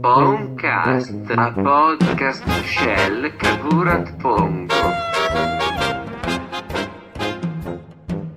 בונקאסט, 0.00 1.12
הפודקאסט 1.38 2.42
של 2.64 3.26
כדורת 3.38 4.08
פונגו. 4.22 4.74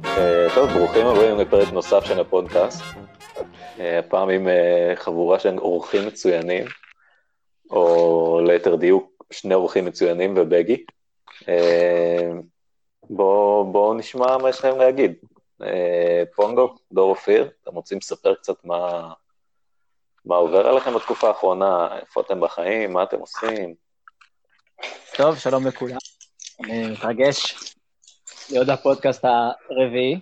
אה, 0.05 0.47
טוב, 0.55 0.69
ברוכים 0.69 1.07
הבאים 1.07 1.37
לפרק 1.37 1.73
נוסף 1.73 2.03
של 2.03 2.19
הפודקאסט. 2.19 2.83
אה, 3.79 3.99
הפעם 3.99 4.29
עם 4.29 4.47
אה, 4.47 4.93
חבורה 4.95 5.39
של 5.39 5.57
אורחים 5.57 6.07
מצוינים, 6.07 6.65
או 7.69 8.39
ליתר 8.47 8.75
דיוק, 8.75 9.25
שני 9.31 9.53
אורחים 9.53 9.85
מצוינים 9.85 10.33
ובגי. 10.37 10.85
בואו 13.09 13.71
בוא 13.71 13.95
נשמע 13.95 14.37
מה 14.37 14.49
יש 14.49 14.65
להם 14.65 14.77
להגיד. 14.77 15.13
פונגו, 16.35 16.75
דור 16.91 17.09
אופיר, 17.09 17.49
אתם 17.63 17.75
רוצים 17.75 17.97
לספר 17.97 18.33
קצת 18.35 18.65
מה, 18.65 19.13
מה 20.25 20.35
עובר 20.35 20.67
עליכם 20.67 20.93
בתקופה 20.93 21.27
האחרונה, 21.27 21.97
איפה 21.99 22.21
אתם 22.21 22.39
בחיים, 22.41 22.93
מה 22.93 23.03
אתם 23.03 23.19
עושים? 23.19 23.75
טוב, 25.17 25.37
שלום 25.37 25.67
לכולם. 25.67 25.97
אני 26.63 26.91
מתרגש 26.91 27.55
להיות 28.51 28.69
הפודקאסט 28.69 29.25
הרביעי. 29.25 30.19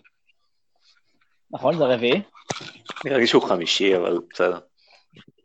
נכון, 1.51 1.77
זה 1.77 1.83
רביעי? 1.83 2.21
נראה 3.05 3.17
לי 3.17 3.27
שהוא 3.27 3.43
חמישי, 3.43 3.97
אבל 3.97 4.19
בסדר, 4.33 4.59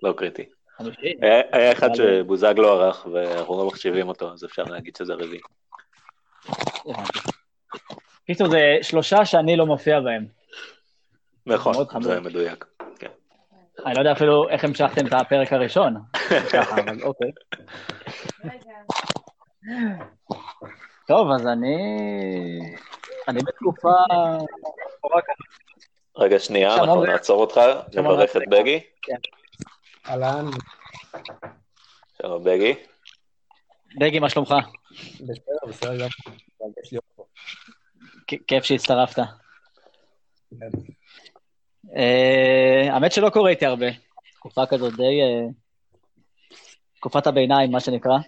לא 0.02 0.12
קריטי. 0.16 0.45
חמישי? 0.79 1.15
היה, 1.23 1.43
היה 1.52 1.73
אחד 1.73 1.95
שבוזגלו 1.95 2.68
ערך 2.68 3.07
ואנחנו 3.12 3.59
לא 3.59 3.66
מחשיבים 3.66 4.09
אותו, 4.09 4.32
אז 4.32 4.45
אפשר 4.45 4.62
להגיד 4.62 4.96
שזה 4.96 5.15
רביעי. 5.15 5.41
קיצור, 8.27 8.51
זה 8.51 8.79
שלושה 8.82 9.24
שאני 9.24 9.57
לא 9.57 9.66
מופיע 9.66 10.01
בהם. 10.01 10.27
נכון, 11.46 11.74
זה 12.02 12.20
מדויק. 12.20 12.65
כן. 13.77 13.82
אני 13.87 13.95
לא 13.95 14.01
יודע 14.01 14.13
אפילו 14.13 14.49
איך 14.49 14.65
המשכתם 14.65 15.07
את 15.07 15.13
הפרק 15.13 15.52
הראשון, 15.52 15.96
ככה, 16.52 16.74
אבל 16.82 17.02
אוקיי. 17.02 17.30
טוב, 21.07 21.30
אז 21.30 21.46
אני... 21.46 21.77
אני 23.29 23.41
בתקופה... 23.43 23.93
רגע, 26.16 26.38
שנייה, 26.38 26.74
אנחנו 26.74 27.04
נעצור 27.04 27.41
אותך, 27.41 27.60
נברך 27.95 28.37
את 28.37 28.43
בגי. 28.51 28.80
כן. 29.02 29.16
אהלן. 30.09 30.47
שלום, 32.23 32.45
בגי. 32.45 32.74
בגי, 34.01 34.19
מה 34.19 34.30
שלומך? 34.30 34.54
בסדר, 35.21 35.66
בסדר 35.69 35.99
גם. 35.99 36.09
כיף 38.47 38.65
שהצטרפת. 38.65 39.23
אה, 41.97 42.95
האמת 42.95 43.13
שלא 43.13 43.30
קורה 43.30 43.51
איתי 43.51 43.66
הרבה. 43.66 43.87
תקופה 44.35 44.66
כזאת 44.66 44.97
די... 44.97 45.23
אה, 45.23 45.47
תקופת 46.97 47.27
הביניים, 47.27 47.71
מה 47.71 47.80
שנקרא. 47.80 48.19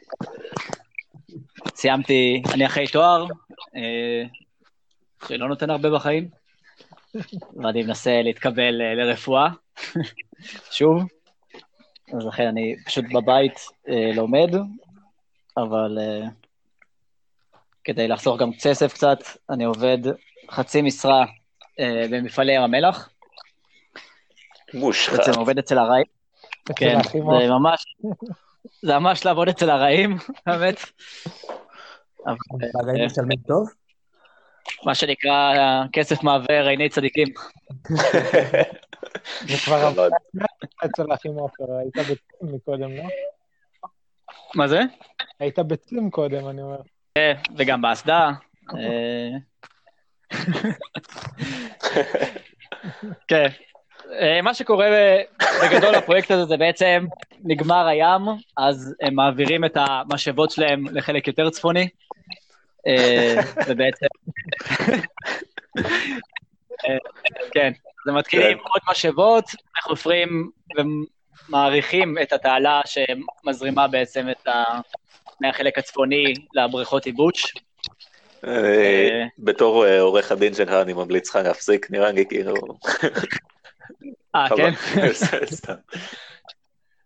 סיימתי, 1.74 2.42
אני 2.54 2.66
אחרי 2.66 2.86
תואר, 2.86 3.26
אה, 3.76 4.22
שלא 5.28 5.48
נותן 5.48 5.70
הרבה 5.70 5.90
בחיים, 5.90 6.28
ואני 7.62 7.82
מנסה 7.82 8.22
להתקבל 8.22 8.70
לרפואה, 8.70 9.48
שוב. 10.76 11.02
אז 12.16 12.26
לכן 12.26 12.46
אני 12.46 12.74
פשוט 12.86 13.04
בבית 13.12 13.60
לומד, 14.14 14.54
אבל 15.56 15.98
כדי 17.84 18.08
לחסוך 18.08 18.40
גם 18.40 18.50
כסף 18.52 18.92
קצת, 18.92 19.18
אני 19.50 19.64
עובד 19.64 19.98
חצי 20.50 20.82
משרה 20.82 21.24
במפעלי 22.10 22.52
ים 22.52 22.62
המלח. 22.62 23.10
מושחת. 24.74 25.16
בעצם 25.16 25.38
עובד 25.38 25.58
אצל 25.58 25.78
הרעים. 25.78 26.06
כן, 26.76 26.98
זה 27.12 27.48
ממש, 27.48 27.96
זה 28.82 28.98
ממש 28.98 29.24
לעבוד 29.24 29.48
אצל 29.48 29.70
הרעים, 29.70 30.16
האמת. 30.46 30.76
הרעים 32.74 33.06
משלמים 33.06 33.38
טוב? 33.46 33.68
מה 34.84 34.94
שנקרא, 34.94 35.54
כסף 35.92 36.22
מעוור 36.22 36.68
עיני 36.68 36.88
צדיקים. 36.88 37.28
זה 39.48 39.56
כבר 39.64 39.76
עבודה 39.76 40.16
אצל 40.84 41.10
האחים 41.10 41.34
עופר, 41.34 41.64
היית 41.78 41.96
בצים 41.96 42.54
מקודם, 42.54 42.96
לא? 42.96 43.04
מה 44.54 44.68
זה? 44.68 44.80
היית 45.40 45.58
בצים 45.58 46.10
קודם, 46.10 46.48
אני 46.48 46.62
אומר. 46.62 46.80
כן, 47.14 47.34
וגם 47.56 47.82
באסדה. 47.82 48.30
כן. 53.28 53.48
מה 54.42 54.54
שקורה 54.54 54.88
בגדול 55.62 55.98
בפרויקט 55.98 56.30
הזה 56.30 56.44
זה 56.44 56.56
בעצם 56.56 57.04
נגמר 57.44 57.86
הים, 57.86 58.22
אז 58.56 58.94
הם 59.00 59.14
מעבירים 59.14 59.64
את 59.64 59.76
המשאבות 59.76 60.50
שלהם 60.50 60.84
לחלק 60.92 61.28
יותר 61.28 61.50
צפוני, 61.50 61.88
ובעצם... 63.66 64.06
כן, 67.52 67.68
אז 67.68 68.08
הם 68.08 68.18
מתקינים 68.18 68.58
עוד 68.58 68.80
משאבות, 68.90 69.44
חופרים 69.82 70.50
ומעריכים 71.48 72.18
את 72.22 72.32
התעלה 72.32 72.80
שמזרימה 72.84 73.88
בעצם 73.88 74.26
את 74.30 74.48
ה... 74.48 74.64
מהחלק 75.40 75.78
הצפוני 75.78 76.34
לבריכות 76.54 77.06
ייבוש. 77.06 77.54
בתור 79.38 79.86
עורך 79.86 80.32
הדין 80.32 80.54
שלך 80.54 80.72
אני 80.72 80.92
ממליץ 80.92 81.28
לך 81.28 81.36
להפסיק, 81.36 81.90
נראה 81.90 82.12
לי 82.12 82.26
כאילו... 82.28 82.54
אה, 84.34 84.46
כן? 84.56 84.72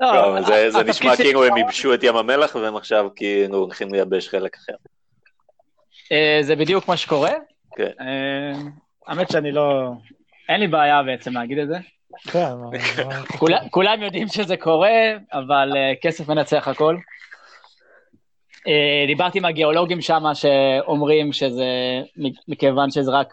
לא, 0.00 0.40
זה 0.70 0.82
נשמע 0.84 1.16
כאילו 1.16 1.44
הם 1.44 1.56
ייבשו 1.56 1.94
את 1.94 2.02
ים 2.02 2.16
המלח 2.16 2.54
והם 2.56 2.76
עכשיו 2.76 3.08
כאילו 3.16 3.58
הולכים 3.58 3.94
לייבש 3.94 4.28
חלק 4.28 4.56
אחר. 4.56 4.72
זה 6.42 6.56
בדיוק 6.56 6.88
מה 6.88 6.96
שקורה. 6.96 7.32
כן. 7.76 7.90
האמת 9.06 9.30
שאני 9.30 9.52
לא... 9.52 9.92
אין 10.48 10.60
לי 10.60 10.68
בעיה 10.68 11.02
בעצם 11.02 11.32
להגיד 11.32 11.58
את 11.58 11.68
זה. 11.68 11.76
כן. 12.30 12.52
כולם 13.70 14.02
יודעים 14.02 14.28
שזה 14.28 14.56
קורה, 14.56 15.12
אבל 15.32 15.72
כסף 16.02 16.28
מנצח 16.28 16.68
הכל. 16.68 16.96
דיברתי 19.06 19.38
עם 19.38 19.44
הגיאולוגים 19.44 20.00
שם 20.00 20.22
שאומרים 20.34 21.32
שזה, 21.32 21.66
מכיוון 22.48 22.90
שזה 22.90 23.10
רק 23.10 23.28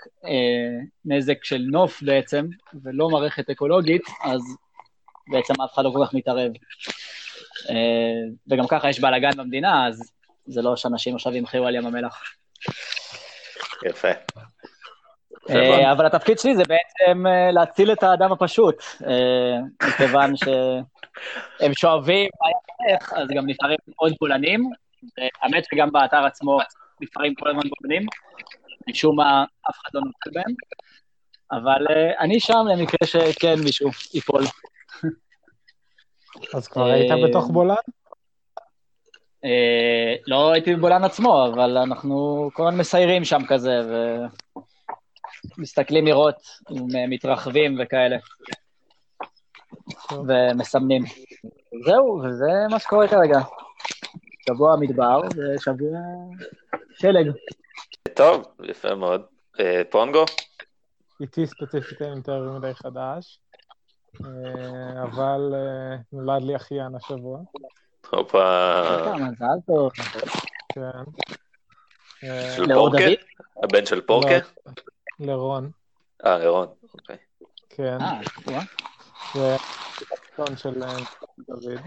נזק 1.06 1.44
של 1.44 1.62
נוף 1.72 2.04
בעצם, 2.04 2.46
ולא 2.84 3.10
מערכת 3.10 3.50
אקולוגית, 3.50 4.04
אז 4.24 4.42
בעצם 5.28 5.54
אף 5.62 5.74
אחד 5.74 5.84
לא 5.84 5.92
כל 5.94 6.06
כך 6.06 6.14
מתערב. 6.14 6.52
וגם 8.52 8.68
ככה 8.68 8.90
יש 8.90 9.00
בלאגן 9.00 9.38
במדינה, 9.38 9.88
אז 9.88 10.12
זה 10.46 10.62
לא 10.62 10.76
שאנשים 10.76 11.16
עכשיו 11.16 11.36
ימחאו 11.36 11.68
על 11.68 11.76
ים 11.76 11.86
המלח. 11.86 12.22
יפה. 13.86 14.12
אבל 15.92 16.06
התפקיד 16.06 16.40
שלי 16.40 16.56
זה 16.56 16.64
בעצם 16.64 17.26
להציל 17.54 17.92
את 17.92 18.04
האדם 18.04 18.32
הפשוט, 18.32 18.84
מכיוון 19.88 20.34
שהם 20.36 21.74
שואבים 21.74 22.30
אז 23.16 23.28
גם 23.36 23.44
נשארים 23.48 23.78
עוד 23.96 24.14
פולנים, 24.20 24.70
האמת 25.42 25.66
שגם 25.66 25.92
באתר 25.92 26.26
עצמו 26.26 26.58
נבחרים 27.02 27.36
כל 27.36 27.50
הזמן 27.50 27.62
בוגנים, 27.70 28.06
משום 28.88 29.16
מה 29.16 29.44
אף 29.70 29.76
אחד 29.82 29.90
לא 29.94 30.02
נותן 30.02 30.32
בהם, 30.34 30.56
אבל 31.52 31.86
אני 32.20 32.40
שם 32.40 32.66
למקרה 32.72 33.08
שכן 33.08 33.56
מישהו 33.64 33.90
ייפול. 34.14 34.44
אז 36.54 36.68
כבר 36.68 36.86
היית 36.86 37.12
בתוך 37.30 37.48
בולן? 37.50 37.76
לא 40.28 40.52
הייתי 40.52 40.76
בבולן 40.76 41.04
עצמו, 41.04 41.48
אבל 41.54 41.78
אנחנו 41.78 42.50
כל 42.54 42.68
הזמן 42.68 42.80
מסיירים 42.80 43.26
שם 43.26 43.42
כזה, 43.48 43.80
ומסתכלים 45.58 46.06
לראות 46.06 46.36
אם 46.72 47.10
מתרחבים 47.10 47.78
וכאלה, 47.82 48.18
ומסמנים. 50.12 51.04
זהו, 51.86 52.22
וזה 52.24 52.52
מה 52.70 52.80
שקורה 52.80 53.08
כרגע. 53.08 53.40
שבוע 54.50 54.76
מדבר 54.80 55.22
ושבוע 55.36 56.00
שלג. 56.94 57.32
טוב, 58.14 58.44
יפה 58.64 58.96
מאוד. 58.96 59.22
פונגו? 59.90 60.26
איתי 61.22 61.48
ספציפית 61.48 62.02
אין 62.02 62.18
יותר 62.18 62.52
מדי 62.58 62.74
חדש, 62.74 63.40
אבל 65.04 65.54
נולד 66.14 66.44
לי 66.44 66.56
אחיין 66.56 66.96
השבוע. 66.96 67.40
הופה. 68.10 69.14
מזל 69.16 69.46
טוב. 69.68 69.92
כן. 70.74 70.82
של 72.56 72.74
פורקה? 72.74 73.04
הבן 73.64 73.86
של 73.86 74.02
פורקה? 74.02 74.38
לרון. 75.20 75.72
אה, 76.26 76.38
לרון, 76.38 76.68
אוקיי. 76.94 77.18
כן. 77.70 77.98
אה. 78.02 78.62
זה 79.36 79.56
של 80.56 80.84
דוד. 81.48 81.80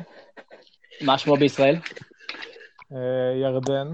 מה 1.00 1.18
שמו 1.18 1.36
בישראל? 1.36 1.76
ירדן. 3.42 3.88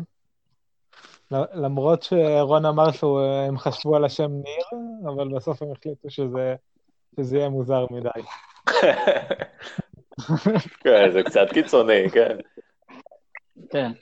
למרות 1.30 2.02
שרון 2.02 2.66
אמר 2.66 2.90
שהם 2.90 3.58
חשבו 3.58 3.96
על 3.96 4.04
השם 4.04 4.30
ניר, 4.30 4.82
אבל 5.04 5.28
בסוף 5.28 5.62
הם 5.62 5.68
החליטו 5.72 6.10
שזה 6.10 7.36
יהיה 7.36 7.48
מוזר 7.48 7.86
מדי. 7.90 8.08
כן, 10.80 11.10
זה 11.12 11.22
קצת 11.22 11.46
קיצוני, 11.52 12.10
כן. 12.10 12.36
כן. 13.70 13.92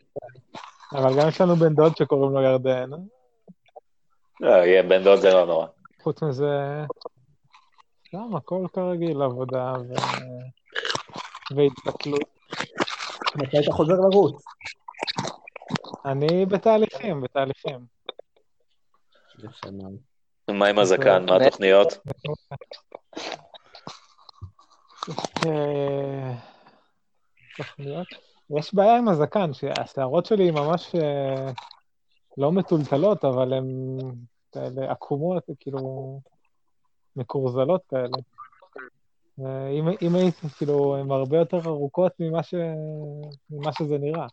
אבל 0.93 1.21
גם 1.21 1.29
יש 1.29 1.41
לנו 1.41 1.57
בן 1.57 1.75
דוד 1.75 1.97
שקוראים 1.97 2.33
לו 2.33 2.43
ירדן. 2.43 2.91
לא, 4.41 4.49
יהיה 4.49 4.83
בן 4.83 5.05
דוד 5.05 5.19
זה 5.19 5.35
לא 5.35 5.47
נורא. 5.47 5.67
חוץ 6.03 6.23
מזה, 6.23 6.85
גם 8.15 8.37
הכל 8.37 8.67
כרגיל, 8.73 9.23
עבודה 9.23 9.73
ו... 9.89 9.93
והתפתלות. 11.57 12.25
מתי 13.37 13.59
אתה 13.59 13.73
חוזר 13.73 13.95
לרוץ? 13.95 14.45
אני 16.07 16.47
בתהליכים, 16.47 17.21
בתהליכים. 17.21 17.87
מה 20.51 20.67
עם 20.67 20.79
הזקן? 20.79 21.27
מה 21.27 21.37
התוכניות? 21.37 21.99
אה, 25.47 26.33
תוכניות? 27.57 28.07
יש 28.59 28.75
בעיה 28.75 28.97
עם 28.97 29.09
הזקן, 29.09 29.53
שהשערות 29.55 30.27
שלי 30.27 30.51
ממש 30.51 30.95
אה, 30.95 31.53
לא 32.39 32.53
מטולטלות, 32.53 33.25
אבל 33.25 33.53
הן 33.53 33.99
כאלה 34.53 34.91
עקומות, 34.91 35.45
כאילו, 35.61 36.21
מקורזלות 37.17 37.83
כאלה. 37.89 38.17
אה, 39.41 39.69
אם, 39.69 39.89
אם 40.03 40.15
הייתי, 40.15 40.49
כאילו, 40.57 40.97
הן 40.97 41.11
הרבה 41.11 41.39
יותר 41.39 41.61
ארוכות 41.67 42.13
ממה, 42.21 42.43
ש... 42.43 42.55
ממה 43.51 43.73
שזה 43.73 43.99
נראה. 43.99 44.27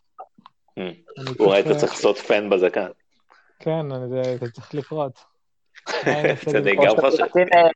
אולי 1.40 1.62
צריך, 1.62 1.66
אתה 1.66 1.80
צריך 1.80 1.92
לעשות 1.92 2.18
פן 2.18 2.50
בזקן. 2.50 2.88
כן, 3.58 3.92
אני- 3.92 4.08
זה, 4.08 4.36
זה 4.40 4.50
צריך 4.52 4.74
או. 4.74 5.12
תשים, 7.28 7.46
אה, 7.54 7.68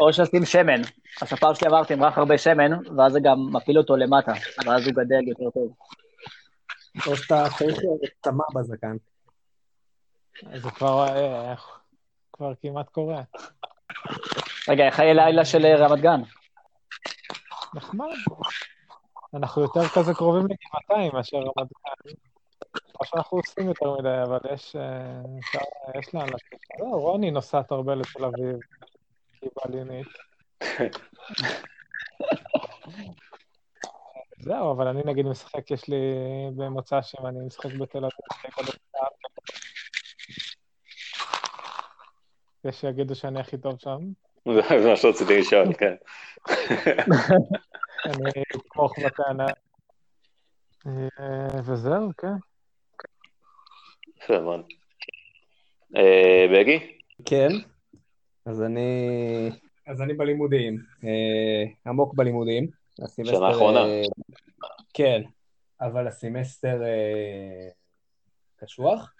או 0.00 0.12
שתשים 0.12 0.44
שמן. 0.44 0.80
הספר 1.22 1.54
שלי 1.54 1.68
עבר 1.68 1.84
תמרח 1.84 2.18
הרבה 2.18 2.38
שמן, 2.38 2.70
ואז 2.96 3.12
זה 3.12 3.20
גם 3.22 3.36
מפיל 3.52 3.78
אותו 3.78 3.96
למטה, 3.96 4.32
ואז 4.66 4.86
הוא 4.86 4.94
גדל 4.94 5.28
יותר 5.28 5.50
טוב. 5.50 5.74
או 7.06 7.16
שאתה 7.16 7.44
צריך 7.58 7.78
צמא 8.22 8.44
בזקן. 8.54 8.96
זה 10.56 10.70
כבר, 10.70 11.06
אה, 11.08 11.54
כבר 12.32 12.52
כמעט 12.62 12.88
קורה. 12.88 13.22
רגע, 14.68 14.86
איך 14.86 15.00
היה 15.00 15.12
לילה 15.14 15.44
של 15.44 15.64
אה, 15.66 15.76
רמת 15.76 16.00
גן? 16.00 16.20
נחמד. 17.74 18.06
אנחנו 19.34 19.62
יותר 19.62 19.88
כזה 19.88 20.14
קרובים 20.14 20.46
לגבעתיים 20.46 21.12
מאשר 21.14 21.36
רמת 21.36 21.48
גן. 21.56 22.12
לא 22.74 23.04
שאנחנו 23.04 23.38
עושים 23.38 23.68
יותר 23.68 23.96
מדי, 23.98 24.22
אבל 24.22 24.38
יש, 24.52 24.76
אה, 24.76 25.22
יש 25.98 26.14
לאן 26.14 26.26
לצאת. 26.26 26.60
לא, 26.80 26.86
רוני 26.86 27.30
נוסעת 27.30 27.70
הרבה 27.70 27.94
לתל 27.94 28.24
אביב, 28.24 28.56
כי 29.32 29.46
היא 29.46 29.50
בעליונית. 29.56 30.06
זהו, 34.38 34.72
אבל 34.72 34.88
אני 34.88 35.02
נגיד 35.04 35.26
משחק, 35.26 35.70
יש 35.70 35.88
לי 35.88 35.96
במוצא 36.56 37.02
שם, 37.02 37.26
אני 37.26 37.38
משחק 37.46 37.72
בתל 37.72 37.98
אביב. 37.98 38.74
יש 42.64 42.80
שיגידו 42.80 43.14
שאני 43.14 43.40
הכי 43.40 43.58
טוב 43.58 43.78
שם. 43.78 43.98
זה 44.80 44.90
מה 44.90 44.96
שרציתי 44.96 45.38
לשאול, 45.40 45.72
כן. 45.72 45.94
אני 48.10 48.42
אתמוך 48.56 48.98
בטענה. 49.06 49.46
אה, 50.86 51.60
וזהו, 51.64 52.10
כן. 52.18 52.32
יפה 54.16 54.40
מאוד. 54.40 54.60
אה, 55.96 56.46
בגי? 56.52 56.98
כן. 57.24 57.48
אז 58.46 58.62
אני... 58.62 59.50
אז 59.86 60.02
אני 60.02 60.14
בלימודים. 60.14 60.78
אה, 61.04 61.90
עמוק 61.90 62.14
בלימודים. 62.14 62.70
שנה 63.16 63.50
אחרונה. 63.50 63.80
כן. 64.94 65.22
אבל 65.80 66.06
הסמסטר 66.06 66.82
קשוח. 68.56 69.12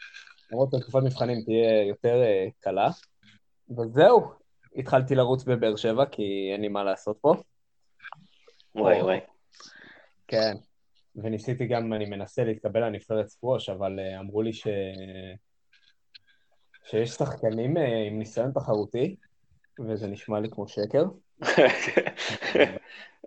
למרות 0.52 0.68
שתקופת 0.76 1.02
מבחנים 1.02 1.42
תהיה 1.44 1.82
יותר 1.82 2.22
קלה. 2.60 2.88
וזהו. 3.70 4.32
התחלתי 4.76 5.14
לרוץ 5.14 5.44
בבאר 5.44 5.76
שבע, 5.76 6.06
כי 6.06 6.50
אין 6.52 6.60
לי 6.60 6.68
מה 6.68 6.84
לעשות 6.84 7.18
פה. 7.20 7.34
וואי 8.74 9.02
וואי. 9.02 9.18
כן. 10.28 10.52
וניסיתי 11.16 11.66
גם, 11.66 11.92
אני 11.92 12.04
מנסה 12.04 12.44
להתקבל 12.44 12.84
לנבחרת 12.84 13.28
סקווש, 13.28 13.68
אבל 13.68 13.98
uh, 13.98 14.20
אמרו 14.20 14.42
לי 14.42 14.52
ש... 14.52 14.66
שיש 16.84 17.10
שחקנים 17.10 17.76
uh, 17.76 17.80
עם 17.80 18.18
ניסיון 18.18 18.50
תחרותי, 18.52 19.16
וזה 19.88 20.06
נשמע 20.06 20.40
לי 20.40 20.48
כמו 20.50 20.68
שקר. 20.68 21.04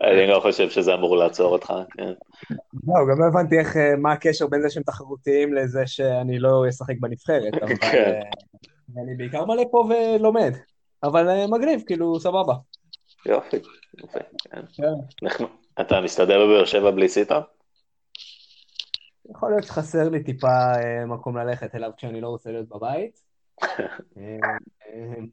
אני 0.01 0.28
לא 0.28 0.40
חושב 0.40 0.69
שזה 0.69 0.94
אמור 0.94 1.18
לעצור 1.18 1.51
אותך, 1.54 1.74
כן. 1.98 2.13
לא, 2.88 2.94
גם 3.12 3.19
לא 3.19 3.25
הבנתי 3.28 3.60
איך, 3.60 3.75
uh, 3.75 3.80
מה 3.98 4.12
הקשר 4.12 4.48
בין 4.48 4.62
זה 4.62 4.69
שהם 4.69 4.84
תחרותיים 4.84 5.54
לזה 5.54 5.88
שאני 5.88 6.40
לא 6.40 6.66
אשחק 6.69 6.95
בנבחרת, 7.00 7.54
אבל 7.62 7.75
כן. 7.75 8.19
אני 8.98 9.16
בעיקר 9.18 9.45
מלא 9.45 9.63
פה 9.72 9.90
ולומד. 9.90 10.54
אבל 11.04 11.45
מגניב, 11.45 11.84
כאילו, 11.88 12.19
סבבה. 12.19 12.54
יופי, 13.25 13.57
יופי, 13.97 14.19
כן. 14.43 14.61
כן. 14.73 15.43
אתה 15.81 16.01
מסתדר 16.01 16.45
בבאר 16.45 16.65
שבע 16.65 16.91
בלי 16.91 17.09
סיטה? 17.09 17.41
יכול 19.29 19.51
להיות 19.51 19.63
שחסר 19.63 20.09
לי 20.09 20.23
טיפה 20.23 20.73
uh, 20.73 21.05
מקום 21.05 21.37
ללכת 21.37 21.75
אליו 21.75 21.91
כשאני 21.97 22.21
לא 22.21 22.27
רוצה 22.27 22.51
להיות 22.51 22.69
בבית. 22.69 23.21
אה, 23.63 24.37
אה, 24.87 25.23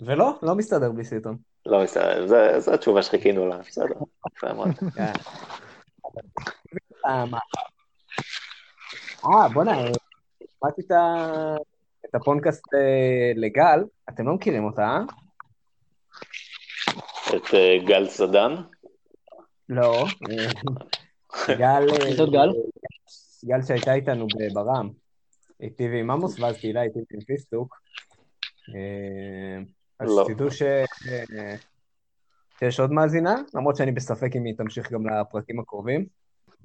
ולא, 0.00 0.38
לא 0.42 0.54
מסתדר 0.54 0.92
בלי 0.92 1.04
סיטון. 1.04 1.36
לא 1.66 1.82
מסתדר, 1.82 2.26
זו 2.58 2.74
התשובה 2.74 3.02
שחיכינו 3.02 3.48
לה, 3.48 3.58
בסדר. 3.58 3.94
יפה 4.36 4.52
מאוד. 4.52 4.68
כן. 4.96 5.12
אה? 7.06 7.24
אה, 9.24 9.48
בוא'נה, 9.54 9.78
אה, 9.78 9.90
שמעתי 10.60 10.82
את 10.86 10.90
ה- 10.90 11.56
את 12.04 12.14
הפודקאסט 12.14 12.74
אה, 12.74 13.32
לגל, 13.36 13.84
אתם 14.08 14.26
לא 14.26 14.34
מכירים 14.34 14.64
אותה, 14.64 14.82
אה? 14.82 15.00
את 17.36 17.54
אה, 17.54 17.78
גל 17.86 18.08
סדן? 18.08 18.54
לא. 19.68 20.04
אה, 20.30 21.54
גל... 21.54 21.86
אה, 21.90 22.16
זאת 22.16 22.30
גל? 22.32 22.48
גל 23.44 23.62
שהייתה 23.62 23.94
איתנו 23.94 24.26
בברם. 24.38 24.90
איתי 25.60 25.88
ועם 25.88 26.10
עמוס, 26.10 26.40
ואז 26.40 26.58
תהילה 26.58 26.82
איתי 26.82 26.98
ועם 27.10 27.20
פיסטוק. 27.20 27.80
אה, 28.74 29.62
אז 30.00 30.08
לא. 30.16 30.24
תדעו 30.28 30.50
ש... 30.50 30.62
אה, 30.62 31.54
שיש 32.58 32.80
עוד 32.80 32.92
מאזינה, 32.92 33.34
למרות 33.54 33.76
שאני 33.76 33.92
בספק 33.92 34.36
אם 34.36 34.44
היא 34.44 34.54
תמשיך 34.56 34.92
גם 34.92 35.06
לפרקים 35.06 35.60
הקרובים, 35.60 36.06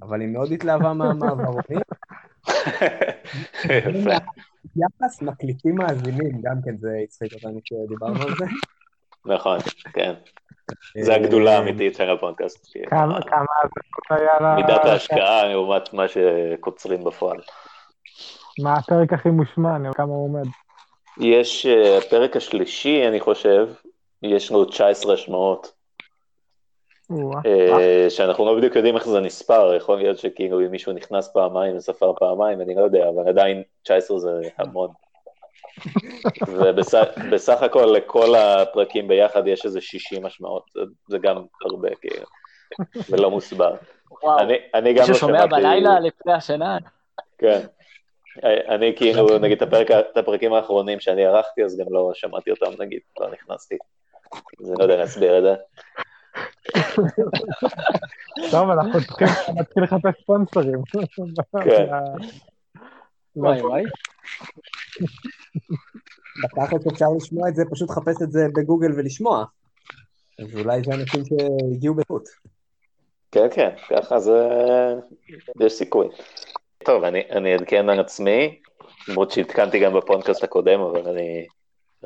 אבל 0.02 0.20
היא 0.20 0.28
מאוד 0.28 0.52
התלהבה 0.52 0.92
מהמעברונים. 0.92 1.80
יחס 4.76 5.22
מקליטים 5.22 5.74
מאזינים, 5.74 6.40
גם 6.42 6.56
כן 6.64 6.76
זה 6.76 6.88
הצחיק 7.04 7.32
אותנו 7.32 7.60
כשדיברנו 7.64 8.22
על 8.22 8.34
זה. 8.38 8.44
נכון, 9.24 9.58
כן. 9.92 10.14
זה 11.06 11.14
הגדולה 11.14 11.56
האמיתית 11.56 11.94
של 11.94 12.10
הפודקאסט. 12.10 12.76
כמה 12.90 13.22
כמה 13.22 13.44
זה 14.10 14.14
היה 14.16 14.32
ל... 14.40 14.54
מידת 14.54 14.84
ההשקעה 14.84 15.44
לעומת 15.48 15.92
מה 15.92 16.04
שקוצרים 16.08 17.04
בפועל. 17.04 17.38
מה 18.62 18.74
הפרק 18.74 19.12
הכי 19.12 19.28
מושמע, 19.28 19.76
אני- 19.76 19.88
כמה 19.94 20.06
הוא 20.12 20.24
עומד. 20.24 20.46
יש, 21.20 21.66
אה, 21.66 21.98
הפרק 21.98 22.36
השלישי, 22.36 23.08
אני 23.08 23.20
חושב, 23.20 23.68
יש 24.22 24.50
לו 24.52 24.64
19 24.64 25.14
השמעות. 25.14 25.72
אה, 27.46 28.10
שאנחנו 28.10 28.44
לא 28.46 28.56
בדיוק 28.56 28.76
יודעים 28.76 28.94
איך 28.96 29.08
זה 29.08 29.20
נספר, 29.20 29.74
יכול 29.74 29.96
להיות 29.98 30.18
שכאילו 30.18 30.60
אם 30.60 30.70
מישהו 30.70 30.92
נכנס 30.92 31.32
פעמיים 31.32 31.76
וספר 31.76 32.12
פעמיים, 32.18 32.60
אני 32.60 32.74
לא 32.74 32.80
יודע, 32.80 33.08
אבל 33.08 33.28
עדיין 33.28 33.62
19 33.82 34.18
זה 34.18 34.30
המון. 34.58 34.88
ובסך 36.48 37.62
הכל 37.62 37.92
לכל 37.96 38.34
הפרקים 38.34 39.08
ביחד 39.08 39.46
יש 39.46 39.64
איזה 39.64 39.80
60 39.80 40.26
השמעות, 40.26 40.64
זה, 41.08 41.18
גם 41.18 41.44
הרבה 41.64 41.88
כאילו, 42.00 42.26
ולא 43.10 43.30
מוסבר. 43.30 43.74
וואו, 44.22 44.38
אני, 44.38 44.54
אני 44.74 44.92
גם 44.92 45.00
מישהו 45.00 45.12
לא 45.12 45.18
שומע 45.18 45.38
שמעתי... 45.38 45.62
בלילה 45.62 46.00
לפני 46.00 46.32
השינה? 46.32 46.78
כן. 47.38 47.60
אני 48.68 48.96
כאילו, 48.96 49.38
נגיד, 49.38 49.62
את, 49.62 49.68
הפרק, 49.68 49.90
את 49.90 50.16
הפרקים 50.16 50.52
האחרונים 50.52 51.00
שאני 51.00 51.24
ערכתי, 51.24 51.64
אז 51.64 51.78
גם 51.80 51.86
לא 51.90 52.10
שמעתי 52.14 52.50
אותם, 52.50 52.82
נגיד, 52.82 53.00
לא 53.20 53.30
נכנסתי. 53.30 53.76
אז 54.60 54.70
אני 54.70 54.78
לא 54.78 54.82
יודע 54.84 54.96
להסביר 54.96 55.38
את 55.38 55.42
זה. 55.42 55.54
טוב, 58.50 58.70
אנחנו 58.70 59.00
צריכים 59.00 59.26
להתחיל 59.56 59.82
לחפש 59.82 60.22
ספונסרים. 60.22 60.82
כן. 61.64 61.86
וואי 63.36 63.62
וואי. 63.62 63.82
בתכלס 66.42 66.86
אפשר 66.92 67.06
לשמוע 67.16 67.48
את 67.48 67.54
זה, 67.54 67.62
פשוט 67.70 67.90
לחפש 67.90 68.22
את 68.22 68.32
זה 68.32 68.40
בגוגל 68.54 68.92
ולשמוע. 68.96 69.44
אז 70.38 70.56
אולי 70.56 70.82
זה 70.84 70.94
אנשים 70.94 71.22
שהגיעו 71.24 71.94
בטעות. 71.94 72.28
כן, 73.32 73.46
כן, 73.54 73.70
ככה 73.90 74.20
זה... 74.20 74.38
יש 75.60 75.72
סיכוי. 75.72 76.08
טוב, 76.84 77.04
אני, 77.04 77.20
אני 77.30 77.52
אעדכן 77.52 77.88
על 77.88 78.00
עצמי, 78.00 78.60
למרות 79.08 79.30
שעדכנתי 79.30 79.78
גם 79.80 79.94
בפודקאסט 79.94 80.44
הקודם, 80.44 80.80
אבל 80.80 81.08
אני 81.08 81.46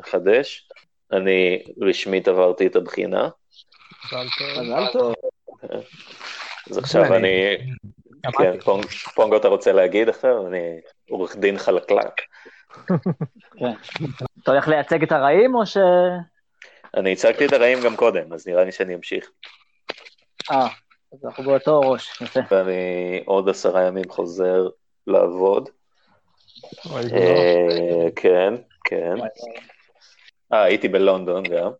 אחדש. 0.01 0.69
אני 1.13 1.63
רשמית 1.81 2.29
עברתי 2.29 2.67
את 2.67 2.77
הבחינה, 2.77 3.29
מזל 4.05 4.27
טוב. 4.39 4.63
מזל 4.63 4.93
טוב. 4.93 5.15
אז 6.71 6.79
עכשיו 6.79 7.15
אני... 7.15 7.57
כן, 8.33 8.61
פונג- 8.61 8.87
פונגו 9.15 9.37
אתה 9.37 9.49
רוצה 9.49 9.73
להגיד 9.73 10.09
עכשיו? 10.09 10.47
אני 10.47 10.81
עורך 11.11 11.37
דין 11.37 11.59
חלקלק. 11.59 12.21
אתה 14.43 14.51
הולך 14.51 14.69
לייצג 14.69 15.03
את 15.03 15.13
הרעים, 15.13 15.55
או 15.55 15.67
ש... 15.67 15.77
אני 16.97 17.13
הצגתי 17.13 17.47
את 17.47 17.53
הרעים 17.53 17.79
גם 17.85 17.97
קודם, 17.97 18.33
אז 18.33 18.49
נראה 18.49 18.65
לי 18.65 18.73
שאני 18.73 18.95
אמשיך. 18.95 19.31
אה, 20.51 20.67
אז 21.13 21.25
אנחנו 21.25 21.45
באותו 21.45 21.81
ראש, 21.81 22.21
יפה. 22.23 22.41
ואני 22.51 23.23
עוד 23.25 23.49
עשרה 23.49 23.83
ימים 23.83 24.09
חוזר 24.11 24.69
לעבוד. 25.07 25.69
זה 26.85 26.91
לא. 26.93 27.09
אה, 27.09 28.09
כן, 28.17 28.55
כן. 28.85 29.15
אה, 30.53 30.63
הייתי 30.63 30.89
בלונדון 30.89 31.43
גם. 31.43 31.71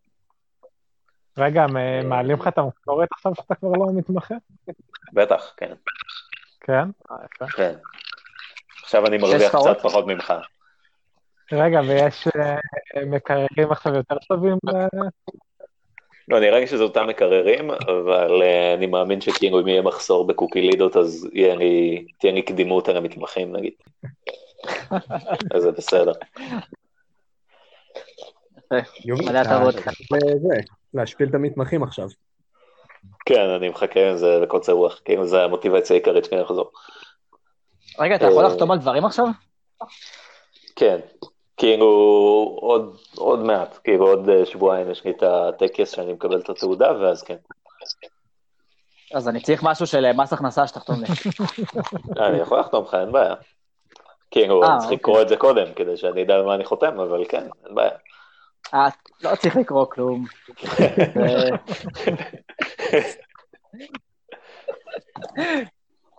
רגע, 1.39 1.67
מ- 1.67 2.09
מעלים 2.09 2.37
לך 2.41 2.49
את 2.49 2.59
המשכורת 2.59 3.09
עכשיו 3.13 3.33
שאתה 3.35 3.55
כבר 3.55 3.69
לא 3.69 3.87
מתמחה? 3.95 4.35
בטח, 5.13 5.55
כן, 5.57 5.73
כן? 6.65 6.89
אה, 7.11 7.17
יפה. 7.25 7.47
כן. 7.47 7.73
עכשיו 8.83 9.07
אני 9.07 9.19
מרוויח? 9.19 9.57
קצת 9.57 9.81
פחות 9.83 10.07
ממך. 10.07 10.35
רגע, 11.53 11.81
ויש 11.89 12.29
אה, 12.37 13.05
מקררים 13.07 13.71
עכשיו 13.71 13.95
יותר 13.95 14.17
טובים? 14.29 14.59
אה? 14.69 14.87
לא, 16.29 16.41
נראה 16.41 16.61
לי 16.61 16.67
שזה 16.67 16.83
אותם 16.83 17.07
מקררים, 17.07 17.71
אבל 17.71 18.43
אה, 18.43 18.75
אני 18.75 18.87
מאמין 18.87 19.21
שכאילו 19.21 19.61
אם 19.61 19.69
יהיה 19.69 19.83
מחסור 19.83 20.27
בקוקילידות, 20.27 20.97
אז 20.97 21.29
תהיה 22.19 22.33
לי 22.33 22.43
קדימות 22.43 22.89
על 22.89 22.97
המתמחים 22.97 23.57
נגיד. 23.57 23.73
אז 25.55 25.63
זה 25.63 25.73
בסדר. 25.73 26.13
להשפיל 30.95 31.29
את 31.29 31.35
המתמחים 31.35 31.83
עכשיו. 31.83 32.09
כן, 33.27 33.49
אני 33.49 33.69
מחכה 33.69 34.11
עם 34.11 34.17
זה 34.17 34.39
לקוצר 34.43 34.73
רוח, 34.73 35.01
כאילו 35.05 35.27
זה 35.27 35.45
המוטיבציה 35.45 35.97
העיקרית 35.97 36.25
שלי 36.25 36.39
לחזור. 36.39 36.71
רגע, 37.99 38.17
אתה 38.17 38.27
יכול 38.27 38.45
אה, 38.45 38.51
לחתום 38.51 38.71
על 38.71 38.79
דברים 38.79 39.05
עכשיו? 39.05 39.25
כן, 40.77 41.01
כאילו 41.57 41.87
עוד, 42.61 42.97
עוד 43.17 43.39
מעט, 43.39 43.79
כאילו 43.85 44.09
עוד 44.09 44.29
אה, 44.29 44.47
שבועיים 44.47 44.91
יש 44.91 45.05
לי 45.05 45.11
את 45.11 45.23
הטקס 45.23 45.91
שאני 45.91 46.13
מקבל 46.13 46.41
את 46.41 46.49
התעודה, 46.49 46.93
ואז 47.01 47.23
כן. 47.23 47.37
אז 49.15 49.29
אני 49.29 49.41
צריך 49.41 49.63
משהו 49.63 49.87
של 49.87 50.05
אה, 50.05 50.13
מס 50.13 50.33
הכנסה 50.33 50.67
שתחתום 50.67 50.97
לי. 51.01 51.07
אני 52.27 52.39
יכול 52.39 52.61
לחתום 52.61 52.85
לך, 52.85 52.95
אין 52.95 53.13
בעיה. 53.13 53.35
כאילו, 54.31 54.65
אני 54.65 54.71
צריך 54.79 54.85
אוקיי. 54.85 54.97
לקרוא 54.97 55.23
את 55.23 55.29
זה 55.29 55.37
קודם, 55.37 55.75
כדי 55.77 55.97
שאני 55.97 56.23
אדע 56.23 56.35
על 56.35 56.43
מה 56.43 56.55
אני 56.55 56.65
חותם, 56.65 57.01
אבל 57.01 57.25
כן, 57.29 57.47
אין 57.67 57.75
בעיה. 57.75 57.91
לא 59.23 59.37
צריך 59.37 59.57
לקרוא 59.57 59.87
כלום. 59.91 60.25
זה- 62.91 63.01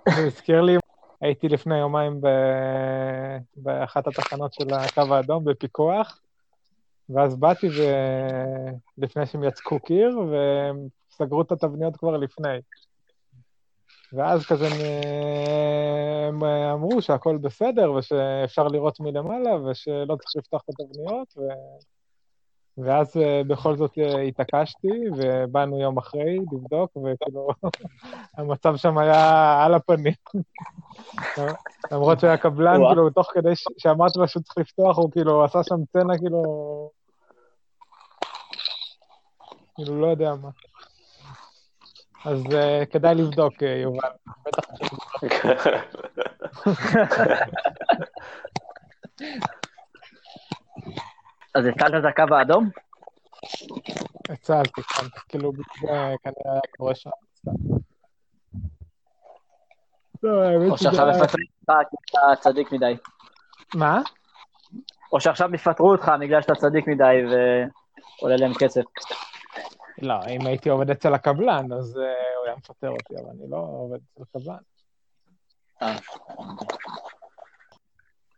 הזכיר 0.07 0.61
לי, 0.61 0.77
הייתי 1.21 1.47
לפני 1.49 1.77
יומיים 1.77 2.21
באחת 3.55 4.07
התחנות 4.07 4.53
של 4.53 4.73
הקו 4.73 5.15
האדום 5.15 5.45
בפיקוח, 5.45 6.21
ואז 7.09 7.35
באתי 7.35 7.67
ו... 7.67 7.81
לפני 8.97 9.25
שהם 9.25 9.43
יצקו 9.43 9.79
קיר, 9.79 10.19
והם 10.31 10.87
סגרו 11.11 11.41
את 11.41 11.51
התבניות 11.51 11.97
כבר 11.97 12.17
לפני. 12.17 12.57
ואז 14.13 14.45
כזה 14.45 14.67
הם 16.27 16.43
אמרו 16.43 17.01
שהכל 17.01 17.37
בסדר, 17.37 17.91
ושאפשר 17.91 18.67
לראות 18.67 18.99
מלמעלה, 18.99 19.55
ושלא 19.55 20.15
צריך 20.15 20.35
לפתוח 20.35 20.61
את 20.69 20.69
התבניות, 20.69 21.37
ו... 21.37 21.41
ואז 22.77 23.17
אה, 23.17 23.41
בכל 23.47 23.77
זאת 23.77 23.97
אה, 23.97 24.21
התעקשתי, 24.21 24.87
ובאנו 25.17 25.79
יום 25.79 25.97
אחרי 25.97 26.37
לבדוק, 26.51 26.97
וכאילו, 26.97 27.47
המצב 28.37 28.75
שם 28.75 28.97
היה 28.97 29.63
על 29.63 29.73
הפנים. 29.73 30.13
למרות 31.91 32.19
שהקבלן, 32.19 32.81
וואו. 32.81 32.89
כאילו, 32.89 33.09
תוך 33.09 33.31
כדי 33.33 33.53
שאמרתי 33.77 34.19
לו 34.19 34.27
שהוא 34.27 34.43
צריך 34.43 34.57
לפתוח, 34.57 34.97
הוא 34.97 35.11
כאילו 35.11 35.43
עשה 35.43 35.63
שם 35.63 35.75
צנע, 35.93 36.17
כאילו... 36.17 36.43
כאילו, 39.75 40.01
לא 40.01 40.07
יודע 40.07 40.33
מה. 40.35 40.49
אז 42.25 42.41
uh, 42.45 42.85
כדאי 42.91 43.15
לבדוק, 43.15 43.53
יובל. 43.61 44.09
בטח 44.45 44.63
אז 51.55 51.65
הצלת 51.65 51.93
את 51.99 52.09
הקו 52.09 52.35
האדום? 52.35 52.69
הצלתי, 54.29 54.81
כן, 54.81 55.05
כאילו, 55.29 55.51
כנראה 56.23 56.51
היה 56.51 56.61
קורה 56.77 56.95
שם. 56.95 57.09
לא, 60.23 60.69
או 60.69 60.77
שעכשיו 60.77 61.09
יפטרו 61.09 61.21
אותך 61.21 61.75
כי 61.89 62.17
אתה 62.17 62.41
צדיק 62.41 62.71
מדי? 62.71 62.97
מה? 63.75 64.01
או 65.11 65.21
שעכשיו 65.21 65.55
יפטרו 65.55 65.91
אותך 65.91 66.11
בגלל 66.19 66.41
שאתה 66.41 66.55
צדיק 66.55 66.87
מדי 66.87 67.15
ועולה 68.21 68.35
להם 68.35 68.53
כסף? 68.59 68.81
לא, 70.01 70.15
אם 70.29 70.45
הייתי 70.45 70.69
עובד 70.69 70.89
אצל 70.89 71.13
הקבלן, 71.13 71.73
אז 71.73 71.95
uh, 71.95 71.99
הוא 72.37 72.45
היה 72.45 72.55
מפטר 72.55 72.89
אותי, 72.89 73.13
אבל 73.15 73.29
אני 73.29 73.49
לא 73.49 73.57
עובד 73.57 73.99
אצל 74.13 74.23
הקבלן. 74.23 74.57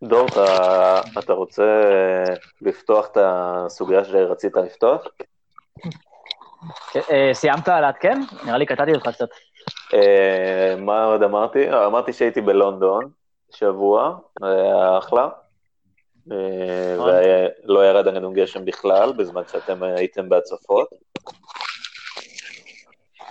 דור, 0.03 0.27
אתה, 0.27 1.01
אתה 1.19 1.33
רוצה 1.33 1.83
לפתוח 2.61 3.07
את 3.11 3.17
הסוגיה 3.21 4.05
שרצית 4.05 4.55
לפתוח? 4.55 5.07
אה, 6.95 7.29
סיימת 7.33 7.67
לעדכן? 7.67 8.21
נראה 8.45 8.57
לי 8.57 8.65
קטעתי 8.65 8.91
אותך 8.93 9.09
קצת. 9.13 9.29
אה, 9.93 10.75
מה 10.77 11.03
עוד 11.03 11.23
אמרתי? 11.23 11.69
אה, 11.69 11.85
אמרתי 11.85 12.13
שהייתי 12.13 12.41
בלונדון 12.41 13.09
שבוע, 13.51 14.17
היה 14.41 14.97
אחלה. 14.97 15.29
אה, 16.31 16.95
נכון. 16.95 17.09
ולא 17.65 17.85
ירד 17.85 18.07
עלינו 18.07 18.33
גשם 18.33 18.65
בכלל, 18.65 19.13
בזמן 19.13 19.41
שאתם 19.51 19.83
הייתם 19.83 20.29
בהצפות. 20.29 20.89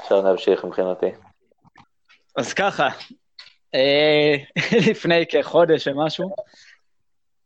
אפשר 0.02 0.20
להמשיך 0.20 0.64
מבחינתי. 0.64 1.10
אז 2.36 2.54
ככה, 2.54 2.88
לפני 4.90 5.26
כחודש 5.26 5.88
ומשהו, 5.88 6.34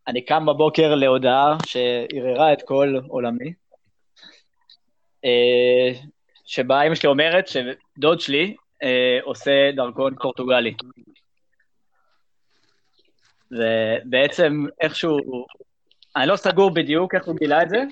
אני 0.09 0.25
קם 0.25 0.47
בבוקר 0.47 0.95
להודעה 0.95 1.57
שערערה 1.67 2.53
את 2.53 2.63
כל 2.63 2.95
עולמי, 3.09 3.53
אה, 5.25 6.01
שבה 6.47 6.83
אמא 6.83 6.95
שלי 6.95 7.09
אומרת 7.09 7.49
שדוד 7.49 8.21
שלי 8.21 8.57
אה, 8.83 9.19
עושה 9.23 9.71
דרכון 9.77 10.15
פורטוגלי. 10.15 10.75
ובעצם 13.51 14.65
איכשהו, 14.81 15.19
אני 16.17 16.27
לא 16.27 16.37
סגור 16.37 16.75
בדיוק 16.75 17.15
איך 17.15 17.27
הוא 17.27 17.37
גילה 17.37 17.63
את 17.63 17.69
זה, 17.69 17.83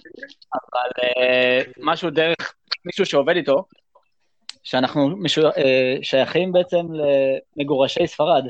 אבל 0.54 0.90
אה, 1.02 1.62
משהו 1.78 2.10
דרך 2.10 2.54
מישהו 2.84 3.06
שעובד 3.06 3.36
איתו, 3.36 3.64
שאנחנו 4.68 5.08
משו... 5.08 5.40
אה, 5.46 5.96
שייכים 6.02 6.52
בעצם 6.52 6.86
למגורשי 7.56 8.06
ספרד. 8.06 8.44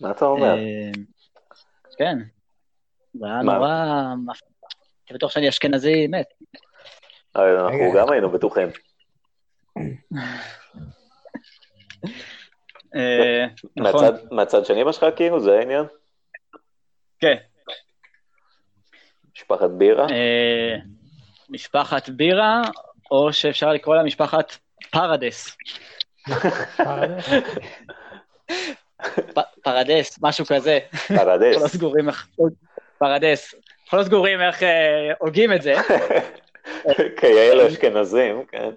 מה 0.00 0.10
אתה 0.10 0.24
אומר? 0.24 0.54
אה, 0.58 0.90
כן. 1.98 2.18
זה 3.14 3.26
היה 3.26 3.42
מה? 3.42 3.54
נורא... 3.54 3.68
הייתי 5.02 5.14
בטוח 5.14 5.30
שאני 5.30 5.48
אשכנזי 5.48 6.06
מת. 6.06 6.26
אה, 7.36 7.60
אנחנו 7.64 7.92
גם 7.96 8.12
היינו 8.12 8.30
בטוחים. 8.30 8.68
נכון, 13.76 14.04
מהצד- 14.04 14.32
מהצד 14.32 14.64
של 14.64 14.74
אמא 14.74 14.92
שלך 14.92 15.06
כאילו, 15.16 15.40
זה 15.40 15.58
העניין? 15.58 15.84
כן. 17.18 17.34
משפחת 19.34 19.70
בירה? 19.70 20.06
משפחת 21.48 22.08
בירה, 22.08 22.62
או 23.10 23.32
שאפשר 23.32 23.72
לקרוא 23.72 23.96
לה 23.96 24.02
משפחת 24.02 24.56
פרדס. 24.90 25.56
פרדס, 29.62 30.18
משהו 30.22 30.44
כזה. 30.46 30.78
אנחנו 31.10 31.26
לא 31.26 31.38
פרדס. 31.38 31.72
סגורים 31.72 32.08
איך... 32.08 32.28
פרדס. 32.98 33.54
אנחנו 33.84 33.98
לא 33.98 34.04
סגורים 34.04 34.40
איך 34.40 34.62
אה, 34.62 35.12
הוגים 35.18 35.52
את 35.52 35.62
זה. 35.62 35.74
כאלה 37.20 37.68
אשכנזים, 37.68 38.44
כן. 38.46 38.70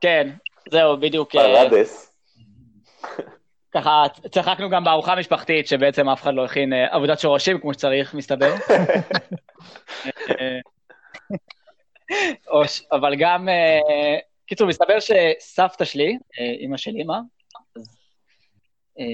כן, 0.00 0.28
זהו, 0.70 0.96
בדיוק. 0.96 1.36
אה, 1.36 1.68
פרדס. 1.68 2.12
ככה 3.74 4.04
צחקנו 4.30 4.70
גם 4.70 4.84
בארוחה 4.84 5.12
המשפחתית, 5.12 5.68
שבעצם 5.68 6.08
אף 6.08 6.22
אחד 6.22 6.34
לא 6.34 6.44
הכין 6.44 6.72
אה, 6.72 6.94
עבודת 6.94 7.20
שורשים 7.20 7.60
כמו 7.60 7.74
שצריך, 7.74 8.14
מסתבר. 8.14 8.54
אה, 12.52 12.62
אבל 12.92 13.14
גם, 13.18 13.48
אה, 13.48 14.18
קיצור, 14.46 14.68
מסתבר 14.68 14.98
שסבתא 15.00 15.84
שלי, 15.84 16.18
אה, 16.40 16.50
אימא 16.50 16.76
של 16.76 16.90
אימא, 16.94 17.18
אז, 17.76 17.98
אה, 18.98 19.04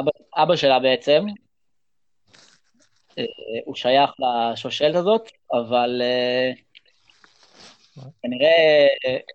אבא, 0.00 0.10
אבא 0.36 0.56
שלה 0.56 0.78
בעצם, 0.78 1.26
אה, 3.18 3.24
הוא 3.64 3.74
שייך 3.74 4.10
לשושלת 4.18 4.94
הזאת, 4.94 5.30
אבל 5.52 6.02
אה, 6.04 6.50
כנראה, 8.22 8.86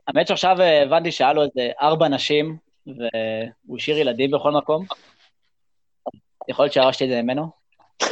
האמת 0.07 0.27
שעכשיו 0.27 0.61
הבנתי 0.61 1.11
שהיה 1.11 1.33
לו 1.33 1.43
איזה 1.43 1.71
ארבע 1.81 2.07
נשים, 2.07 2.57
והוא 2.87 3.77
השאיר 3.77 3.97
ילדים 3.97 4.31
בכל 4.31 4.51
מקום. 4.51 4.85
יכול 6.47 6.65
להיות 6.65 6.73
שירשתי 6.73 7.03
את 7.03 7.09
זה 7.09 7.21
ממנו. 7.21 7.47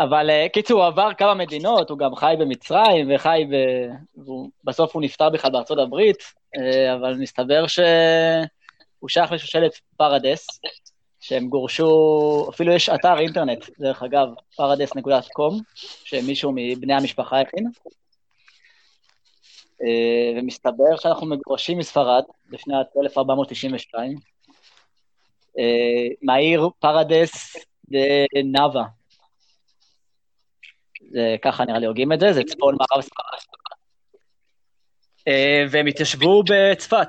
אה, 0.00 0.04
אבל 0.04 0.30
אה, 0.30 0.46
קיצור, 0.52 0.80
הוא 0.80 0.86
עבר 0.86 1.14
כמה 1.18 1.34
מדינות, 1.34 1.90
הוא 1.90 1.98
גם 1.98 2.16
חי 2.16 2.34
במצרים 2.38 3.10
וחי 3.14 3.46
ב... 3.50 3.54
בסוף 4.64 4.94
הוא 4.94 5.02
נפטר 5.02 5.30
בכלל 5.30 5.50
בארצות 5.50 5.78
הברית, 5.78 6.22
אה, 6.56 6.94
אבל 6.94 7.14
מסתבר 7.14 7.66
שהוא 7.66 9.08
שייך 9.08 9.32
לשושלת 9.32 9.80
פרדס, 9.96 10.46
שהם 11.20 11.48
גורשו, 11.48 12.46
אפילו 12.50 12.72
יש 12.72 12.88
אתר 12.88 13.18
אינטרנט, 13.18 13.64
דרך 13.78 14.02
אגב, 14.02 14.28
פרדס.com, 14.56 15.54
שמישהו 16.04 16.52
מבני 16.54 16.94
המשפחה 16.94 17.40
הכין. 17.40 17.64
ומסתבר 20.36 20.96
שאנחנו 20.96 21.26
מגורשים 21.26 21.78
מספרד 21.78 22.22
בשנת 22.50 22.86
1492, 23.02 24.18
מהעיר 26.22 26.68
פרדס 26.80 27.56
דנאבה. 28.34 28.82
זה 31.10 31.36
ככה 31.42 31.64
נראה 31.64 31.78
לי 31.78 31.86
הוגים 31.86 32.12
את 32.12 32.20
זה, 32.20 32.32
זה 32.32 32.42
צפון 32.44 32.76
מערב 32.78 33.02
ספרד. 33.02 33.38
אה, 35.28 35.64
והם 35.70 35.86
התיישבו 35.86 36.42
בצפת. 36.50 37.08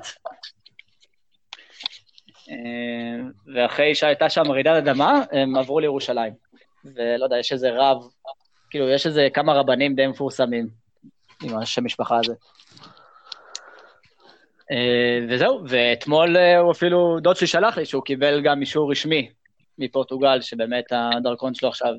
אה, 2.50 3.24
ואחרי 3.54 3.94
שהייתה 3.94 4.30
שם 4.30 4.50
רעידת 4.50 4.76
אדמה, 4.76 5.22
הם 5.32 5.56
עברו 5.56 5.80
לירושלים. 5.80 6.32
ולא 6.84 7.24
יודע, 7.24 7.38
יש 7.38 7.52
איזה 7.52 7.70
רב, 7.72 8.02
כאילו, 8.70 8.88
יש 8.88 9.06
איזה 9.06 9.28
כמה 9.34 9.52
רבנים 9.52 9.94
די 9.94 10.06
מפורסמים 10.06 10.68
עם 11.42 11.58
השם 11.58 11.84
משפחה 11.84 12.18
הזה. 12.18 12.34
אה, 14.70 15.26
וזהו, 15.28 15.62
ואתמול 15.68 16.36
הוא 16.36 16.72
אפילו, 16.72 17.20
דוד 17.20 17.36
שלי 17.36 17.46
שלח 17.46 17.78
לי 17.78 17.86
שהוא 17.86 18.02
קיבל 18.02 18.40
גם 18.40 18.60
אישור 18.60 18.90
רשמי 18.90 19.30
מפורטוגל, 19.78 20.40
שבאמת 20.40 20.84
הדרכון 20.90 21.54
שלו 21.54 21.68
עכשיו 21.68 21.94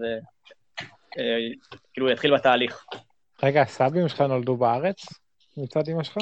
כאילו 1.93 2.11
יתחיל 2.11 2.35
בתהליך. 2.35 2.85
רגע, 3.43 3.61
הסבים 3.61 4.07
שלך 4.09 4.21
נולדו 4.21 4.57
בארץ 4.57 5.05
מצד 5.57 5.89
אמא 5.89 6.03
שלך? 6.03 6.17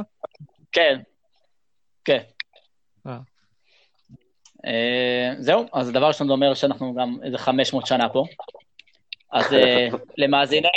כן, 0.71 0.99
כן. 2.05 2.23
אה. 3.07 3.19
אה, 4.65 5.33
זהו, 5.39 5.65
אז 5.73 5.91
דבר 5.91 6.07
ראשון 6.07 6.27
זה 6.27 6.33
אומר 6.33 6.53
שאנחנו 6.53 6.95
גם 6.95 7.17
איזה 7.23 7.37
500 7.37 7.85
שנה 7.87 8.09
פה. 8.09 8.23
אז 9.31 9.45
למאזיננו 10.17 10.69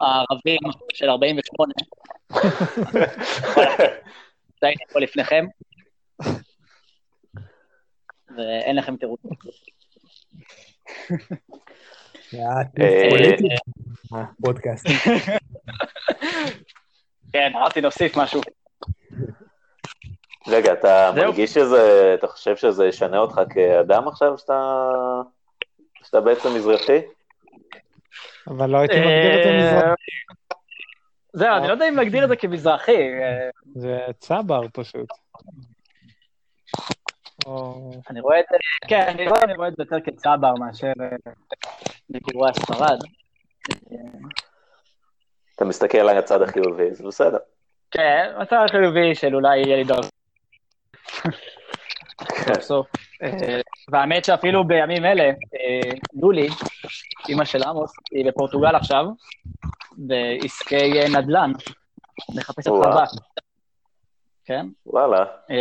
הערבים 0.00 0.58
של 0.94 1.10
48, 1.10 1.72
הייתי 4.62 4.84
פה 4.92 5.00
לפניכם, 5.00 5.46
ואין 8.36 8.76
לכם 8.76 8.96
תירוץ. 8.96 9.20
אה, 12.34 12.62
פודקאסט. 14.44 14.86
כן, 17.32 17.50
אמרתי 17.54 17.80
נוסיף 17.80 18.16
משהו. 18.16 18.40
רגע, 20.48 20.72
אתה 20.72 21.12
מרגיש 21.16 21.54
שזה, 21.54 22.14
אתה 22.18 22.26
חושב 22.26 22.56
שזה 22.56 22.86
ישנה 22.86 23.18
אותך 23.18 23.40
כאדם 23.50 24.08
עכשיו, 24.08 24.38
שאתה 24.38 26.20
בעצם 26.20 26.48
מזרחי? 26.56 27.00
אבל 28.46 28.70
לא 28.70 28.78
הייתי 28.78 28.94
מגדיר 28.94 29.38
את 29.38 29.44
זה 29.44 29.50
מזרחי. 29.58 30.10
זהו, 31.32 31.56
אני 31.56 31.66
לא 31.66 31.72
יודע 31.72 31.88
אם 31.88 31.96
להגדיר 31.96 32.24
את 32.24 32.28
זה 32.28 32.36
כמזרחי. 32.36 33.10
זה 33.74 33.98
צבר 34.18 34.60
פשוט. 34.72 35.08
אני 38.10 38.20
רואה 38.20 38.40
את 38.40 38.44
זה, 38.50 38.56
כן, 38.88 39.06
אני 39.08 39.26
רואה 39.56 39.68
את 39.68 39.76
זה 39.76 39.82
יותר 39.82 39.96
כצבר 40.04 40.54
מאשר 40.54 40.92
בגירועי 42.10 42.50
הספרד. 42.50 42.98
אתה 45.56 45.64
מסתכל 45.64 45.98
על 45.98 46.18
הצד 46.18 46.42
החיובי, 46.42 46.94
זה 46.94 47.04
בסדר. 47.06 47.38
כן, 47.90 48.32
הצד 48.36 48.64
החיובי 48.68 49.14
של 49.14 49.34
אולי 49.34 49.58
יהיה 49.58 49.76
לי 49.76 49.84
דור. 49.84 50.00
סוף 52.60 52.86
אה, 53.22 53.60
והאמת 53.90 54.24
שאפילו 54.24 54.66
בימים 54.66 55.04
אלה, 55.04 55.22
אה, 55.24 55.90
לולי, 56.22 56.48
אימא 57.28 57.44
של 57.44 57.62
עמוס, 57.62 57.92
היא 58.10 58.26
בפורטוגל 58.26 58.76
עכשיו, 58.76 59.04
בעסקי 59.96 61.08
נדל"ן, 61.16 61.52
מחפשת 62.34 62.68
חווה. 62.68 63.04
כן? 64.44 64.66
וואלה. 64.86 65.24
אה, 65.50 65.56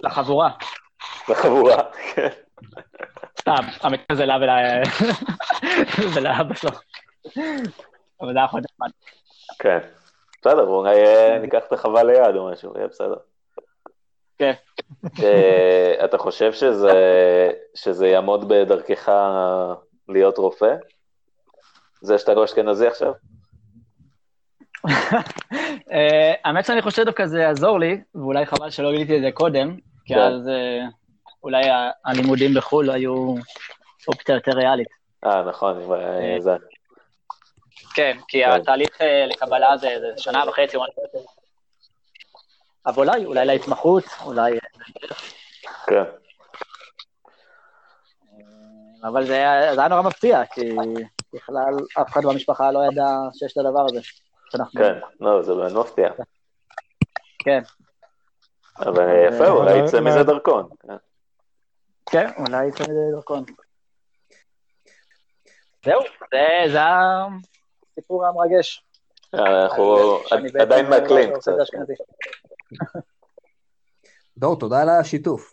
לחבורה. 0.00 0.50
לחבורה, 1.28 1.76
כן. 2.14 2.28
סתם, 3.40 3.64
המקרה 3.80 4.16
זה 4.16 4.26
לה 4.26 4.36
ולאבא 6.14 6.54
שלו. 6.54 6.70
אבל 8.20 8.32
זה 8.32 8.38
היה 8.38 8.48
חודש 8.48 8.64
נחמד. 8.72 8.90
כן. 9.58 9.78
בסדר, 10.40 10.66
אולי 10.66 11.04
אה, 11.04 11.38
ניקח 11.38 11.62
את 11.68 11.72
החווה 11.72 12.02
ליד 12.02 12.36
או 12.36 12.50
משהו, 12.52 12.72
יהיה 12.76 12.88
בסדר. 12.88 13.16
כן. 14.38 14.52
אה, 15.22 16.04
אתה 16.04 16.18
חושב 16.18 16.52
שזה 17.74 18.06
יעמוד 18.06 18.48
בדרכך 18.48 19.12
להיות 20.08 20.38
רופא? 20.38 20.74
זה 22.00 22.18
שאתה 22.18 22.34
לא 22.34 22.44
אשכנזי 22.44 22.86
עכשיו? 22.86 23.12
אה, 25.92 26.32
האמת 26.44 26.64
שאני 26.64 26.82
חושב 26.82 27.04
דווקא 27.04 27.26
זה 27.26 27.40
יעזור 27.40 27.78
לי, 27.78 28.00
ואולי 28.14 28.46
חבל 28.46 28.70
שלא 28.70 28.92
גיליתי 28.92 29.16
את 29.16 29.22
זה 29.22 29.30
קודם, 29.32 29.76
כי 30.04 30.14
כן. 30.14 30.20
אז 30.20 30.48
אולי 31.42 31.62
הלימודים 32.04 32.54
בחו"ל 32.54 32.90
היו 32.90 33.34
אופציה 34.08 34.34
יותר 34.34 34.52
ריאלית. 34.52 34.88
אה, 35.24 35.42
נכון, 35.42 35.82
זה. 36.38 36.56
כן, 37.94 38.18
כי 38.28 38.44
כן. 38.44 38.50
התהליך 38.50 39.00
אה, 39.00 39.26
לקבלה 39.26 39.76
זה 39.76 39.88
שנה 40.16 40.44
וחצי 40.48 40.76
אבל 42.86 43.08
אולי, 43.08 43.24
אולי 43.24 43.46
להתמחות, 43.46 44.04
אולי... 44.24 44.58
כן. 45.86 46.04
אבל 49.04 49.26
זה 49.26 49.34
היה 49.34 49.88
נורא 49.88 50.02
מפתיע, 50.02 50.46
כי 50.46 50.76
בכלל 51.34 51.74
אף 52.00 52.08
אחד 52.08 52.20
במשפחה 52.24 52.72
לא 52.72 52.80
ידע 52.92 53.06
שיש 53.34 53.52
את 53.52 53.58
הדבר 53.58 53.86
הזה. 53.90 54.00
כן, 54.78 54.98
לא, 55.20 55.42
זה 55.42 55.54
באמת 55.54 55.72
מפתיע. 55.72 56.08
כן. 57.38 57.60
אבל 58.78 59.08
יפה, 59.28 59.48
אולי 59.48 59.78
יצא 59.78 60.00
מזה 60.00 60.22
דרכון. 60.22 60.68
כן, 62.12 62.30
אולי 62.38 62.66
יצא 62.68 62.84
מזה 62.84 63.00
דרכון. 63.12 63.44
זהו, 65.84 66.00
זה 66.72 66.80
הסיפור 67.92 68.26
המרגש. 68.26 68.84
אה, 69.34 69.64
אנחנו 69.64 70.18
עדיין 70.60 70.86
מעכלים 70.90 71.34
קצת. 71.34 71.52
דור, 74.38 74.58
תודה 74.58 74.82
על 74.82 74.88
השיתוף. 74.88 75.52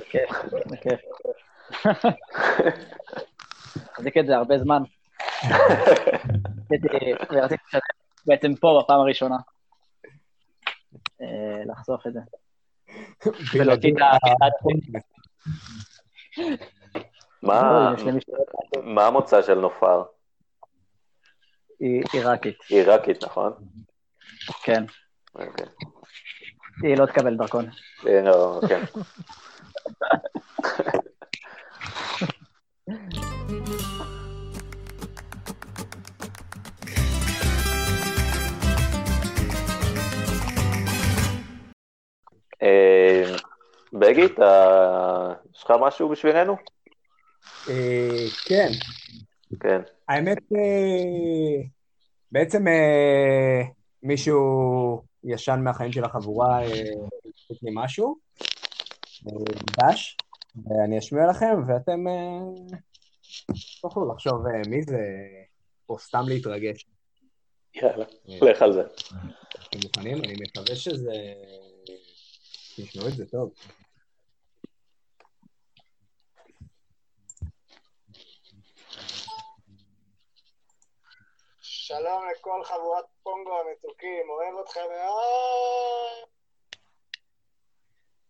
בכיף, 0.00 0.30
בכיף. 0.66 1.00
מחזיק 3.76 4.16
את 4.16 4.26
זה 4.26 4.36
הרבה 4.36 4.58
זמן. 4.58 4.82
ורציתי 7.30 7.62
בעצם 8.26 8.54
פה 8.54 8.82
בפעם 8.82 9.00
הראשונה. 9.00 9.36
אה, 11.20 11.64
לחשוף 11.66 12.06
את 12.06 12.12
זה. 12.12 12.20
ולהוציא 13.54 13.92
את 13.92 14.00
ה... 14.00 14.16
מה 18.82 19.06
המוצא 19.06 19.42
של 19.42 19.54
נופר? 19.54 20.02
היא 21.80 22.02
עיראקית. 22.12 22.58
עיראקית, 22.68 23.24
נכון? 23.24 23.52
כן. 24.62 24.84
אוקיי. 25.34 25.66
היא 26.82 26.96
לא 26.96 27.06
תקבל 27.06 27.36
דרכון. 27.36 27.66
אה, 28.06 28.20
לא, 28.22 28.60
כן. 28.68 28.84
בגי, 43.92 44.20
יש 45.54 45.64
לך 45.64 45.72
משהו 45.80 46.08
בשבילנו? 46.08 46.56
אה, 47.68 48.24
כן. 48.44 48.70
כן. 49.60 49.80
האמת, 50.08 50.38
אה, 50.38 51.68
בעצם 52.32 52.68
אה, 52.68 53.62
מישהו 54.02 55.02
ישן 55.24 55.60
מהחיים 55.64 55.92
של 55.92 56.04
החבורה 56.04 56.64
יש 56.64 57.62
לי 57.62 57.70
משהו, 57.74 58.16
דש, 59.80 60.16
ואני 60.56 60.98
אשמיע 60.98 61.26
לכם, 61.30 61.62
ואתם 61.68 62.04
תוכלו 63.82 64.12
לחשוב 64.12 64.44
מי 64.68 64.82
זה, 64.82 64.98
או 65.88 65.98
סתם 65.98 66.22
להתרגש. 66.28 66.86
יאללה, 67.74 68.04
לך 68.42 68.62
על 68.62 68.72
זה. 68.72 68.82
אתם 69.68 69.78
מוכנים? 69.84 70.16
אני 70.24 70.34
מקווה 70.40 70.76
שזה... 70.76 71.12
תשמעו 72.76 73.08
את 73.08 73.12
זה 73.12 73.26
טוב. 73.26 73.52
שלום 81.90 82.22
לכל 82.32 82.64
חבורת 82.64 83.04
פונגו 83.22 83.50
המתוקים, 83.60 84.30
אוהב 84.30 84.64
אתכם 84.64 84.80
מאוד. 84.80 86.28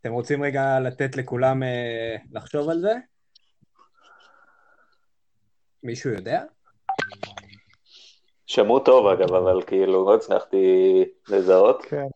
אתם 0.01 0.13
רוצים 0.13 0.43
רגע 0.43 0.81
לתת 0.85 1.17
לכולם 1.17 1.63
אה, 1.63 2.17
לחשוב 2.33 2.69
על 2.69 2.81
זה? 2.81 2.95
מישהו 5.83 6.11
יודע? 6.11 6.43
שמעו 8.47 8.81
טוב 8.81 9.07
אגב, 9.07 9.35
אבל 9.35 9.63
כאילו 9.67 10.07
לא 10.07 10.15
הצלחתי 10.15 11.05
לזהות. 11.29 11.83
כן, 11.83 12.07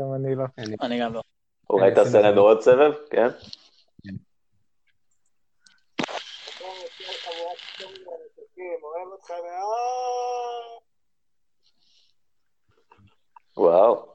גם 0.00 0.06
אני 0.14 0.34
לא. 0.34 0.44
אני 0.82 1.00
גם 1.00 1.14
לא. 1.14 1.20
אולי 1.70 1.94
תעשה 1.94 2.20
לנו 2.20 2.40
עוד 2.40 2.60
סבב, 2.60 2.92
כן? 3.10 3.28
שלום 6.58 6.74
לכל 6.84 7.12
חבורת 7.12 7.58
פונגו 7.78 8.10
המתוקים, 8.10 8.78
אוהב 8.82 9.08
אתכם 9.18 9.34
מאוד. 9.34 9.97
וואו. 13.58 14.06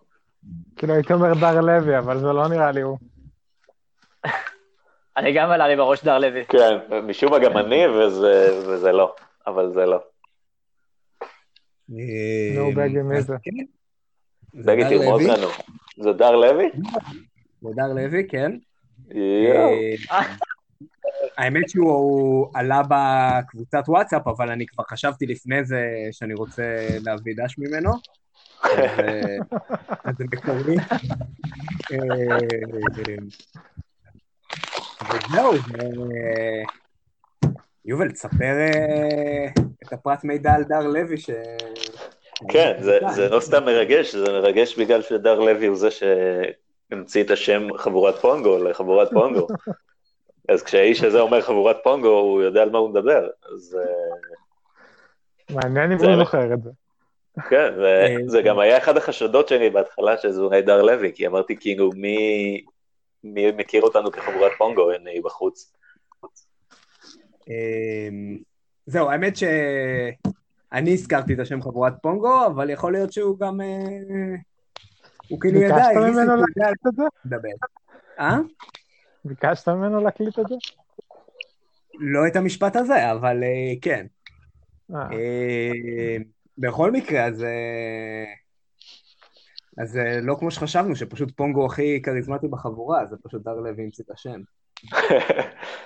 כאילו 0.76 0.94
הייתי 0.94 1.14
אומר 1.14 1.34
דר 1.34 1.62
לוי, 1.62 1.98
אבל 1.98 2.20
זה 2.20 2.26
לא 2.34 2.48
נראה 2.48 2.72
לי 2.72 2.82
הוא. 2.82 2.98
אני 5.18 5.34
גם 5.34 5.50
עלה 5.50 5.68
לי 5.68 5.76
בראש 5.76 6.04
דר 6.04 6.20
לוי. 6.20 6.46
כן, 6.46 6.78
משום 7.04 7.32
מה 7.32 7.40
גם 7.40 7.58
אני, 7.58 7.88
וזה, 7.88 8.60
וזה 8.68 8.92
לא, 8.92 9.16
אבל 9.48 9.72
זה 9.74 9.86
לא. 9.86 10.00
נו, 12.56 12.72
בגין, 12.76 13.02
מי 13.02 13.22
זה? 13.22 13.36
בגי 14.54 14.84
תרמוז. 14.90 15.22
לנו. 15.22 15.48
זה 15.98 16.14
דר 16.14 16.32
לוי? 16.32 16.70
זה 17.62 17.70
דר 17.76 17.94
לוי, 17.94 18.28
כן. 18.30 18.52
אה, 19.16 20.20
האמת 21.38 21.70
שהוא 21.70 21.92
הוא 21.92 22.48
עלה 22.54 22.82
בקבוצת 22.90 23.84
וואטסאפ, 23.88 24.28
אבל 24.28 24.50
אני 24.50 24.66
כבר 24.66 24.84
חשבתי 24.84 25.26
לפני 25.26 25.64
זה 25.64 25.82
שאני 26.12 26.34
רוצה 26.34 26.88
להביא 27.06 27.34
דש 27.38 27.58
ממנו. 27.58 27.92
אז, 30.04 30.16
זה 30.18 30.24
מקורי. 30.34 30.76
אה, 31.92 32.38
וזהו, 35.02 35.54
אה, 35.54 36.64
יובל, 37.86 38.12
תספר 38.12 38.56
אה, 38.60 39.48
את 39.84 39.94
הפרט 39.94 40.24
מידע 40.24 40.54
על 40.54 40.64
דר 40.64 40.88
לוי 40.88 41.18
ש... 41.18 41.30
כן, 42.50 42.74
זה, 42.80 43.00
זה 43.16 43.30
לא 43.30 43.40
סתם 43.40 43.66
מרגש, 43.66 44.16
זה 44.16 44.32
מרגש 44.32 44.80
בגלל 44.80 45.02
שדר 45.02 45.40
לוי 45.40 45.68
הוא 45.68 45.78
זה 45.78 45.90
שהמציא 45.92 47.24
את 47.24 47.32
השם 47.32 47.68
חבורת 47.78 48.16
פונגו 48.16 48.58
לחבורת 48.64 49.10
פונגו. 49.14 49.48
אז 50.50 50.64
כשהאיש 50.64 51.04
הזה 51.04 51.20
אומר 51.20 51.42
חבורת 51.42 51.78
פונגו, 51.84 52.20
הוא 52.20 52.42
יודע 52.42 52.62
על 52.62 52.70
מה 52.70 52.78
הוא 52.78 52.90
מדבר. 52.90 53.30
אז 53.54 53.78
מעניין 55.50 55.92
אם 55.92 56.00
זה 56.00 56.06
הוא 56.06 56.18
זוכר 56.18 56.54
את 56.54 56.64
זה. 56.64 56.70
כן, 57.50 57.74
וזה 58.26 58.42
גם 58.42 58.60
היה 58.60 58.78
אחד 58.78 58.98
החשדות 58.98 59.48
שלי 59.48 59.70
בהתחלה, 59.70 60.18
שזה 60.18 60.42
אולי 60.42 60.62
דר 60.62 60.82
לוי, 60.82 61.12
כי 61.16 61.28
אמרתי 61.28 61.58
כאילו, 61.60 61.90
מי, 61.96 62.62
מי 63.24 63.52
מכיר 63.52 63.82
אותנו 63.82 64.12
כחבורת 64.12 64.52
פונגו, 64.58 64.92
אני 64.92 65.22
בחוץ. 65.22 65.74
אמ, 67.48 68.38
זהו, 68.86 69.10
האמת 69.10 69.38
שאני 69.38 70.94
הזכרתי 70.94 71.34
את 71.34 71.40
השם 71.40 71.62
חבורת 71.62 71.94
פונגו, 72.02 72.46
אבל 72.46 72.70
יכול 72.70 72.92
להיות 72.92 73.14
שהוא 73.14 73.40
גם... 73.40 73.62
אה, 73.62 74.36
הוא 75.28 75.40
כאילו 75.40 75.62
ידע, 75.62 75.76
ביקשת 75.76 75.96
ממנו 75.96 76.14
זה, 76.14 76.44
להקליט 76.58 76.88
את 76.88 76.96
זה? 76.96 77.04
מה 77.04 77.10
לדבר. 77.26 77.50
אה? 78.20 78.38
ביקשת 79.26 79.70
ממנו 79.70 80.04
להקליט 80.04 80.40
את 80.40 80.48
זה? 80.50 80.56
לא 82.00 82.28
את 82.28 82.36
המשפט 82.36 82.76
הזה, 82.76 83.12
אבל 83.12 83.44
אה, 83.44 83.74
כן. 83.82 84.06
אה, 86.60 86.68
אה, 86.68 86.72
בכל 86.72 86.92
מקרה, 86.92 87.26
אז... 87.26 87.44
אה, 87.44 88.34
אז 89.78 89.92
זה 89.92 90.20
לא 90.22 90.36
כמו 90.40 90.52
שחשבנו, 90.52 90.96
שפשוט 90.96 91.32
פונגו 91.36 91.66
הכי 91.66 92.02
כריזמטי 92.02 92.48
בחבורה, 92.48 93.06
זה 93.06 93.16
פשוט 93.24 93.44
דר 93.44 93.54
לוי 93.54 93.84
המציא 93.84 94.04
את 94.04 94.12
השם. 94.12 94.42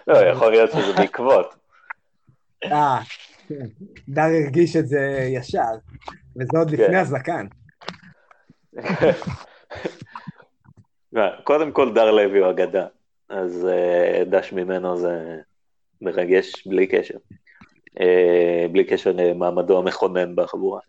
לא, 0.07 0.17
יכול 0.17 0.51
להיות 0.51 0.71
שזה 0.71 0.93
בעקבות. 0.97 1.55
אה, 2.63 2.99
כן. 3.47 3.65
דר 4.07 4.21
הרגיש 4.21 4.75
את 4.75 4.87
זה 4.87 5.29
ישר, 5.33 5.73
וזה 6.35 6.57
עוד 6.57 6.71
לפני 6.71 6.87
כן. 6.87 6.95
הזקן. 6.95 7.47
קודם 11.43 11.71
כל 11.71 11.93
דר 11.93 12.11
לוי 12.11 12.39
הוא 12.39 12.49
אגדה, 12.51 12.87
אז 13.29 13.67
אה, 13.67 14.23
דש 14.25 14.53
ממנו 14.53 14.97
זה 14.97 15.37
מרגש 16.01 16.67
בלי 16.67 16.87
קשר. 16.87 17.17
אה, 17.99 18.65
בלי 18.71 18.83
קשר 18.83 19.11
למעמדו 19.11 19.79
המכונן 19.79 20.35
בחבורה. 20.35 20.79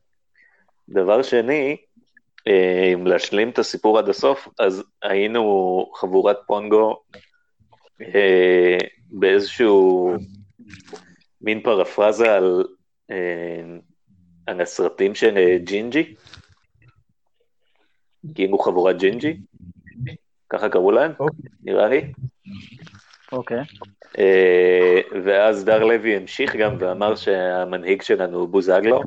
דבר 0.88 1.22
שני, 1.22 1.76
אה, 2.48 2.92
אם 2.94 3.06
להשלים 3.06 3.50
את 3.50 3.58
הסיפור 3.58 3.98
עד 3.98 4.08
הסוף, 4.08 4.48
אז 4.58 4.84
היינו 5.02 5.86
חבורת 5.94 6.36
פונגו 6.46 7.02
אה, 8.02 8.78
באיזשהו 9.10 10.12
מין 11.40 11.62
פרפרזה 11.62 12.34
על, 12.34 12.64
על 14.46 14.60
הסרטים 14.60 15.14
של 15.14 15.56
ג'ינג'י, 15.64 16.14
כאילו 18.34 18.58
חבורת 18.58 18.98
ג'ינג'י, 18.98 19.36
ככה 20.48 20.68
קראו 20.68 20.90
להם, 20.90 21.12
אוקיי. 21.20 21.50
נראה 21.62 21.88
לי. 21.88 22.12
אוקיי. 23.32 23.58
אה, 24.18 25.00
ואז 25.24 25.64
דר 25.64 25.84
לוי 25.84 26.16
המשיך 26.16 26.56
גם 26.56 26.76
ואמר 26.78 27.16
שהמנהיג 27.16 28.02
שלנו 28.02 28.38
הוא 28.38 28.48
בוזגלו, 28.48 29.00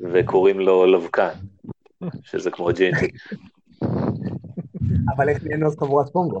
וקוראים 0.00 0.60
לו 0.60 0.86
לבקן, 0.86 1.32
שזה 2.22 2.50
כמו 2.50 2.68
ג'ינג'י. 2.72 3.08
אבל 5.16 5.28
איך 5.28 5.44
נהיינו 5.44 5.66
אז 5.66 5.76
חבורת 5.78 6.12
פונגו? 6.12 6.38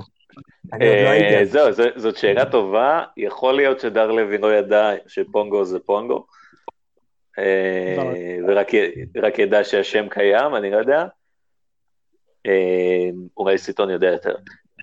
לא 0.72 0.76
אה. 0.82 1.44
זהו, 1.44 1.72
זאת 1.96 2.16
שאלה 2.16 2.50
טובה, 2.50 3.04
יכול 3.16 3.54
להיות 3.54 3.80
שדר 3.80 4.10
לוי 4.10 4.38
לא 4.38 4.54
ידע 4.54 4.90
שפונגו 5.06 5.64
זה 5.64 5.78
פונגו, 5.80 6.26
אה, 7.38 8.36
ורק 8.48 8.74
י- 8.74 8.90
רק 9.16 9.38
ידע 9.38 9.64
שהשם 9.64 10.08
קיים, 10.08 10.54
אני 10.54 10.70
לא 10.70 10.76
יודע. 10.76 11.04
אולי 13.36 13.58
סיטון 13.58 13.90
יודע 13.90 14.06
יותר. 14.06 14.34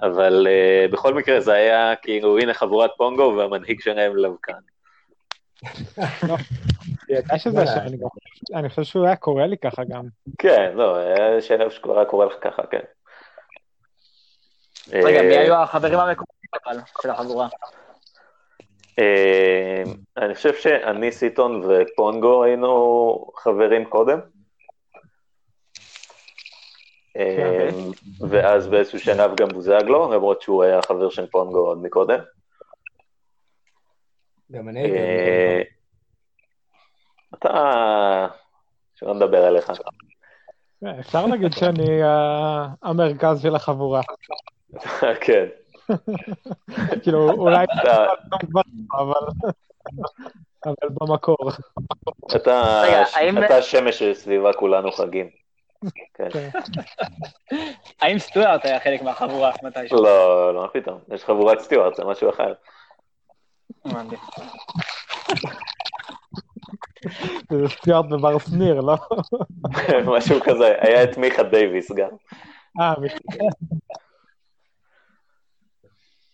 אבל 0.04 0.48
אה, 0.50 0.86
בכל 0.92 1.14
מקרה 1.14 1.40
זה 1.40 1.54
היה 1.54 1.96
כאילו, 1.96 2.40
הנה 2.40 2.54
חבורת 2.54 2.92
פונגו 2.98 3.36
והמנהיג 3.38 3.82
שלהם 3.82 4.18
לבקן. 4.18 4.54
אני 8.56 8.70
חושב 8.70 8.84
שהוא 8.84 9.06
היה 9.06 9.16
קורא 9.16 9.46
לי 9.46 9.58
ככה 9.58 9.84
גם. 9.84 10.04
כן, 10.38 10.72
לא, 10.76 10.96
היה 10.98 11.42
שאלה 11.42 11.70
שכבר 11.70 11.98
היה 11.98 12.06
קורה 12.06 12.26
לך 12.26 12.34
ככה, 12.42 12.62
כן. 12.72 12.80
רגע, 14.94 15.18
אה, 15.18 15.28
מי 15.28 15.38
היו 15.38 15.56
החברים 15.56 16.00
המקומיים 16.00 16.34
אבל 16.66 16.78
של 17.02 17.10
החבורה? 17.10 17.48
אה, 19.00 19.84
אני 20.18 20.36
חושב 20.36 20.54
שאני, 20.54 21.12
סיטון 21.12 21.64
ופונגו 21.64 22.44
היינו 22.44 23.26
חברים 23.36 23.86
קודם. 23.86 24.20
אה, 27.18 27.70
ואז 28.30 28.68
באיזשהו 28.68 29.00
שלב 29.00 29.36
גם 29.36 29.48
בוזגלו, 29.48 30.14
למרות 30.14 30.42
שהוא 30.42 30.64
היה 30.64 30.82
חבר 30.82 31.10
של 31.10 31.28
פונגו 31.28 31.60
עוד 31.60 31.84
מקודם. 31.84 32.20
גם 34.52 34.70
אני 34.70 34.82
הייתי. 34.82 34.98
אה, 34.98 35.62
אתה... 37.34 38.28
שלא 38.96 39.14
נדבר 39.14 39.46
עליך. 39.46 39.72
אה, 40.86 41.00
אפשר 41.00 41.26
להגיד 41.26 41.52
שאני 41.54 42.00
המרכז 42.84 43.42
של 43.42 43.56
החבורה. 43.56 44.02
כן. 45.26 45.46
כאילו, 47.04 47.32
אולי 47.32 47.66
אבל... 48.94 49.14
אבל 50.66 50.90
במקור. 50.90 51.52
אתה 52.36 53.58
השמש 53.58 54.04
שסביבה 54.04 54.54
כולנו 54.54 54.92
חגים. 54.92 55.43
כן. 56.34 56.50
האם 58.02 58.20
סטוארט 58.20 58.66
היה 58.66 58.80
חלק 58.80 59.02
מהחבורה 59.02 59.52
מתישהו? 59.64 60.04
לא, 60.04 60.54
לא, 60.54 60.62
מה 60.62 60.68
פתאום. 60.68 61.00
יש 61.14 61.24
חבורת 61.24 61.60
סטיוארט, 61.60 61.96
זה 61.96 62.04
משהו 62.04 62.30
אחר. 62.30 62.54
זה 67.50 67.68
סטיוארט 67.68 68.06
ובר 68.12 68.40
שניר, 68.40 68.82
לא? 68.82 68.96
משהו 70.18 70.40
כזה. 70.44 70.76
היה 70.80 71.04
את 71.04 71.18
מיכה 71.18 71.44
דייוויס 71.44 71.92
גם. 71.92 72.10
אה, 72.82 72.94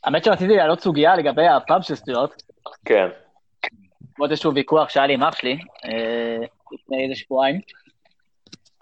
האמת 0.04 0.24
שרציתי 0.24 0.56
להעלות 0.56 0.80
סוגיה 0.80 1.16
לגבי 1.16 1.48
הפאב 1.48 1.82
של 1.82 1.96
סטוארט, 1.96 2.42
כן. 2.86 3.08
בעקבות 4.02 4.32
איזשהו 4.32 4.54
ויכוח 4.56 4.90
שהיה 4.90 5.08
לי 5.08 5.14
עם 5.14 5.24
אח 5.24 5.36
שלי 5.36 5.58
אה, 5.86 6.46
לפני 6.72 7.04
איזה 7.04 7.16
שבועיים. 7.16 7.62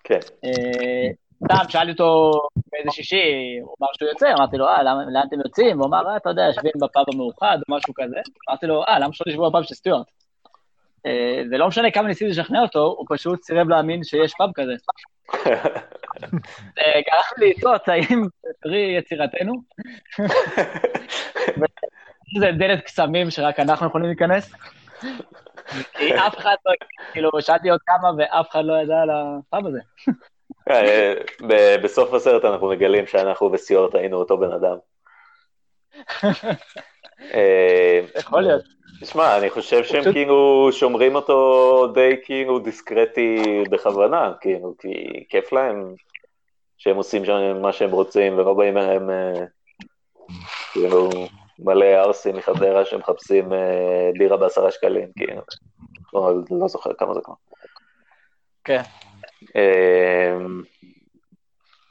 כן. 0.07 0.19
אה, 0.43 1.07
סתם, 1.43 1.69
שאלתי 1.69 1.91
אותו 1.91 2.31
באיזה 2.71 2.91
שישי, 2.91 3.57
הוא 3.61 3.75
אמר 3.81 3.87
שהוא 3.97 4.09
יוצא, 4.09 4.33
אמרתי 4.37 4.57
לו, 4.57 4.67
אה, 4.67 4.83
לאן 4.83 5.23
אתם 5.27 5.39
יוצאים? 5.45 5.79
הוא 5.79 5.87
אמר, 5.87 6.09
אה, 6.09 6.17
אתה 6.17 6.29
יודע, 6.29 6.41
יושבים 6.41 6.71
בפאב 6.81 7.05
המאוחד 7.13 7.57
או 7.69 7.75
משהו 7.75 7.93
כזה. 7.93 8.15
אמרתי 8.49 8.65
לו, 8.65 8.83
אה, 8.83 8.99
למה 8.99 9.13
שלא 9.13 9.31
תשבו 9.31 9.49
בפאב 9.49 9.63
של 9.63 9.75
סטיוארט? 9.75 10.07
אה, 11.05 11.41
ולא 11.51 11.67
משנה 11.67 11.91
כמה 11.91 12.07
ניסיתי 12.07 12.31
לשכנע 12.31 12.61
אותו, 12.61 12.79
הוא 12.79 13.05
פשוט 13.09 13.43
סירב 13.43 13.69
להאמין 13.69 14.03
שיש 14.03 14.33
פאב 14.37 14.49
כזה. 14.55 14.73
זה 16.75 16.75
גרם 17.07 17.37
לי 17.37 17.53
לטעות, 17.57 17.87
האם 17.87 18.23
פרי 18.61 18.95
יצירתנו? 18.97 19.53
זה 22.39 22.51
דלת 22.57 22.83
קסמים 22.83 23.29
שרק 23.29 23.59
אנחנו 23.59 23.87
יכולים 23.87 24.07
להיכנס? 24.07 24.53
כי 25.93 26.15
אף 26.15 26.37
אחד 26.37 26.55
לא, 26.65 26.73
כאילו, 27.13 27.29
שאלתי 27.39 27.69
עוד 27.69 27.79
כמה 27.85 28.11
ואף 28.17 28.49
אחד 28.51 28.65
לא 28.65 28.73
ידע 28.73 29.01
על 29.01 29.09
הפאב 29.09 29.65
הזה. 29.65 29.79
אה, 30.69 31.13
ב- 31.47 31.75
בסוף 31.83 32.13
הסרט 32.13 32.45
אנחנו 32.45 32.69
מגלים 32.69 33.07
שאנחנו 33.07 33.51
וסיורט 33.51 33.95
היינו 33.95 34.17
אותו 34.17 34.37
בן 34.37 34.51
אדם. 34.51 34.77
אה, 37.33 37.99
יכול 38.19 38.41
להיות. 38.41 38.61
תשמע, 39.01 39.37
אני 39.37 39.49
חושב 39.49 39.83
שהם 39.83 40.13
כאילו 40.13 40.69
שומרים 40.71 41.15
אותו 41.15 41.87
די 41.93 42.15
כאילו 42.23 42.59
דיסקרטי 42.59 43.63
בכוונה, 43.69 44.31
כאילו, 44.41 44.73
כי 44.79 45.23
כיף 45.29 45.53
להם 45.53 45.93
שהם 46.77 46.95
עושים 46.95 47.25
שם 47.25 47.61
מה 47.61 47.73
שהם 47.73 47.91
רוצים 47.91 48.37
ולא 48.37 48.53
באים 48.53 48.77
אה, 48.77 49.33
כאילו 50.71 51.09
מלא 51.59 51.85
ערסים 51.85 52.35
מחדרה 52.35 52.85
שמחפשים 52.85 53.53
אה, 53.53 54.09
בירה 54.17 54.37
בעשרה 54.37 54.71
שקלים, 54.71 55.11
כאילו. 55.17 55.41
לא, 56.13 56.33
לא 56.51 56.67
זוכר 56.67 56.93
כמה 56.93 57.13
זה 57.13 57.19
כבר. 57.23 57.33
כן. 58.63 58.81
אמ, 59.55 60.61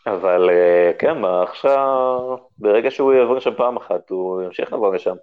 אבל 0.07 0.51
אה, 0.51 0.91
כן, 0.99 1.25
עכשיו, 1.43 2.37
ברגע 2.59 2.91
שהוא 2.91 3.15
יעבור 3.15 3.41
שם 3.41 3.55
פעם 3.57 3.77
אחת, 3.77 4.11
הוא 4.11 4.43
ימשיך 4.43 4.73
לבוא 4.73 4.95
לשם. 4.95 5.15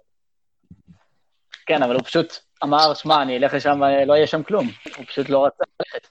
כן, 1.66 1.82
אבל 1.82 1.94
הוא 1.94 2.02
פשוט 2.02 2.38
אמר, 2.64 2.94
שמע, 2.94 3.22
אני 3.22 3.36
אלך 3.36 3.54
לשם, 3.54 3.82
אה, 3.82 4.04
לא 4.04 4.14
יהיה 4.14 4.26
שם 4.26 4.42
כלום. 4.42 4.66
הוא 4.96 5.06
פשוט 5.06 5.28
לא 5.28 5.46
רצה 5.46 5.64
ללכת. 5.80 6.08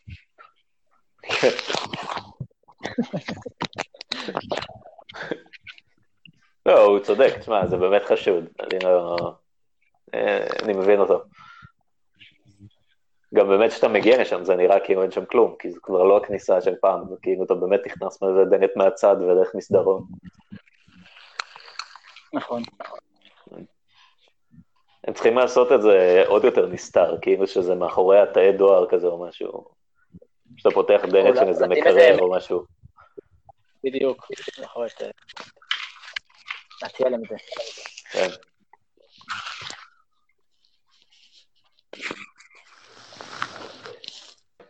לא, 6.65 6.85
הוא 6.85 6.99
צודק, 6.99 7.37
תשמע, 7.39 7.67
זה 7.67 7.77
באמת 7.77 8.05
חשוד. 8.05 8.45
אני 8.59 8.79
לא... 8.83 9.17
אה, 10.13 10.47
אני 10.63 10.73
מבין 10.73 10.99
אותו. 10.99 11.23
גם 13.33 13.47
באמת 13.47 13.71
כשאתה 13.71 13.87
מגיע 13.87 14.21
לשם 14.21 14.43
זה 14.43 14.55
נראה 14.55 14.79
כאילו 14.79 15.01
אין 15.01 15.11
שם 15.11 15.25
כלום, 15.25 15.55
כי 15.59 15.71
זה 15.71 15.79
כבר 15.83 16.03
לא 16.03 16.17
הכניסה 16.17 16.61
של 16.61 16.75
פעם, 16.81 17.07
זה 17.09 17.15
כאילו 17.21 17.43
אתה 17.43 17.53
באמת 17.53 17.81
נכנס 17.85 18.21
מאיזה 18.21 18.45
דלת 18.45 18.71
מהצד 18.75 19.15
ודרך 19.19 19.55
מסדרון. 19.55 20.03
נכון. 22.33 22.63
הם 25.03 25.13
צריכים 25.13 25.37
לעשות 25.37 25.71
את 25.71 25.81
זה 25.81 26.23
עוד 26.27 26.43
יותר 26.43 26.67
נסתר, 26.67 27.17
כאילו 27.21 27.47
שזה 27.47 27.75
מאחורי 27.75 28.19
התאי 28.19 28.51
דואר 28.51 28.89
כזה 28.89 29.07
או 29.07 29.25
משהו. 29.27 29.65
שאתה 30.57 30.75
פותח 30.75 31.01
דלת 31.11 31.35
של 31.35 31.47
איזה 31.47 31.67
מקרר 31.67 32.19
או 32.19 32.31
משהו. 32.31 32.63
בדיוק. 33.83 34.27
יכול 34.61 34.83
להיות... 34.83 35.13
להציע 36.83 37.09
להם 37.09 37.21
את. 37.23 38.31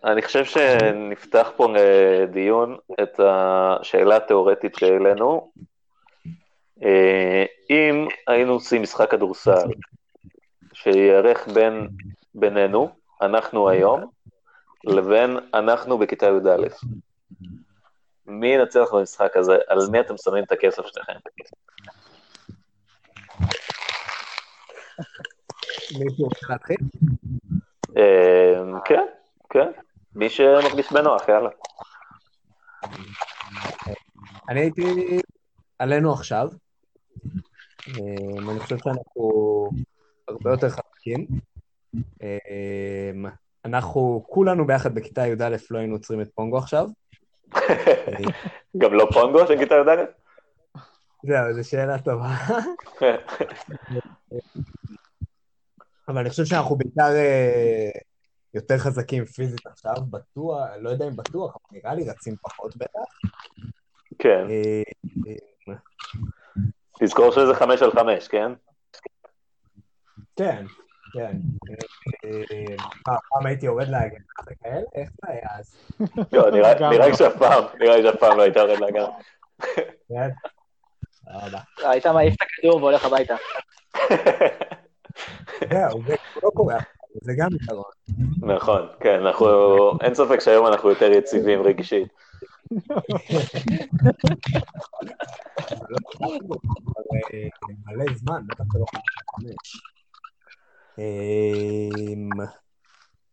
אני 0.04 0.21
חושב 0.21 0.45
שנפתח 0.45 1.52
פה 1.56 1.67
לדיון 1.73 2.78
את 3.04 3.19
השאלה 3.19 4.15
התיאורטית 4.15 4.76
שהעלינו. 4.76 5.52
אה, 6.84 7.45
אם 7.69 8.08
היינו 8.28 8.54
עושים 8.54 8.82
משחק 8.82 9.12
כדורסל 9.12 9.67
שייערך 10.73 11.47
בין 11.47 11.88
בינינו, 12.36 12.89
אנחנו 13.21 13.69
היום, 13.69 14.12
לבין 14.84 15.38
אנחנו 15.54 15.97
בכיתה 15.97 16.26
י"א, 16.26 16.67
מי 18.26 18.47
ינצח 18.47 18.93
במשחק 18.93 19.38
הזה? 19.38 19.58
על 19.67 19.80
מי 19.91 19.99
אתם 19.99 20.17
שמים 20.17 20.43
את 20.43 20.52
הכסף 20.52 20.86
שלכם? 20.86 21.13
מישהו 26.00 26.26
רוצה 26.26 26.46
להתחיל? 26.50 26.78
אה, 27.98 28.80
כן, 28.86 29.06
כן. 29.50 29.72
מי 30.16 30.30
שמרגיש 30.30 30.92
בנוח, 30.92 31.30
יאללה. 31.30 31.50
אני 34.50 34.60
הייתי 34.60 34.84
עלינו 35.80 36.14
עכשיו. 36.14 36.48
אה, 37.88 38.52
אני 38.52 38.60
חושב 38.60 38.78
שאנחנו 38.78 39.70
הרבה 40.28 40.52
יותר 40.52 40.70
חזקים. 40.70 41.28
אה, 42.24 43.12
אנחנו 43.66 44.24
כולנו 44.28 44.68
ביחד 44.68 44.96
בכיתה 44.96 45.28
י"א 45.28 45.56
לא 45.72 45.78
היינו 45.78 45.96
עוצרים 45.96 46.22
את 46.22 46.30
פונגו 46.36 46.58
עכשיו. 46.58 46.88
גם 48.78 48.94
לא 48.94 49.08
פונגו 49.14 49.48
של 49.48 49.58
כיתה 49.58 49.76
י"א? 49.76 50.04
זהו, 51.24 51.54
זו 51.54 51.70
שאלה 51.70 52.00
טובה. 52.00 52.36
אבל 56.08 56.18
אני 56.18 56.30
חושב 56.30 56.46
שאנחנו 56.46 56.76
בעיקר 56.76 57.16
אה, 57.16 57.89
יותר 58.54 58.78
חזקים 58.78 59.26
פיזית 59.26 59.68
עכשיו, 59.68 59.96
בטוח, 60.10 60.60
לא 60.80 60.89
יודע 60.89 61.08
אם 61.08 61.16
בטוח, 61.16 61.56
אבל 61.56 61.80
נראה 61.80 61.94
לי 61.96 62.10
רצים 62.10 62.36
פחות 62.42 62.78
בטח. 62.78 63.00
כן. 64.20 64.48
אה, 64.50 64.84
אה, 65.28 65.76
תזכור 67.00 67.32
שזה 67.32 67.56
חמש 67.56 67.82
על 67.82 67.92
חמש, 67.92 68.28
כן? 68.28 68.52
כן, 70.36 70.66
כן. 71.13 71.38
פעם 73.04 73.46
הייתי 73.46 73.66
יורד 73.66 73.88
להגנה 73.88 74.24
וכאלה, 74.52 74.82
איך 74.96 75.10
זה 75.10 75.32
היה 75.32 75.48
אז? 75.60 75.76
לא, 76.34 76.52
נראה 76.52 76.89
לי 76.89 76.98
לא. 76.98 77.16
שאף 77.16 77.34
פעם, 77.39 77.63
נראה 77.80 77.98
לי 77.98 78.04
שאף 78.04 78.20
פעם 78.20 78.38
לא 78.38 78.44
הייתה 78.44 78.60
יורד 78.60 78.80
להגנה. 78.80 79.08
כן? 80.10 80.30
תודה 81.26 81.48
רבה. 81.48 81.60
היית 81.89 82.06
מעיף 82.08 82.34
את 82.34 82.42
הכדור 82.42 82.76
והולך 82.78 83.06
הביתה. 83.06 83.36
זהו, 85.69 86.02
זה 86.08 86.15
לא 86.43 86.49
קורה, 86.49 86.78
זה 87.21 87.34
גם 87.38 87.47
יתרון. 87.56 87.91
נכון, 88.41 88.88
כן, 88.99 89.19
אנחנו, 89.19 89.47
אין 90.02 90.13
ספק 90.13 90.39
שהיום 90.39 90.67
אנחנו 90.67 90.89
יותר 90.89 91.12
יציבים 91.12 91.62
רגשית. 91.62 92.08
מלא 97.86 98.06
זמן, 98.15 98.41
בטח 98.47 98.63
שלא 98.73 98.86
חמש. 99.36 99.82
אה, 100.99 102.54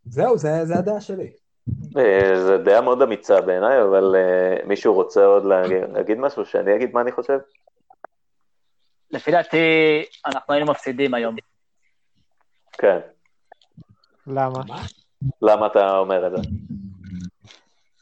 זהו, 0.05 0.39
זה 0.39 0.65
זה 0.65 0.79
הדעה 0.79 1.01
שלי. 1.01 1.31
אה, 1.97 2.31
זו 2.35 2.59
דעה 2.59 2.81
מאוד 2.81 3.03
אמיצה 3.03 3.41
בעיניי, 3.41 3.83
אבל 3.83 4.15
אה, 4.17 4.67
מישהו 4.67 4.95
רוצה 4.95 5.25
עוד 5.25 5.45
להגיד 5.45 6.19
משהו? 6.19 6.45
שאני 6.45 6.77
אגיד 6.77 6.91
מה 6.93 7.01
אני 7.01 7.13
חושב? 7.13 7.39
לפי 9.11 9.31
דעתי, 9.31 9.57
אנחנו 10.27 10.55
היינו 10.55 10.71
מפסידים 10.71 11.15
היום. 11.15 11.37
כן. 12.81 12.99
למה? 14.27 14.61
למה 15.43 15.67
אתה 15.67 15.99
אומר 15.99 16.27
את 16.27 16.33
זה? 16.37 16.43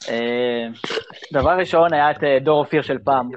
אה, 0.08 0.66
דבר 1.32 1.58
ראשון, 1.58 1.92
היה 1.92 2.10
את 2.10 2.24
אה, 2.24 2.38
דור 2.40 2.60
אופיר 2.60 2.82
של 2.82 2.98
פעם, 2.98 3.30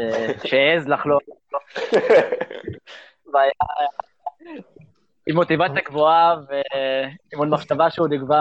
אה, 0.00 0.32
שהעז 0.44 0.88
לחלום, 0.88 1.20
עם 5.26 5.34
מוטיבציה 5.34 5.82
גבוהה 5.84 6.36
ועם 6.48 7.38
עוד 7.38 7.48
מחשבה 7.48 7.90
שהוא 7.90 8.08
נגבה, 8.08 8.40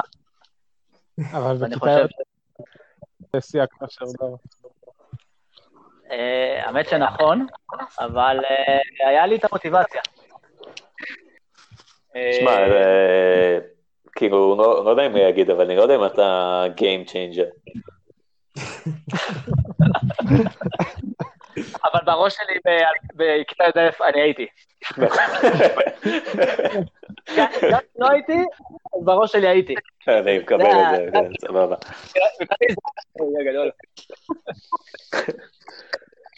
אבל 1.32 1.56
בכיתה 1.58 1.80
חושב, 1.80 2.06
זה 3.34 3.42
שיא 3.42 3.62
הכושר 3.62 4.06
דור. 4.20 4.38
אה, 6.12 6.66
האמת 6.66 6.90
שנכון, 6.90 7.48
אבל 8.00 8.40
אה, 8.50 9.08
היה 9.10 9.26
לי 9.26 9.36
את 9.36 9.46
המוטיבציה. 9.46 10.02
שמע, 12.16 12.52
אה, 12.52 13.58
כאילו, 14.16 14.56
לא 14.58 14.86
לא 14.86 14.90
יודע 14.90 15.06
אם 15.06 15.12
הוא 15.12 15.20
יגיד, 15.20 15.50
אבל 15.50 15.66
אני 15.66 15.76
לא 15.76 15.82
יודע 15.82 15.96
אם 15.96 16.06
אתה 16.06 16.66
Game 16.78 17.10
Changer. 17.10 17.50
אבל 21.94 22.00
בראש 22.06 22.36
שלי 22.36 22.60
בכיתה 23.16 23.64
י"א 23.64 24.04
אני 24.04 24.22
הייתי. 24.22 24.48
גם 25.00 25.08
אם 27.64 27.80
לא 28.00 28.08
הייתי, 28.10 28.38
אז 28.96 29.06
בראש 29.06 29.32
שלי 29.32 29.48
הייתי. 29.48 29.76
אני 30.08 30.40
מקבל 30.40 30.66
את 30.66 30.96
זה, 30.96 31.06
כן, 31.14 31.48
סבבה. 31.48 31.76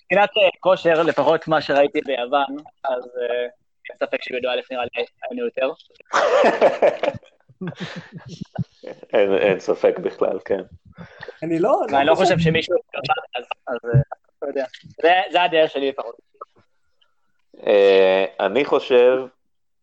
מבחינת 0.04 0.30
אה, 0.38 0.50
כושר, 0.60 1.04
לפחות 1.04 1.48
מה 1.48 1.62
שראיתי 1.62 2.00
ביוון, 2.06 2.56
אז 2.84 3.04
אה, 3.04 3.48
אין 3.90 3.98
ספק 4.00 4.22
שי"א 4.22 4.38
נראה 4.72 4.84
לי 4.84 5.06
היינו 5.30 5.46
יותר. 5.46 5.72
אין 9.38 9.60
ספק 9.60 10.00
בכלל, 10.00 10.40
כן. 10.46 10.62
אני 11.44 11.60
לא... 11.60 11.82
ואני 11.92 12.06
לא 12.08 12.16
חושב 12.16 12.40
שמישהו... 12.40 12.76
אז 13.68 13.78
אה, 13.88 14.00
לא 14.42 14.48
יודע. 14.48 14.66
זה- 15.32 15.42
הדרך 15.44 15.72
שלי 15.72 15.90
לפחות. 15.90 16.16
אה, 17.68 18.26
אני 18.40 18.66
חושב, 18.66 19.18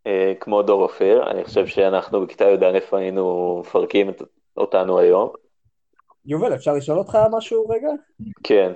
אה, 0.06 0.32
כמו 0.40 0.62
דור 0.62 0.82
אופיר, 0.82 1.30
אני 1.30 1.44
חושב 1.44 1.66
שאנחנו 1.66 2.26
בכיתה 2.26 2.44
י"א 2.44 2.96
היינו 2.96 3.56
מפרקים 3.60 4.10
אותנו 4.56 4.98
היום. 4.98 5.32
יובל, 6.26 6.54
אפשר 6.54 6.72
לשאול 6.74 6.98
אותך 6.98 7.18
משהו 7.32 7.68
רגע? 7.68 7.88
כן. 8.44 8.72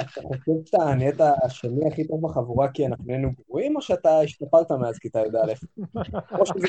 אתה 0.00 0.20
חושב 0.20 0.52
שאתה 0.66 0.94
נהיית 0.94 1.20
השני 1.44 1.88
הכי 1.92 2.04
טוב 2.04 2.22
בחבורה 2.22 2.68
כי 2.68 2.86
אנחנו 2.86 3.04
נהיינו 3.06 3.30
גרועים, 3.46 3.76
או 3.76 3.82
שאתה 3.82 4.20
השתפרת 4.20 4.70
מאז 4.70 4.98
כיתה 4.98 5.20
י"א? 5.20 5.52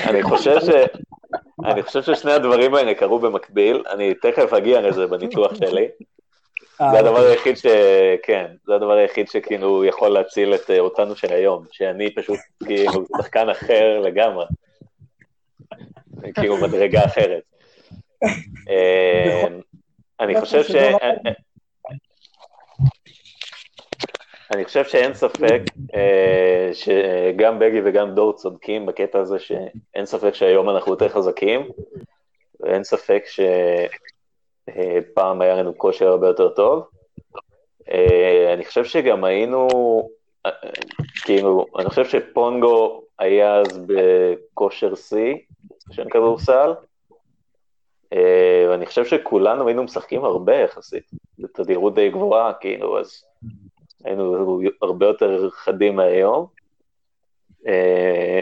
אני 0.10 0.24
חושב 0.24 0.60
ש... 0.60 0.70
אני 1.66 1.84
חושב 1.84 2.02
ששני 2.02 2.32
הדברים 2.32 2.76
האלה 2.76 2.94
קרו 2.94 3.20
במקביל, 3.20 3.84
אני 3.90 4.14
תכף 4.14 4.54
אגיע 4.54 4.82
לזה 4.82 5.08
בניתוח 5.08 5.56
שלי. 5.56 5.88
אה, 6.82 6.92
זה 6.92 7.00
הדבר 7.00 7.20
היחיד 7.20 7.58
ש... 7.58 7.66
כן, 8.24 8.46
זה 8.66 8.76
הדבר 8.76 8.92
היחיד 8.92 9.28
שכאילו 9.28 9.86
יכול 9.86 10.10
להציל 10.10 10.56
את 10.56 10.70
אה, 10.70 10.80
אותנו 10.80 11.16
של 11.16 11.34
היום, 11.34 11.66
שאני 11.72 12.16
פשוט 12.16 12.40
כאילו 12.64 13.06
שחקן 13.18 13.50
אחר 13.50 14.00
לגמרי. 14.00 14.46
כאילו 16.34 16.58
מדרגה 16.58 17.06
אחרת. 17.06 17.44
אה, 18.70 19.48
אני 20.20 20.42
חושב 20.42 20.64
ש... 20.64 20.76
אני 24.54 24.66
חושב 24.66 24.84
שאין 24.84 25.14
ספק 25.14 25.62
אה, 25.96 26.70
שגם 26.74 27.60
בגי 27.60 27.82
וגם 27.86 28.16
דור 28.16 28.34
צודקים 28.34 28.86
בקטע 28.86 29.20
הזה 29.20 29.40
שאין 29.40 30.06
ספק 30.06 30.34
שהיום 30.34 30.70
אנחנו 30.70 30.92
יותר 30.92 31.10
חזקים, 31.10 31.70
ואין 32.60 32.84
ספק 32.84 33.24
שפעם 34.68 35.42
היה 35.42 35.56
לנו 35.56 35.78
כושר 35.78 36.08
הרבה 36.08 36.28
יותר 36.28 36.50
טוב. 36.50 36.88
אה, 37.92 38.54
אני 38.54 38.66
חושב 38.66 38.86
שגם 38.86 39.24
היינו, 39.24 39.68
אה, 40.46 40.52
כאילו, 41.26 41.66
אני 41.80 41.90
חושב 41.90 42.06
שפונגו 42.06 43.04
היה 43.20 43.56
אז 43.56 43.86
בכושר 43.86 44.96
שיא 44.96 45.36
של 45.92 46.10
כדורסל, 46.10 46.74
אה, 48.14 48.66
ואני 48.70 48.86
חושב 48.86 49.06
שכולנו 49.06 49.68
היינו 49.68 49.84
משחקים 49.84 50.26
הרבה 50.26 50.56
יחסית, 50.56 51.12
בתדירות 51.40 51.96
די 51.96 52.10
גבוהה, 52.10 52.54
כאילו, 52.54 53.00
אז 53.00 53.24
היינו 54.04 54.62
הרבה 54.82 55.06
יותר 55.06 55.50
חדים 55.50 55.96
מהיום. 55.96 56.46
אה, 57.68 58.42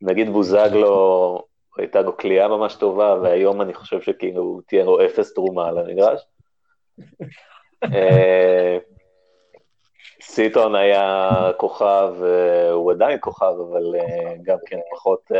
נגיד 0.00 0.30
בוזגלו, 0.30 1.42
הייתה 1.76 2.00
לו 2.00 2.16
כליאה 2.16 2.48
ממש 2.48 2.74
טובה, 2.74 3.14
והיום 3.22 3.60
אני 3.62 3.74
חושב 3.74 4.00
שכאילו 4.00 4.60
תהיה 4.66 4.84
לו 4.84 5.04
אפס 5.06 5.34
תרומה 5.34 5.68
על 5.68 5.78
המגרש. 5.78 6.26
אה, 7.84 8.78
סיטון 10.22 10.74
היה 10.74 11.30
כוכב, 11.56 12.14
אה, 12.22 12.70
הוא 12.70 12.92
עדיין 12.92 13.18
כוכב, 13.20 13.54
אבל 13.70 13.82
גם 14.42 14.58
כן 14.66 14.78
פחות, 14.90 15.30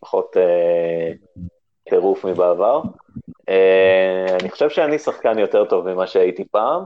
פחות 0.00 0.36
טירוף 1.88 2.24
מבעבר. 2.24 2.82
אני 4.40 4.50
חושב 4.50 4.70
שאני 4.70 4.98
שחקן 4.98 5.38
יותר 5.38 5.64
טוב 5.64 5.92
ממה 5.92 6.06
שהייתי 6.06 6.44
פעם, 6.44 6.84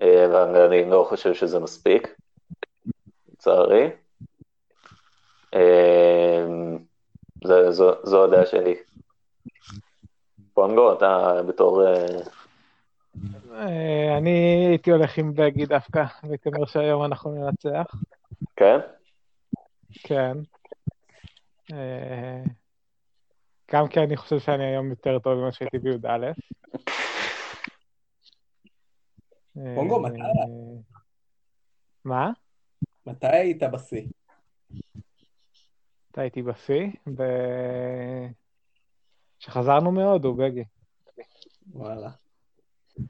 ואני 0.00 0.90
לא 0.90 1.06
חושב 1.08 1.34
שזה 1.34 1.58
מספיק, 1.60 2.08
לצערי. 3.32 3.90
אה, 5.54 6.44
זה- 7.44 7.70
זו- 7.70 8.06
זו 8.06 8.24
הדעה 8.24 8.46
שלי. 8.46 8.74
פונגו, 10.54 10.92
אתה 10.92 11.40
בתור... 11.48 11.86
אה, 11.86 12.06
אה, 13.52 14.18
אני 14.18 14.66
הייתי 14.68 14.90
הולך 14.90 15.18
עם 15.18 15.34
בגי 15.34 15.66
דווקא, 15.66 16.04
והייתי 16.24 16.48
אומר 16.48 16.66
שהיום 16.66 17.04
אנחנו 17.04 17.34
ננצח. 17.34 17.94
כן? 18.56 18.78
כן. 20.02 20.36
אה, 21.72 22.42
גם 23.72 23.88
כי 23.88 24.00
אני 24.00 24.16
חושב 24.16 24.38
שאני 24.38 24.64
היום 24.64 24.90
יותר 24.90 25.18
טוב 25.18 25.34
ממה 25.34 25.52
שהייתי 25.52 25.78
בי"א. 25.78 26.26
אה, 29.58 29.74
פונגו, 29.74 30.00
מתי 30.00 30.20
היה? 30.20 30.46
מה? 32.04 32.30
מתי 33.06 33.26
היית 33.26 33.62
בשיא? 33.62 34.06
אתה 36.10 36.20
הייתי 36.20 36.42
בשיא? 36.42 36.86
ב... 37.14 37.22
שחזרנו 39.38 39.92
מהודו, 39.92 40.34
בגי. 40.34 40.64
וואלה. 41.72 42.10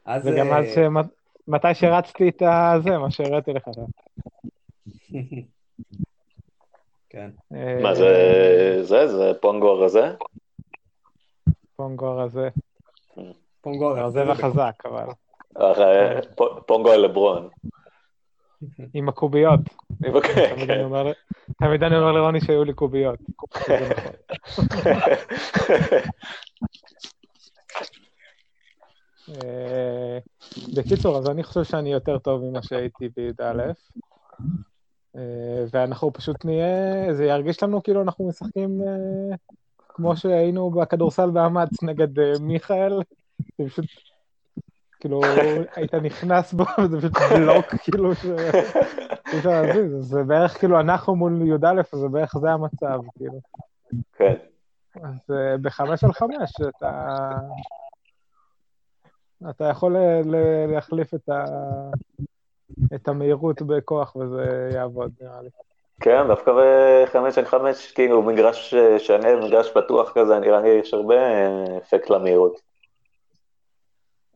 אז... 0.05 0.27
וגם 0.27 0.47
אה, 0.47 0.59
אז 0.59 0.65
ש... 0.65 0.77
מתי 1.47 1.73
שרצתי 1.73 2.29
את 2.29 2.41
הזה, 2.41 2.97
מה 2.97 3.11
שהראיתי 3.11 3.53
לך. 3.53 3.63
כן. 7.09 7.29
אה, 7.53 7.79
מה 7.83 7.95
זה, 7.95 8.13
זה, 8.81 9.07
זה 9.07 9.31
פונגו 9.41 9.69
הרזה? 9.69 10.15
פונגו 11.75 12.07
הרזה. 12.07 12.49
פונגו 13.61 13.97
הרזה 13.97 14.31
וחזק, 14.31 14.85
אבל. 14.85 15.07
פונגו 16.65 16.93
אלברון. 16.93 17.49
עם 18.93 19.09
הקוביות. 19.09 19.59
תמיד. 21.59 21.83
אני 21.83 21.95
אומר- 21.97 22.11
לרוני 22.11 22.41
שהיו 22.41 22.63
לי 22.63 22.73
קוביות. 22.73 23.19
אה, 29.29 30.17
בקיצור, 30.77 31.17
אז 31.17 31.29
אני 31.29 31.43
חושב 31.43 31.63
שאני 31.63 31.91
יותר 31.91 32.17
טוב 32.19 32.41
ממה 32.43 32.63
שהייתי 32.63 33.09
בי"א, 33.15 33.71
אה, 35.15 35.65
ואנחנו 35.73 36.13
פשוט 36.13 36.45
נהיה, 36.45 37.13
זה 37.13 37.25
ירגיש 37.25 37.63
לנו 37.63 37.83
כאילו 37.83 38.01
אנחנו 38.01 38.27
משחקים 38.27 38.81
אה, 38.81 39.35
כמו 39.87 40.17
שהיינו 40.17 40.69
בכדורסל 40.69 41.29
באמץ 41.29 41.83
נגד 41.83 42.39
מיכאל, 42.39 42.99
זה 43.57 43.69
פשוט, 43.69 43.85
כאילו, 44.99 45.21
היית 45.75 45.93
נכנס 45.93 46.53
בו, 46.53 46.63
וזה 46.83 47.09
פשוט 47.09 47.31
בלוק, 47.31 47.65
כאילו, 47.65 48.15
ש- 48.15 48.25
אי 49.33 49.37
אפשר 49.37 49.61
להזיז, 49.61 49.91
זה 49.99 50.23
בערך 50.23 50.59
כאילו 50.59 50.79
אנחנו 50.79 51.15
מול 51.15 51.41
י"א, 51.41 51.81
זה 51.91 52.07
בערך 52.07 52.37
זה 52.37 52.51
המצב, 52.51 52.99
כאילו. 53.17 53.39
כן. 54.17 54.33
אז 55.03 55.35
אה, 55.35 55.57
בחמש 55.61 56.03
על 56.03 56.13
חמש 56.13 56.51
אתה... 56.77 57.09
אתה 59.49 59.65
יכול 59.65 59.95
להחליף 60.67 61.13
את, 61.13 61.29
ה... 61.29 61.45
את 62.95 63.07
המהירות 63.07 63.61
בכוח 63.61 64.15
וזה 64.15 64.69
יעבוד, 64.73 65.11
נראה 65.21 65.41
לי. 65.41 65.49
כן, 66.01 66.27
דווקא 66.27 66.51
בחמש 66.51 67.37
על 67.37 67.45
חמש, 67.45 67.91
כאילו, 67.91 68.21
מגרש 68.21 68.73
אה, 68.73 68.99
שלם, 68.99 69.43
מגרש 69.43 69.71
פתוח 69.71 70.11
כזה, 70.15 70.39
נראה 70.39 70.61
לי 70.61 70.69
יש 70.69 70.93
הרבה 70.93 71.15
אה, 71.15 71.77
אפקט 71.77 72.09
למהירות. 72.09 72.59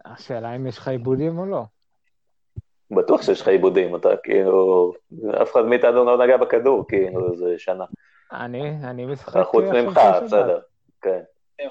השאלה 0.06 0.56
אם 0.56 0.68
יש 0.68 0.78
לך 0.78 0.88
עיבודים 0.88 1.40
או 1.40 1.46
לא. 1.46 1.64
בטוח 2.92 3.22
שיש 3.22 3.42
לך 3.42 3.48
עיבודים, 3.48 3.96
אתה 3.96 4.10
כאילו, 4.24 4.94
אף 5.42 5.52
אחד 5.52 5.66
מאיתנו 5.66 6.06
לא 6.06 6.26
נגע 6.26 6.38
בכדור, 6.38 6.88
כאילו, 6.88 7.36
זה 7.36 7.56
שנה. 7.58 7.86
אני, 8.32 8.70
אני 8.84 9.06
משחק... 9.06 9.44
חוץ 9.44 9.64
ממך, 9.64 9.94
שבת. 9.94 10.24
בסדר, 10.24 10.60
כן. 11.02 11.20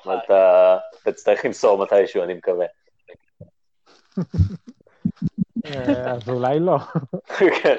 אבל 0.04 0.16
אתה 0.24 0.76
תצטרך 1.04 1.44
למסור 1.44 1.78
מתישהו, 1.78 2.22
אני 2.22 2.34
מקווה. 2.34 2.66
אה, 5.66 6.12
אז 6.12 6.28
אולי 6.28 6.60
לא. 6.60 6.78
כן, 7.62 7.76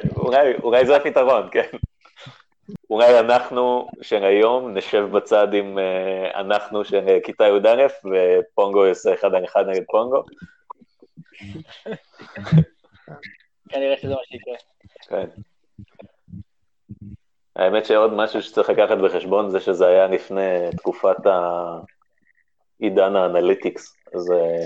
אולי 0.64 0.86
זה 0.86 0.96
הפתרון, 0.96 1.50
כן. 1.52 1.78
אולי 2.90 3.20
אנחנו 3.20 3.88
של 4.02 4.24
היום 4.24 4.74
נשב 4.74 5.08
בצד 5.12 5.54
עם 5.54 5.78
uh, 5.78 5.82
אנחנו 6.38 6.86
של 6.86 7.08
אה, 7.08 7.18
כיתה 7.24 7.44
י"א, 7.44 7.88
ופונגו 8.06 8.86
יעשה 8.86 9.14
אחד 9.14 9.34
על 9.34 9.46
אחד 9.46 9.66
נגד 9.68 9.84
פונגו. 9.88 10.24
כנראה 13.70 13.98
שזה 13.98 14.14
מה 14.14 14.22
שיקרה. 14.24 14.56
כן. 15.08 15.30
האמת 17.56 17.86
שעוד 17.86 18.14
משהו 18.14 18.42
שצריך 18.42 18.70
לקחת 18.70 18.98
בחשבון 18.98 19.50
זה 19.50 19.60
שזה 19.60 19.88
היה 19.88 20.08
לפני 20.08 20.70
תקופת 20.78 21.18
העידן 22.80 23.16
ה 23.16 23.23
analytics, 23.23 23.96
אז 24.16 24.32
אה, 24.32 24.66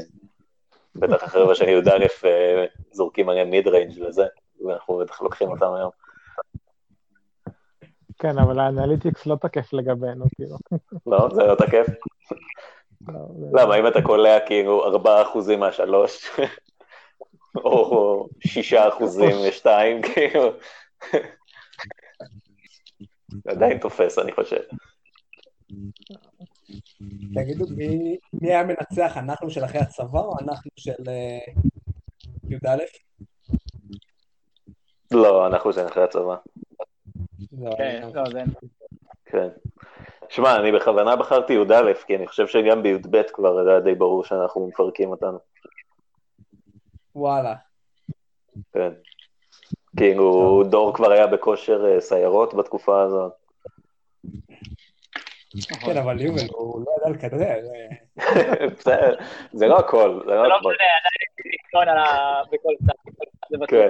בטח 0.95 1.23
החבר'ה 1.23 1.55
של 1.55 1.69
י"א 1.69 2.07
אה, 2.25 2.65
זורקים 2.91 3.29
עליהם 3.29 3.49
mid 3.49 3.67
range 3.67 4.01
וזה, 4.01 4.25
ואנחנו 4.65 4.97
בטח 4.97 5.21
לוקחים 5.21 5.49
אותם 5.49 5.73
היום. 5.73 5.91
כן, 8.19 8.37
אבל 8.39 8.59
האנליטיקס 8.59 9.25
לא 9.25 9.35
תקף 9.35 9.73
לגבינו, 9.73 10.25
כאילו. 10.35 10.57
לא, 11.05 11.29
זה 11.35 11.43
לא 11.43 11.55
תקף. 11.55 11.85
לא, 13.07 13.19
זה- 13.39 13.45
למה, 13.53 13.75
אם 13.79 13.87
אתה 13.87 14.01
קולע 14.01 14.37
כאילו 14.45 14.85
4% 14.85 15.57
מהשלוש, 15.59 16.29
או 17.55 18.27
6% 18.39 19.03
משתיים, 19.47 20.01
כאילו, 20.01 20.51
זה 23.43 23.49
עדיין 23.51 23.77
תופס, 23.77 24.19
אני 24.19 24.31
חושב. 24.31 24.61
תגידו, 27.35 27.65
מי, 27.77 28.17
מי 28.33 28.49
היה 28.49 28.63
מנצח, 28.63 29.17
אנחנו 29.17 29.49
של 29.49 29.65
אחרי 29.65 29.79
הצבא 29.81 30.19
או 30.19 30.39
אנחנו 30.39 30.71
של 30.75 30.91
אה, 31.07 31.39
י"א? 32.49 32.77
לא, 35.11 35.47
אנחנו 35.47 35.73
של 35.73 35.87
אחרי 35.87 36.03
הצבא. 36.03 36.35
כן, 37.77 38.09
לא, 38.13 38.23
זה... 38.31 38.43
כן. 39.25 39.47
שמע, 40.29 40.55
אני 40.55 40.71
בכוונה 40.71 41.15
בחרתי 41.15 41.53
י"א, 41.53 41.93
כי 42.07 42.15
אני 42.15 42.27
חושב 42.27 42.47
שגם 42.47 42.83
בי"ב 42.83 43.21
כבר 43.33 43.69
היה 43.69 43.79
די 43.79 43.95
ברור 43.95 44.23
שאנחנו 44.23 44.67
מפרקים 44.67 45.09
אותנו. 45.09 45.37
וואלה. 47.15 47.55
כן. 48.73 48.89
כאילו, 49.97 50.63
דור 50.69 50.93
כבר 50.93 51.11
היה 51.11 51.27
בכושר 51.27 51.85
אה, 51.85 52.01
סיירות 52.01 52.53
בתקופה 52.53 53.01
הזאת. 53.01 53.31
כן, 55.85 55.97
אבל 55.97 56.21
יובל, 56.21 56.41
הוא 56.51 56.85
לא 56.85 56.91
ידע 57.01 57.09
לכדרר. 57.17 57.59
אה, 58.19 58.67
בסדר, 58.67 59.15
זה 59.53 59.67
לא 59.67 59.79
הכל, 59.79 60.19
זה 60.19 60.25
זה 60.25 60.31
לא 60.35 60.47
לא 60.49 60.55
הכל. 60.57 60.69
משנה, 60.71 60.85
עדיין 60.99 61.19
יש 61.39 61.45
לי 61.45 61.51
ניסיון 61.51 61.89
על 61.89 61.97
ה... 61.97 62.41
בכל 62.51 62.73
צד. 62.85 63.57
זה. 63.59 63.65
כן. 63.67 63.89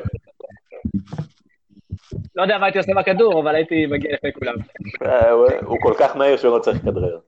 לא 2.35 2.41
יודע 2.41 2.57
מה 2.57 2.65
הייתי 2.65 2.77
עושה 2.77 2.91
בכדור, 2.99 3.41
אבל 3.41 3.55
הייתי 3.55 3.85
מגיע 3.85 4.13
לפני 4.13 4.33
כולם. 4.33 4.55
אה, 5.05 5.29
הוא- 5.31 5.47
הוא 5.65 5.77
כל 5.81 5.93
כך 5.99 6.15
מהיר 6.15 6.37
שהוא 6.37 6.57
לא 6.57 6.61
צריך 6.61 6.77
לכדרר. 6.77 7.19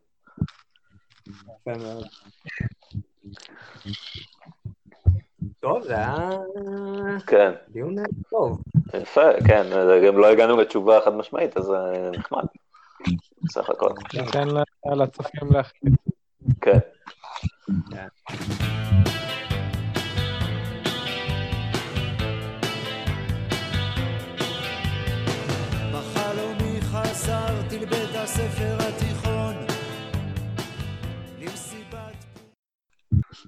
טוב, 5.59 5.81
זה 5.83 5.95
היה 5.95 6.29
כן, 7.27 7.51
דיון 7.69 7.95
טוב. 8.29 8.61
יפה, 9.01 9.21
כן, 9.47 9.63
זה 9.69 10.01
גם 10.07 10.17
לא 10.17 10.27
הגענו 10.31 10.57
לתשובה 10.57 10.99
חד 11.05 11.13
משמעית, 11.13 11.57
אז 11.57 11.71
אה, 11.71 12.09
נחמד. 12.11 12.43
בסך 13.43 13.69
הכל, 13.69 13.89
ניתן 14.13 14.47
לצופים 14.97 15.51
להחליט. 15.51 15.93
כן. 16.61 16.79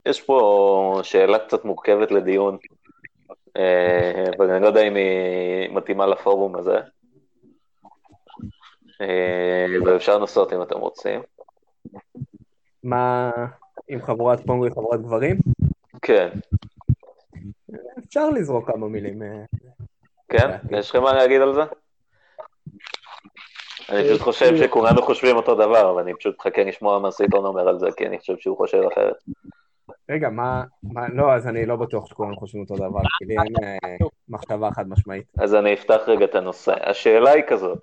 יש 0.10 0.22
פה 0.22 0.99
שאלה 1.03 1.39
קצת 1.39 1.66
מורכבת 1.66 2.12
לדיון, 2.12 2.58
אה, 3.58 4.24
אבל 4.38 4.51
אני 4.51 4.62
לא 4.62 4.68
יודע 4.68 4.82
אם 4.82 4.95
היא 4.95 5.70
מתאימה 5.72 6.08
לפורום 6.08 6.55
הזה. 6.55 6.78
אה, 9.01 9.66
ואפשר 9.86 10.18
לנסות 10.18 10.53
אם 10.53 10.62
אתם 10.62 10.80
רוצים. 10.80 11.22
מה, 12.84 13.32
אם 13.89 13.99
חבורת 14.01 14.45
פונגו 14.45 14.66
היא 14.66 14.74
חבורת 14.74 15.01
גברים? 15.01 15.38
כן, 16.01 16.30
אפשר 18.05 18.30
לזרוק 18.30 18.72
כמה 18.72 18.88
מילים. 18.88 19.24
אה, 19.24 19.43
כן? 20.30 20.58
יש 20.72 20.89
לכם 20.89 21.03
מה 21.03 21.14
להגיד 21.14 21.41
על 21.41 21.55
זה? 21.55 21.62
אני 23.89 24.03
פשוט 24.03 24.22
חושב 24.22 24.58
שכולנו 24.58 25.01
חושבים 25.01 25.36
אותו 25.36 25.55
דבר, 25.55 25.91
אבל 25.91 26.01
אני 26.01 26.14
פשוט 26.16 26.36
מחכה 26.39 26.64
לשמוע 26.64 26.99
מה 26.99 27.12
סיטון 27.12 27.45
אומר 27.45 27.70
על 27.70 27.80
זה, 27.80 27.88
כי 27.97 28.08
אני 28.08 28.20
חושב 28.20 28.38
שהוא 28.38 28.58
חושב 28.58 28.82
אחרת. 28.93 29.16
רגע, 30.10 30.30
מה, 30.30 30.64
מה, 30.84 31.08
לא, 31.14 31.34
אז 31.34 31.47
אני 31.47 31.66
לא 31.66 31.76
בטוח 31.76 32.05
שכולם 32.05 32.36
חושבים 32.36 32.64
אותו 32.64 32.76
דבר, 32.76 33.01
כי 33.20 33.26
לי 33.26 33.36
אין 33.43 33.53
אה, 33.64 34.08
מחשבה 34.30 34.72
חד 34.72 34.89
משמעית. 34.89 35.26
אז 35.38 35.55
אני 35.55 35.74
אפתח 35.74 36.01
רגע 36.08 36.26
את 36.26 36.36
הנושא. 36.36 36.89
השאלה 36.89 37.30
היא 37.32 37.43
כזאת, 37.47 37.80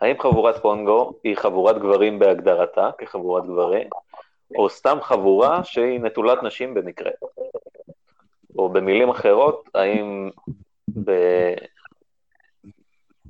האם 0.00 0.18
חבורת 0.18 0.56
פונגו 0.62 1.12
היא 1.24 1.36
חבורת 1.36 1.78
גברים 1.78 2.18
בהגדרתה, 2.18 2.90
כחבורת 2.98 3.44
גברים, 3.44 3.88
או 4.58 4.70
סתם 4.70 4.98
חבורה 5.02 5.64
שהיא 5.64 6.00
נטולת 6.00 6.42
נשים 6.42 6.74
במקרה? 6.74 7.10
או 8.58 8.68
במילים 8.68 9.08
אחרות, 9.10 9.68
האם 9.74 10.30
ב... 11.04 11.12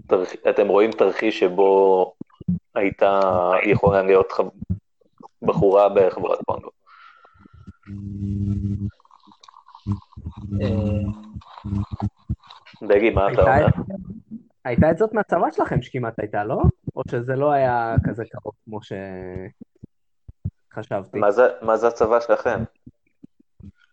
תרח... 0.06 0.32
אתם 0.50 0.68
רואים 0.68 0.90
תרחיש 0.90 1.40
שבו 1.40 2.12
הייתה 2.74 3.20
יכולה 3.62 4.02
להיות 4.02 4.32
חב... 4.32 4.46
בחורה 5.42 5.88
בחבורת 5.88 6.38
פונגו? 6.46 6.77
בגי, 12.82 13.10
מה 13.10 13.32
אתה 13.32 13.42
אומר? 13.42 13.66
הייתה 14.64 14.90
את 14.90 14.98
זאת 14.98 15.12
מהצבא 15.12 15.50
שלכם 15.50 15.82
שכמעט 15.82 16.20
הייתה, 16.20 16.44
לא? 16.44 16.62
או 16.96 17.02
שזה 17.10 17.36
לא 17.36 17.52
היה 17.52 17.94
כזה 18.04 18.24
קרוב 18.30 18.54
כמו 18.64 18.78
שחשבתי? 20.72 21.18
מה 21.18 21.30
זה, 21.30 21.42
מה 21.62 21.76
זה 21.76 21.88
הצבא 21.88 22.20
שלכם? 22.20 22.64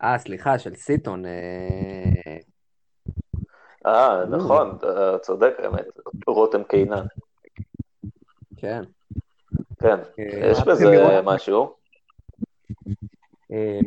אה, 0.03 0.17
סליחה, 0.17 0.59
של 0.59 0.75
סיטון. 0.75 1.25
אה, 1.25 2.37
אה, 3.85 4.25
נכון, 4.25 4.75
אתה 4.77 5.19
צודק 5.21 5.53
באמת, 5.61 5.85
רותם 6.27 6.63
קינן. 6.63 7.05
כן. 8.57 8.83
כן, 9.79 9.99
אה, 10.19 10.49
יש 10.51 10.63
בזה? 10.67 11.21
משהו. 11.23 11.84
אה, 13.55 13.79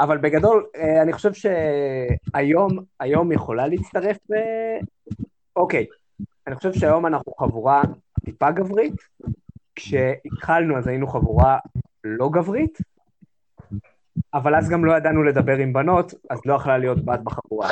אבל 0.00 0.18
בגדול, 0.18 0.66
אה, 0.76 1.02
אני 1.02 1.12
חושב 1.12 1.32
שהיום 1.32 2.78
היום 3.00 3.32
יכולה 3.32 3.66
להצטרף... 3.66 4.16
אוקיי, 5.56 5.86
אני 6.46 6.54
חושב 6.54 6.72
שהיום 6.72 7.06
אנחנו 7.06 7.32
חבורה 7.32 7.82
טיפה 8.24 8.50
גברית. 8.50 8.94
כשהתחלנו 9.74 10.78
אז 10.78 10.86
היינו 10.86 11.06
חבורה 11.06 11.58
לא 12.04 12.28
גברית, 12.28 12.78
אבל 14.34 14.54
אז 14.54 14.70
גם 14.70 14.84
לא 14.84 14.96
ידענו 14.96 15.22
לדבר 15.22 15.56
עם 15.56 15.72
בנות, 15.72 16.14
אז 16.30 16.40
לא 16.46 16.54
יכלה 16.54 16.78
להיות 16.78 17.04
בת 17.04 17.20
בחבורה. 17.24 17.68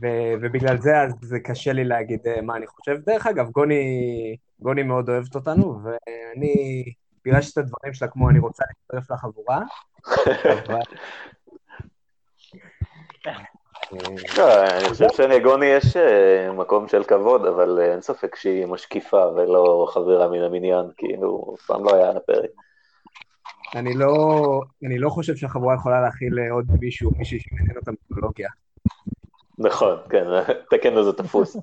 ו- 0.00 0.34
ובגלל 0.40 0.78
זה 0.78 1.00
אז 1.00 1.14
זה 1.22 1.40
קשה 1.40 1.72
לי 1.72 1.84
להגיד 1.84 2.20
אה, 2.26 2.42
מה 2.42 2.56
אני 2.56 2.66
חושב. 2.66 2.96
דרך 3.06 3.26
אגב, 3.26 3.50
גוני, 3.50 4.36
גוני 4.60 4.82
מאוד 4.82 5.08
אוהבת 5.08 5.34
אותנו, 5.34 5.80
ואני 5.82 6.84
פירשתי 7.30 7.60
את 7.60 7.64
הדברים 7.64 7.94
שלה 7.94 8.08
כמו 8.08 8.30
אני 8.30 8.38
רוצה 8.38 8.64
להצטרף 8.68 9.10
לחבורה, 9.10 9.62
לא, 14.38 14.64
אני 14.64 14.88
חושב 14.88 15.06
שלגוני 15.16 15.66
יש 15.66 15.96
אה, 15.96 16.52
מקום 16.52 16.88
של 16.88 17.04
כבוד, 17.04 17.46
אבל 17.46 17.78
אה, 17.80 17.92
אין 17.92 18.00
ספק 18.00 18.36
שהיא 18.36 18.66
משקיפה 18.66 19.26
ולא 19.26 19.86
חברה 19.92 20.28
מן 20.28 20.42
המניין, 20.42 20.86
כאילו, 20.96 21.54
אף 21.54 21.66
פעם 21.66 21.84
לא 21.84 21.94
היה 21.94 22.10
על 22.10 22.16
הפרק. 22.16 22.50
אני 23.74 23.94
לא, 23.94 24.12
אני 24.86 24.98
לא 24.98 25.10
חושב 25.10 25.36
שהחבורה 25.36 25.74
יכולה 25.74 26.00
להכיל 26.00 26.38
אה, 26.38 26.52
עוד 26.52 26.66
מישהו, 26.80 27.10
מישהי 27.18 27.40
שמעניין 27.40 27.76
אותה 27.76 27.90
מיתולוגיה. 27.90 28.48
נכון, 29.58 29.98
כן, 30.10 30.24
התקן 30.72 30.96
הזה 30.96 31.12
תפוס. 31.12 31.56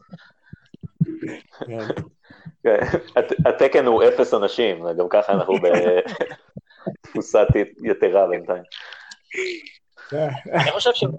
כן. 2.64 2.78
הת- 3.16 3.46
התקן 3.48 3.86
הוא 3.86 4.04
אפס 4.04 4.34
אנשים, 4.34 4.86
גם 4.98 5.06
ככה 5.10 5.34
אנחנו 5.34 5.54
בתפוסה 7.04 7.43
יתרה 7.91 8.28
בינתיים. 8.28 8.64
אני 10.54 10.72
חושב 10.72 10.93
שאם 11.00 11.10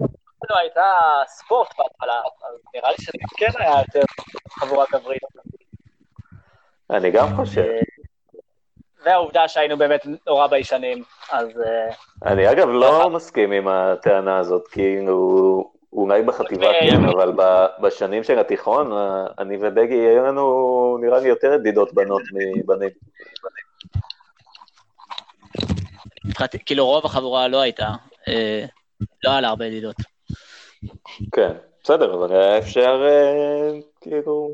הייתה 0.61 0.83
ספורט 1.27 1.69
בהתחלה, 1.79 2.17
אז 2.19 2.61
נראה 2.75 2.91
לי 2.91 2.97
שזה 3.01 3.13
כן 3.37 3.51
היה 3.59 3.79
יותר 3.79 4.03
חבורה 4.61 4.85
גברית. 4.93 5.23
אני 6.91 7.11
גם 7.11 7.37
חושב. 7.37 7.65
והעובדה 9.05 9.49
שהיינו 9.49 9.77
באמת 9.79 10.07
נורא 10.27 10.47
ביישנים, 10.47 11.03
אז 11.31 11.49
אה, 11.61 11.89
אני 12.33 12.53
אגב 12.53 12.69
לא 12.69 13.11
מסכים 13.11 13.53
עם 13.53 13.69
הטענה 13.69 14.39
הזאת, 14.39 14.69
כאילו, 14.69 15.73
אולי 15.93 16.23
בחטיבה 16.23 16.67
אה, 16.67 16.91
כן, 16.91 17.05
אבל 17.05 17.33
בשנים 17.83 18.25
של 18.25 18.39
התיכון, 18.39 18.93
אה, 18.93 19.27
אני 19.39 19.57
ובגי, 19.61 19.95
היו 19.95 20.27
לנו 20.27 20.99
נראה 21.01 21.21
לי 21.21 21.29
יותר 21.29 21.53
ידידות 21.53 21.95
בנות 21.95 22.23
מבנים. 22.33 22.91
כאילו 26.67 26.87
רוב 26.87 27.07
החבורה 27.07 27.49
לא 27.49 27.61
הייתה, 27.61 27.89
אה, 28.29 28.65
לא 29.25 29.31
היה 29.31 29.41
לה 29.41 29.49
הרבה 29.49 29.67
ידידות. 29.67 29.97
כן, 31.33 31.53
בסדר, 31.83 32.15
אבל 32.15 32.33
היה 32.33 32.59
אפשר, 32.59 33.07
אה, 33.09 33.71
כאילו... 34.01 34.51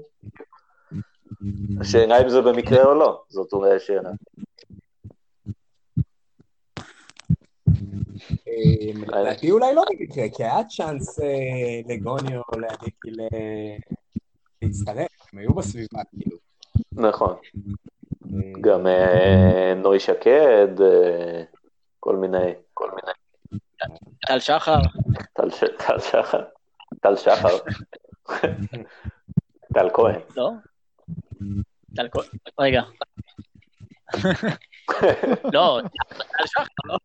השאלה 1.80 2.22
אם 2.22 2.28
זה 2.28 2.40
במקרה 2.40 2.84
או 2.84 2.94
לא, 2.94 3.22
זאת 3.28 3.52
אולי 3.52 3.76
השאלה. 3.76 4.10
אה, 7.68 7.74
לדעתי 9.06 9.50
אולי 9.50 9.74
לא 9.74 9.84
במקרה, 9.90 10.24
כי 10.36 10.44
היה 10.44 10.64
צ'אנס 10.64 11.20
אה, 11.20 11.80
לגוני 11.88 12.36
או 12.36 12.58
לעדיקי 12.60 13.10
ל- 13.10 13.76
להצטרף, 14.62 15.08
הם 15.32 15.38
היו 15.38 15.54
בסביבה, 15.54 16.02
כאילו. 16.18 16.36
נכון. 16.92 17.36
גם 18.60 18.86
אה, 18.86 19.74
נוי 19.76 20.00
שקד, 20.00 20.80
אה, 20.80 21.42
כל 22.00 22.16
מיני, 22.16 22.52
כל 22.74 22.90
מיני. 22.90 23.12
טל 24.26 24.40
שחר, 24.40 24.78
טל 25.32 25.50
שחר, 26.00 26.42
טל 27.00 27.16
שחר, 27.16 27.56
טל 29.74 29.88
כהן. 29.94 30.20
לא? 30.36 30.50
טל 31.96 32.08
כהן, 32.12 32.26
רגע, 32.60 32.82
לא, 35.54 35.80
טל 36.18 36.46
שחר, 36.46 36.62
לא? 36.84 36.96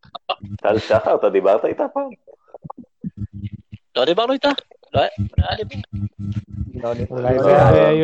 טל 0.62 0.80
שחר, 0.80 1.16
אתה 1.16 1.30
דיברת 1.30 1.66
איתה 1.66 1.84
פעם? 1.94 2.10
לא 3.96 4.06
דיברנו 4.06 4.34
איתה? 4.34 4.50
לא 4.94 5.00
היה 5.02 5.10
לא 5.38 5.64
דיבור. 5.64 5.82
לא, 6.76 6.92
אני- 6.92 7.06
אולי 7.10 7.40
זה... 7.40 7.56
אה. 7.58 8.04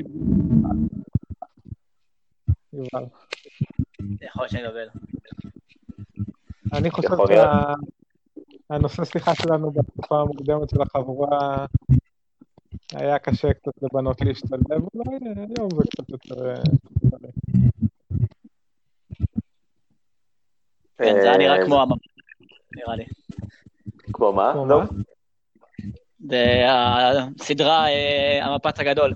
יכול. 2.73 3.05
אני 6.73 6.91
חושב. 6.91 7.09
שהנושא 8.69 9.05
שיחה 9.05 9.35
שלנו 9.35 9.71
בתקופה 9.71 10.21
המוקדמת 10.21 10.69
של 10.69 10.81
החבורה 10.81 11.65
היה 12.93 13.19
קשה 13.19 13.53
קצת 13.53 13.71
לבנות 13.81 14.21
להשתלב, 14.21 14.59
אולי 14.93 15.17
היום 15.35 15.69
זה 15.75 15.83
קצת 15.91 16.09
יותר... 16.09 16.49
אה, 16.49 16.55
קל. 17.11 17.27
כן, 20.97 21.13
זה 21.21 21.29
היה 21.29 21.37
נראה 21.37 21.59
אה, 21.59 21.65
כמו 21.65 21.81
המפה, 21.81 21.95
נראה 22.75 22.95
לי. 22.95 23.03
כמו 24.13 24.33
מה? 24.33 24.53
לא. 24.67 24.81
זה 26.29 26.65
הסדרה 26.69 27.87
אה, 27.89 28.45
המפץ 28.45 28.79
הגדול. 28.79 29.13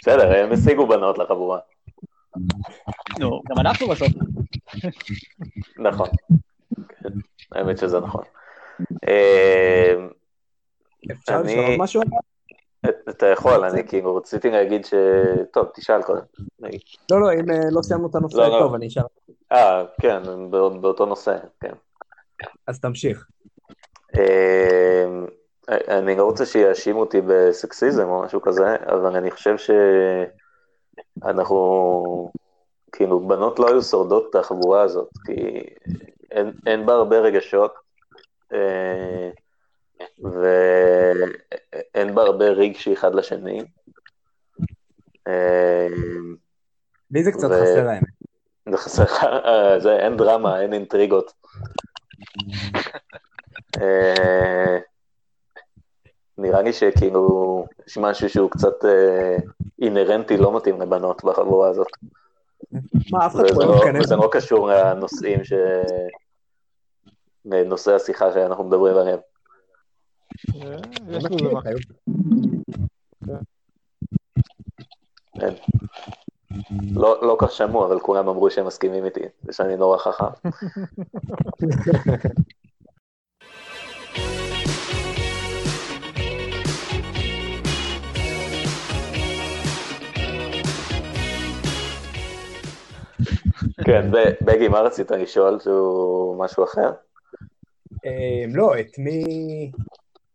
בסדר, 0.00 0.36
הם 0.44 0.52
השיגו 0.52 0.86
בנות 0.88 1.18
לחבורה. 1.18 1.58
נו, 3.18 3.42
גם 3.48 3.58
אנחנו 3.60 3.88
בסוף. 3.88 4.08
נכון. 5.78 6.08
כן, 6.88 7.08
האמת 7.52 7.78
שזה 7.78 8.00
נכון. 8.00 8.24
אה, 9.08 9.92
אפשר 11.12 11.40
אני- 11.40 11.52
לשאול 11.56 11.76
משהו? 11.78 12.02
אתה 13.08 13.26
יכול, 13.26 13.64
אני 13.64 13.88
כאילו 13.88 14.16
רציתי 14.16 14.50
להגיד 14.50 14.84
ש... 14.84 14.94
טוב, 15.52 15.66
תשאל 15.74 16.02
קודם. 16.02 16.22
נגיד. 16.70 16.80
לא, 17.10 17.20
לא, 17.20 17.32
אם 17.32 17.50
אה, 17.50 17.60
לא 17.70 17.82
סיימנו 17.82 18.06
את 18.10 18.14
הנושא, 18.14 18.36
לא, 18.36 18.48
לא. 18.48 18.58
טוב, 18.58 18.74
אני 18.74 18.86
אשאל. 18.86 19.02
אה, 19.52 19.84
כן, 20.00 20.22
בא- 20.50 20.68
באותו 20.80 21.06
נושא, 21.06 21.36
כן. 21.60 21.72
אז 22.66 22.80
תמשיך. 22.80 23.26
אה, 24.16 25.06
אני 25.98 26.16
לא 26.16 26.24
רוצה 26.24 26.46
שיאשימו 26.46 27.00
אותי 27.00 27.20
בסקסיזם 27.26 28.08
או 28.08 28.22
משהו 28.22 28.40
כזה, 28.42 28.76
אבל 28.76 29.16
אני 29.16 29.30
חושב 29.30 29.54
שאנחנו, 31.22 32.32
כאילו, 32.92 33.20
בנות 33.28 33.58
לא 33.58 33.68
היו 33.68 33.82
שורדות 33.82 34.26
את 34.30 34.34
החבורה 34.34 34.82
הזאת, 34.82 35.08
כי 35.26 35.34
אין, 36.30 36.52
אין 36.66 36.86
בה 36.86 36.92
הרבה 36.92 37.18
רגשות, 37.18 37.74
אה, 38.52 39.30
ואין 40.22 42.14
בה 42.14 42.22
הרבה 42.22 42.44
רגשי 42.44 42.92
אחד 42.92 43.14
לשני. 43.14 43.62
לי 47.10 47.24
זה 47.24 47.32
קצת 47.32 47.48
ו- 47.50 47.62
חסר 47.62 47.88
האמת. 47.88 48.08
זה 48.70 48.76
חסר 48.76 49.02
לך, 49.02 49.24
אה, 49.24 49.80
זה, 49.80 49.96
אין 49.96 50.16
דרמה, 50.16 50.60
אין 50.60 50.72
אינטריגות. 50.72 51.32
אה, 53.80 54.78
נראה 56.38 56.62
לי 56.62 56.72
שכאילו, 56.72 57.64
יש 57.86 57.98
משהו 57.98 58.28
שהוא 58.28 58.50
קצת 58.50 58.84
אה, 58.84 59.36
אינהרנטי 59.82 60.36
לא 60.36 60.56
מתאים 60.56 60.80
לבנות 60.80 61.24
בחבורה 61.24 61.68
הזאת. 61.68 61.86
מה, 63.12 63.26
אף 63.26 63.34
אחד 63.34 63.42
לא 63.56 63.66
לא- 63.66 63.76
מתכנס. 63.76 64.04
וזה 64.04 64.16
לא 64.16 64.28
קשור 64.32 64.68
לנושאים 64.68 65.44
ש... 65.44 65.52
לנושאי 67.44 67.94
השיחה 67.94 68.32
שאנחנו 68.32 68.64
מדברים 68.64 68.96
עליהם. 68.96 69.18
יש. 71.08 71.24
כן. 75.40 75.54
לא, 76.94 77.18
לא 77.22 77.36
כך 77.38 77.52
שמעו, 77.52 77.86
אבל 77.86 78.00
כולם 78.00 78.28
אמרו 78.28 78.50
שהם 78.50 78.66
מסכימים 78.66 79.04
איתי, 79.04 79.24
ושאני 79.44 79.76
נורא 79.76 79.98
חכם. 79.98 80.24
כן, 93.84 94.10
בגי, 94.40 94.68
מה 94.68 94.80
רצית 94.80 95.10
לשאול? 95.10 95.60
שהוא 95.60 96.44
משהו 96.44 96.64
אחר? 96.64 96.90
אה, 98.06 98.44
לא, 98.48 98.80
את 98.80 98.98
מי... 98.98 99.72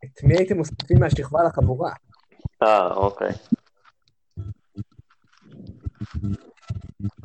את 0.06 0.24
מי 0.24 0.38
הייתם 0.38 0.58
מוסיפים 0.58 1.00
מהשכבה 1.00 1.44
לחבורה? 1.44 1.92
אה, 2.64 2.94
אוקיי. 2.94 3.32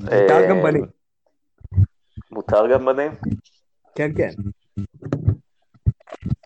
מותר 0.00 0.48
גם 0.48 0.56
אה, 0.56 0.62
בנים. 0.62 0.86
מותר 2.30 2.72
גם 2.72 2.84
בנים? 2.86 3.12
כן, 3.94 4.10
כן. 4.16 4.28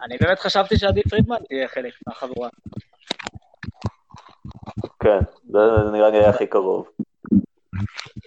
אני 0.02 0.16
באמת 0.20 0.38
חשבתי 0.38 0.76
שעדי 0.76 1.02
פרידמן 1.02 1.36
תהיה 1.48 1.68
חלק 1.68 1.94
מהחבורה. 2.06 2.48
כן, 5.00 5.18
זה 5.48 5.58
נראה 5.92 6.10
לי 6.10 6.18
היה 6.18 6.30
הכי 6.30 6.46
קרוב. 6.46 6.88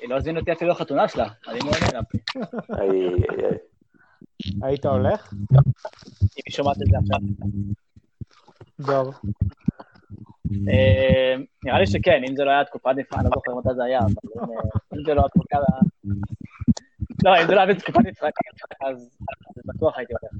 היא 0.01 0.09
לא 0.09 0.15
הזמינה 0.15 0.39
אותי 0.39 0.51
אפילו 0.51 0.71
לחתונה 0.71 1.07
שלה, 1.07 1.27
אני 1.47 1.59
מאוד 1.59 1.75
איי, 2.79 2.89
איי. 2.89 3.57
היית 4.61 4.85
הולך? 4.85 5.33
אם 5.33 6.41
היא 6.45 6.53
שומעת 6.53 6.77
את 6.81 6.87
זה 6.91 6.97
עכשיו. 6.97 7.19
דור. 8.79 9.13
אה, 10.69 11.35
נראה 11.63 11.79
לי 11.79 11.87
שכן, 11.87 12.21
אם 12.29 12.35
זה 12.35 12.43
לא 12.43 12.51
היה 12.51 12.65
תקופת 12.65 12.91
נבחרת, 12.95 13.19
אני 13.19 13.29
לא 13.29 13.31
זוכר 13.35 13.55
מתי 13.55 13.75
זה 13.75 13.83
היה, 13.83 13.99
אבל 13.99 14.09
אם, 14.09 14.41
אה, 14.41 14.59
אם 14.93 15.03
זה 15.05 15.13
לא 15.13 15.25
התקופה... 15.25 15.57
לא, 17.23 17.41
אם 17.41 17.47
זה 17.47 17.55
לא 17.55 17.61
היה 17.61 17.73
בתקופת 17.73 18.05
נבחרת, 18.05 18.33
אז 18.81 19.09
אז 19.57 19.61
בטוח 19.65 19.97
הייתי 19.97 20.13
הולך. 20.13 20.33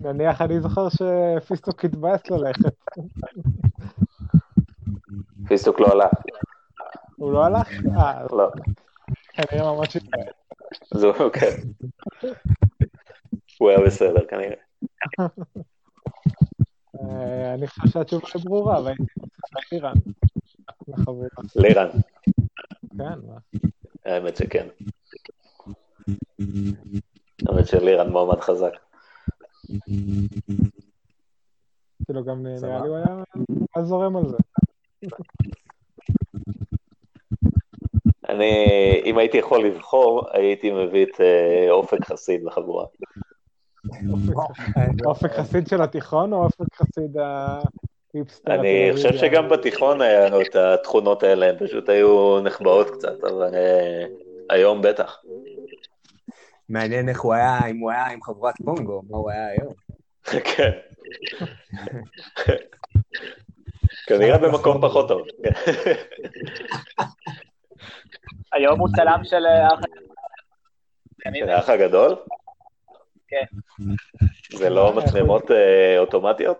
נניח 0.00 0.42
אני 0.42 0.60
זוכר 0.60 0.88
שפיסטוק 0.88 1.84
התבאס 1.84 2.30
ללכת. 2.30 2.74
פיסטוק 5.48 5.80
לא 5.80 5.86
הלך, 5.86 6.12
הוא 7.16 7.32
לא 7.32 7.44
הלך? 7.44 7.68
אה, 7.96 8.22
לא. 8.32 8.50
כנראה 9.32 9.72
ממש 9.72 9.96
התבאס. 9.96 10.34
זהו, 10.94 11.12
כן. 11.32 11.56
הוא 13.58 13.70
היה 13.70 13.78
בסדר 13.80 14.26
כנראה. 14.28 14.56
אה, 17.00 17.54
אני 17.54 17.66
חושב 17.66 17.88
שהתשובה 17.88 18.28
היא 18.34 18.44
ברורה, 18.44 18.80
צריך 19.54 19.72
איראן. 19.72 19.94
לחבורה. 20.88 21.28
לירן, 21.56 21.88
כן, 22.98 23.18
מה? 23.26 23.38
האמת 24.04 24.36
שכן. 24.36 24.68
האמת 27.48 27.66
שלירן 27.66 28.10
מועמד 28.10 28.40
חזק. 28.40 28.72
כאילו 32.04 32.24
גם 32.24 32.42
נראה. 32.42 32.82
לי 32.82 32.88
הוא 32.88 32.96
היה 32.96 33.06
היה 33.74 33.84
זורם 33.84 34.16
על 34.16 34.28
זה. 34.28 34.36
אני, 38.28 38.64
אם 39.04 39.18
הייתי 39.18 39.36
יכול 39.36 39.64
לבחור, 39.66 40.24
הייתי 40.32 40.70
מביא 40.70 41.04
את 41.06 41.20
אה, 41.20 41.70
אופק 41.70 42.04
חסיד 42.04 42.42
לחבורה. 42.44 42.86
אופק 45.04 45.32
חסיד 45.32 45.68
של 45.68 45.82
התיכון 45.82 46.32
או 46.32 46.44
אופק 46.44 46.74
חסיד 46.74 47.16
ההיפסטר? 47.16 48.54
אני 48.54 48.90
חושב? 48.94 49.16
שגם 49.16 49.48
בתיכון 49.48 50.00
היה 50.00 50.28
לו 50.28 50.40
את 50.40 50.56
התכונות 50.56 51.22
האלה, 51.22 51.48
הן 51.48 51.56
פשוט 51.58 51.88
היו 51.88 52.40
נחבאות 52.40 52.90
קצת, 52.90 53.24
אבל 53.24 53.54
אה, 53.54 54.04
היום 54.50 54.82
בטח. 54.82 55.18
מעניין 56.68 57.08
איך 57.08 57.20
הוא 57.20 57.34
היה, 57.34 57.58
אם 57.70 57.78
הוא 57.78 57.90
היה 57.90 58.06
עם 58.06 58.22
חבורת 58.22 58.54
פונגו, 58.64 59.02
מה 59.10 59.16
הוא 59.16 59.30
היה 59.30 59.48
היום. 59.48 59.72
כן. 60.54 60.70
כנראה 64.06 64.38
במקום 64.38 64.80
פחות 64.82 65.08
טוב. 65.08 65.22
היום 68.52 68.80
הוא 68.80 68.88
צלם 68.96 69.20
של 69.24 69.46
אה, 69.46 69.68
האח 69.68 69.80
של 71.34 71.48
האח 71.48 71.68
הגדול? 71.68 72.16
כן. 73.30 73.44
זה 74.56 74.70
לא 74.70 74.96
מצלמות 74.96 75.50
אה, 75.50 75.98
אוטומטיות? 75.98 76.58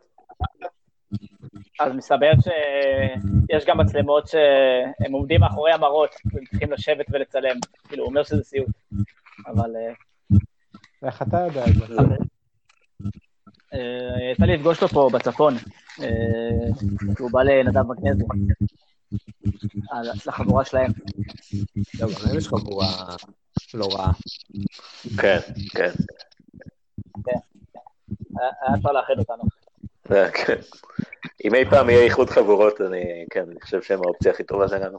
אז 1.80 1.92
מסתבר 1.92 2.32
שיש 2.42 3.64
גם 3.66 3.78
מצלמות 3.78 4.28
שהם 4.28 5.12
עומדים 5.12 5.40
מאחורי 5.40 5.72
המראות, 5.72 6.10
והם 6.32 6.44
צריכים 6.44 6.72
לשבת 6.72 7.06
ולצלם. 7.10 7.56
כאילו, 7.88 8.04
הוא 8.04 8.10
אומר 8.10 8.22
שזה 8.22 8.44
סיוט. 8.44 8.68
אבל 9.46 9.76
אה, 9.76 9.92
איך 11.02 11.22
אתה 11.22 11.36
יודע 11.36 11.64
את 11.64 11.74
זה? 11.74 11.94
אה, 13.74 14.32
יצא 14.32 14.44
לי 14.44 14.56
לפגוש 14.56 14.82
אותו 14.82 14.94
פה 14.94 15.10
בצפון. 15.12 15.54
אה, 16.02 16.08
הוא 17.18 17.30
בא 17.30 17.42
לנדב 17.42 17.82
מגנזי. 17.86 18.24
אה, 19.92 20.00
לחבורה 20.26 20.64
שלהם. 20.64 20.92
לא, 22.00 22.06
גם 22.06 22.26
להם 22.26 22.38
יש 22.38 22.48
חבורה 22.48 23.16
לא 23.74 23.88
רעה. 23.92 24.12
כן, 25.20 25.38
כן. 25.70 25.90
היה 27.26 27.40
היה 28.62 28.76
אפשר 28.76 28.92
לאחד 28.92 29.14
אותנו. 29.18 29.42
אה, 30.12 30.30
כן. 30.30 30.60
אם 31.44 31.54
אי 31.54 31.64
פעם 31.70 31.90
יהיה 31.90 32.02
איחוד 32.02 32.30
חבורות, 32.30 32.80
אני, 32.80 33.26
כן, 33.30 33.44
אני 33.50 33.60
חושב 33.60 33.82
שהם 33.82 34.00
האופציה 34.04 34.32
הכי 34.32 34.44
טובה 34.44 34.68
שלנו. 34.68 34.98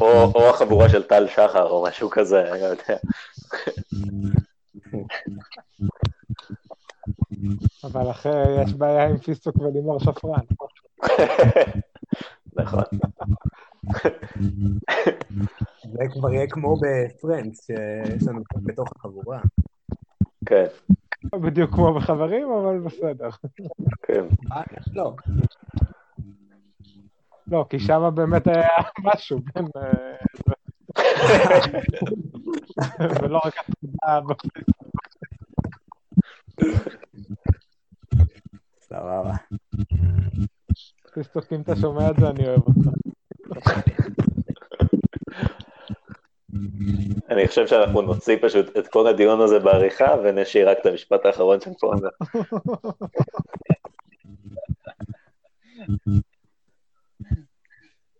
או 0.00 0.32
או 0.34 0.50
החבורה 0.50 0.88
של 0.88 1.02
טל 1.02 1.28
שחר 1.28 1.70
או 1.70 1.82
משהו 1.82 2.10
כזה, 2.10 2.52
אני 2.52 2.60
לא 2.60 2.66
יודע. 2.66 2.96
אבל 7.84 8.10
אחרי, 8.10 8.62
יש 8.62 8.74
בעיה 8.74 9.08
עם 9.08 9.18
פיסטוק 9.18 9.56
ולימור 9.56 10.00
שפרן. 10.00 10.40
נכון. 12.56 12.84
זה 15.92 16.04
כבר 16.12 16.32
יהיה 16.32 16.46
כמו 16.46 16.76
בפרנדס, 16.76 17.66
שיש 17.66 18.28
לנו 18.28 18.42
בתוך 18.62 18.88
החבורה. 18.96 19.40
כן, 20.46 20.66
לא 21.32 21.38
בדיוק 21.38 21.70
כמו 21.70 21.94
בחברים, 21.94 22.48
אבל 22.52 22.78
בסדר. 22.78 23.28
כן. 24.02 24.24
לא. 24.92 25.14
לא, 27.46 27.66
כי 27.70 27.78
שם 27.78 28.10
באמת 28.14 28.46
היה 28.46 28.68
משהו 29.02 29.38
בין... 29.54 29.66
אה, 29.76 30.16
ולא 33.22 33.40
רק. 33.44 33.54
סבבה. 38.80 39.32
פיסטוק, 41.14 41.52
אם 41.52 41.60
אתה 41.60 41.76
שומע 41.76 42.10
את 42.10 42.16
זה, 42.20 42.30
אני 42.30 42.48
אוהב 42.48 42.60
אותך. 42.66 42.90
אני 47.32 47.48
חושב 47.48 47.66
שאנחנו 47.66 48.02
נוציא 48.02 48.36
פשוט 48.40 48.76
את 48.78 48.88
כל 48.88 49.06
הדיון 49.06 49.40
הזה 49.40 49.58
בעריכה 49.58 50.14
ונשאיר 50.24 50.70
רק 50.70 50.78
את 50.80 50.86
המשפט 50.86 51.26
האחרון 51.26 51.60
של 51.60 51.70
פונגה. 51.80 52.08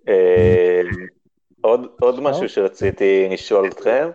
אה, 0.09 0.81
עוד, 2.01 2.21
משהו 2.21 2.49
שרציתי 2.49 3.29
לשאול 3.31 3.69
אתכם, 3.69 4.11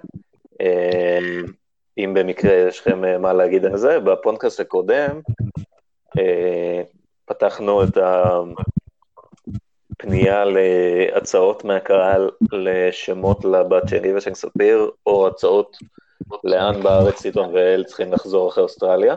אה, 0.61 1.19
אם 1.97 2.13
במקרה 2.13 2.53
יש 2.53 2.79
לכם 2.79 3.05
אה, 3.05 3.17
מה 3.17 3.33
להגיד 3.33 3.65
על 3.65 3.77
זה, 3.77 3.99
בפודקאסט 3.99 4.59
הקודם 4.59 5.19
פתחנו 7.25 7.83
את 7.83 7.97
הפנייה 10.17 10.45
להצעות 10.45 11.65
מהקהל 11.65 12.29
לשמות 12.51 13.45
לבת 13.45 13.87
שלי 13.87 14.15
ושל 14.15 14.33
ספיר, 14.33 14.91
או 15.05 15.27
הצעות 15.27 15.77
לאן 16.43 16.83
בארץ 16.83 17.21
ציטון 17.21 17.53
ואל 17.53 17.83
צריכים 17.87 18.13
לחזור 18.13 18.49
אחרי 18.49 18.63
אוסטרליה. 18.63 19.15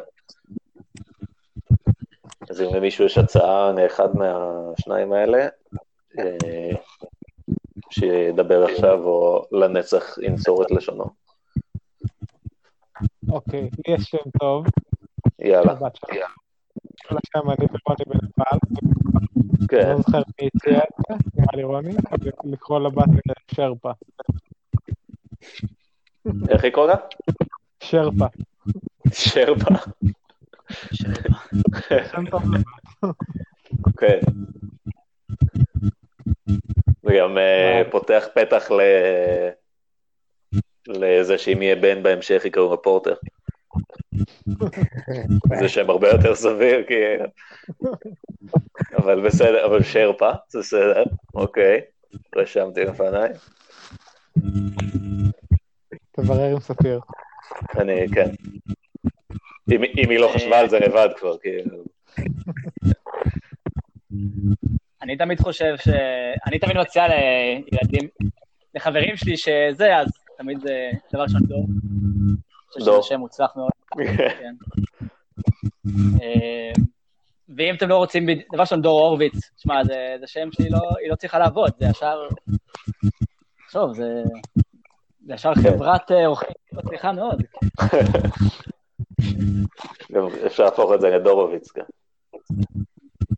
אז 2.50 2.60
אם 2.60 2.74
למישהו 2.74 3.04
יש 3.04 3.18
הצעה 3.18 3.72
לאחד 3.72 4.08
מהשניים 4.16 5.12
האלה, 5.12 5.48
אה, 6.18 6.76
שידבר 7.90 8.64
עכשיו 8.64 9.04
או 9.04 9.44
לנצח 9.52 10.18
ינצור 10.22 10.62
את 10.62 10.70
לשונו. 10.70 11.04
אוקיי, 13.28 13.62
לי 13.62 13.94
יש 13.94 14.02
שם 14.02 14.30
טוב. 14.40 14.66
יאללה. 15.38 15.74
כל 17.08 17.16
השם 17.16 17.50
אני 17.50 17.66
בנפאל. 18.06 18.58
כן, 19.68 19.88
לא 19.88 19.96
זוכר 19.96 20.22
מי 20.40 20.48
הציע 20.54 20.78
את 20.78 20.94
זה, 21.08 21.14
נראה 21.34 21.56
לי 21.56 21.62
רוני, 21.62 21.94
לקרוא 22.44 22.80
לבת 22.80 23.08
שרפה. 23.54 23.90
איך 26.48 26.64
לקרוא 26.64 26.86
לה? 26.86 26.94
שרפה. 27.82 28.26
שרפה. 29.12 29.74
כן. 33.98 34.20
זה 37.02 37.12
גם 37.18 37.38
אה, 37.38 37.82
פותח 37.90 38.24
פתח. 38.34 38.68
לזה 40.88 41.38
שאם 41.38 41.62
יהיה 41.62 41.76
בן 41.76 42.02
בהמשך 42.02 42.42
יקראו 42.44 42.70
לו 42.70 42.82
פורטר. 42.82 43.14
זה 45.60 45.68
שם 45.68 45.90
הרבה 45.90 46.08
יותר 46.08 46.34
סביר, 46.34 46.84
כי... 46.86 46.94
אבל 49.00 49.26
בסדר, 49.26 49.66
אבל 49.66 49.82
שרפה, 49.82 50.30
זה 50.48 50.58
בסדר, 50.58 51.02
אוקיי, 51.34 51.80
רשמתי 52.36 52.84
לפניי. 52.84 53.28
תברר 56.12 56.52
עם 56.52 56.60
ספיר. 56.60 57.00
אני, 57.78 58.06
כן. 58.14 58.30
אם, 59.72 59.84
אם 59.84 60.10
היא 60.10 60.18
לא 60.18 60.30
חשבה 60.34 60.58
על 60.58 60.68
זה 60.68 60.78
לבד 60.78 61.08
כבר, 61.16 61.38
כאילו. 61.38 61.84
אני 65.02 65.16
תמיד 65.16 65.40
חושב 65.40 65.74
ש... 65.76 65.88
אני 66.46 66.58
תמיד 66.58 66.76
מציע 66.76 67.04
לילדים, 67.08 68.08
לחברים 68.74 69.16
שלי 69.16 69.36
שזה, 69.36 69.96
אז 69.96 70.08
תמיד 70.38 70.60
זה 70.60 70.90
דבר 71.12 71.22
ראשון 71.22 71.40
דור. 71.42 71.66
אני 71.68 72.36
חושב 72.68 72.84
דור. 72.84 73.02
שזה 73.02 73.08
שם 73.08 73.20
מוצלח 73.20 73.56
מאוד. 73.56 73.70
כן. 74.40 74.54
ואם 77.60 77.74
אתם 77.74 77.88
לא 77.88 77.96
רוצים, 77.96 78.26
דבר 78.52 78.60
ראשון, 78.60 78.82
דור 78.82 79.00
הורוביץ, 79.00 79.32
שמע, 79.56 79.84
זה, 79.84 80.16
זה 80.20 80.26
שם 80.26 80.48
שהיא 80.52 80.70
לא, 80.70 80.80
לא 81.08 81.14
צריכה 81.14 81.38
לעבוד, 81.38 81.70
זה 81.78 81.86
ישר... 81.90 82.28
טוב, 83.72 83.94
זה, 83.94 84.22
זה 85.26 85.34
ישר 85.34 85.54
כן. 85.54 85.60
חברת 85.60 86.12
אה, 86.12 86.26
עורכי 86.26 86.46
דין 86.46 86.78
מצליחה 86.78 87.12
מאוד. 87.12 87.42
גם 90.12 90.26
אפשר 90.46 90.64
להפוך 90.64 90.92
את 90.94 91.00
זה 91.00 91.10
לדורוביץ 91.10 91.76
גם. 91.76 91.84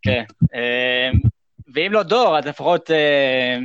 כן. 0.03 0.25
אה, 0.55 1.11
ואם 1.75 1.93
לא 1.93 2.03
דור, 2.03 2.39
אז 2.39 2.47
לפחות 2.47 2.91
אה, 2.91 3.57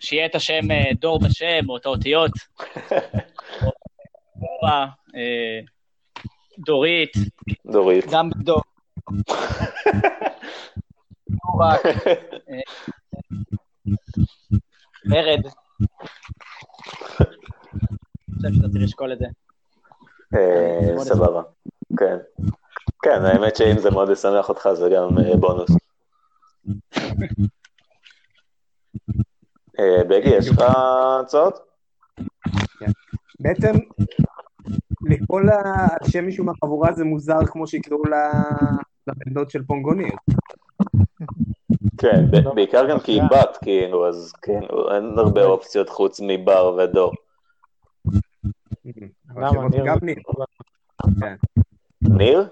שיהיה 0.00 0.26
את 0.26 0.34
השם 0.34 0.70
אה, 0.70 0.90
דור 1.00 1.18
בשם, 1.18 1.68
או 1.68 1.76
את 1.76 1.86
האותיות. 1.86 2.32
דורית, 6.66 7.12
דורית. 7.66 8.04
גם 8.10 8.30
דור. 8.36 8.62
ורד. 15.10 15.42
אני 18.28 18.36
חושב 18.36 18.52
שאתה 18.54 18.68
צריך 18.68 18.84
לשקול 18.84 19.12
את 19.12 19.18
זה. 19.18 19.26
אה, 20.34 21.04
סבבה. 21.04 21.42
כן. 21.98 22.16
כן, 23.02 23.24
האמת 23.24 23.56
שאם 23.56 23.78
זה 23.78 23.90
מאוד 23.90 24.10
ישמח 24.10 24.48
אותך 24.48 24.68
זה 24.72 24.88
גם 24.96 25.18
אה, 25.18 25.36
בונוס. 25.36 25.70
בגי, 30.08 30.28
יש 30.28 30.48
לך 30.48 30.58
הצעות? 31.20 31.58
בעצם, 33.40 33.72
לקרוא 35.10 35.40
לה 35.40 35.60
על 36.00 36.08
שם 36.10 36.24
מישהו 36.24 36.44
מהחבורה 36.44 36.92
זה 36.92 37.04
מוזר 37.04 37.46
כמו 37.46 37.66
שיקראו 37.66 38.04
לה 38.04 38.32
לבן 39.06 39.34
דוד 39.34 39.50
של 39.50 39.64
פונגוניר. 39.64 40.12
כן, 41.98 42.24
בעיקר 42.54 42.90
גם 42.90 42.98
כי 43.00 43.12
היא 43.12 43.22
בת, 43.30 43.56
כאילו, 43.62 44.08
אז 44.08 44.32
כאילו, 44.42 44.94
אין 44.94 45.18
הרבה 45.18 45.44
אופציות 45.44 45.88
חוץ 45.88 46.20
מבר 46.22 46.76
ודור. 46.78 47.12
שמות 49.50 49.74
ניר 49.74 49.84
גם 49.86 49.98
זה- 50.00 50.06
ניר. 50.06 50.16
כן. 51.20 51.34
ניר? 52.02 52.48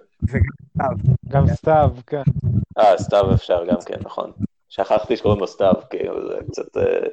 גם 1.29 1.47
סתיו, 1.47 1.91
כן. 2.07 2.23
אה, 2.79 2.99
סתיו 2.99 3.35
אפשר 3.35 3.65
גם 3.67 3.77
כן, 3.87 3.97
נכון. 4.05 4.33
שכחתי 4.69 5.17
שקוראים 5.17 5.41
לו 5.41 5.47
סתיו, 5.47 5.73
כאילו, 5.91 6.29
זה 6.29 6.39
קצת... 6.49 6.77
אה, 6.77 7.07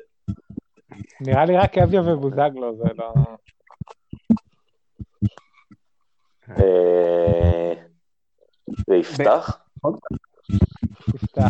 נראה 1.21 1.45
לי 1.45 1.57
רק 1.57 1.77
אביה 1.77 2.01
ובוזגלו, 2.01 2.75
זה 2.77 2.83
לא... 2.97 3.13
אה, 8.89 8.95
זה 8.95 8.95
יפתח? 8.95 9.59
כן. 11.33 11.49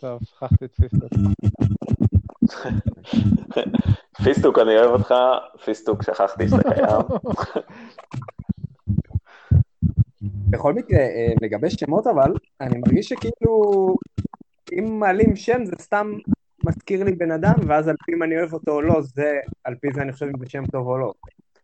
טוב, 0.00 0.20
שכחתי 0.24 0.64
את 0.64 0.74
פיסטוק. 0.74 1.10
פיסטוק, 4.24 4.58
אני 4.58 4.78
אוהב 4.78 4.90
אותך, 4.90 5.14
פיסטוק, 5.64 6.02
שכחתי 6.02 6.48
שאתה 6.48 6.74
קיים. 6.74 7.06
בכל 10.50 10.74
מקרה, 10.74 10.98
אה, 10.98 11.32
לגבי 11.42 11.70
שמות 11.70 12.06
אבל, 12.06 12.32
אני 12.60 12.78
מרגיש 12.78 13.08
שכאילו, 13.08 13.94
אם 14.72 15.00
מעלים 15.00 15.36
שם 15.36 15.64
זה 15.64 15.72
סתם 15.80 16.12
מזכיר 16.64 17.04
לי 17.04 17.12
בן 17.12 17.30
אדם, 17.30 17.54
ואז 17.66 17.88
על 17.88 17.96
פי 18.04 18.12
אם 18.12 18.22
אני 18.22 18.38
אוהב 18.38 18.52
אותו 18.52 18.72
או 18.72 18.82
לא, 18.82 19.02
זה, 19.02 19.40
על 19.64 19.74
פי 19.80 19.88
זה 19.94 20.02
אני 20.02 20.12
חושב 20.12 20.26
אם 20.26 20.38
זה 20.38 20.46
שם 20.48 20.66
טוב 20.66 20.86
או 20.86 20.98
לא. 20.98 21.12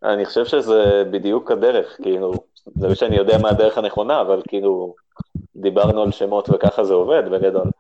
אני 0.05 0.24
חושב 0.24 0.44
שזה 0.44 1.05
בדיוק 1.11 1.50
הדרך, 1.50 1.96
כאילו, 2.03 2.32
זה 2.74 2.88
לא 2.88 2.94
שאני 2.94 3.16
יודע 3.16 3.38
מה 3.38 3.48
הדרך 3.48 3.78
הנכונה, 3.78 4.20
אבל 4.20 4.42
כאילו, 4.48 4.94
דיברנו 5.57 6.03
על 6.03 6.11
שמות 6.11 6.48
וככה 6.50 6.84
זה 6.84 6.94
עובד 6.94 7.22
בגדול. 7.30 7.70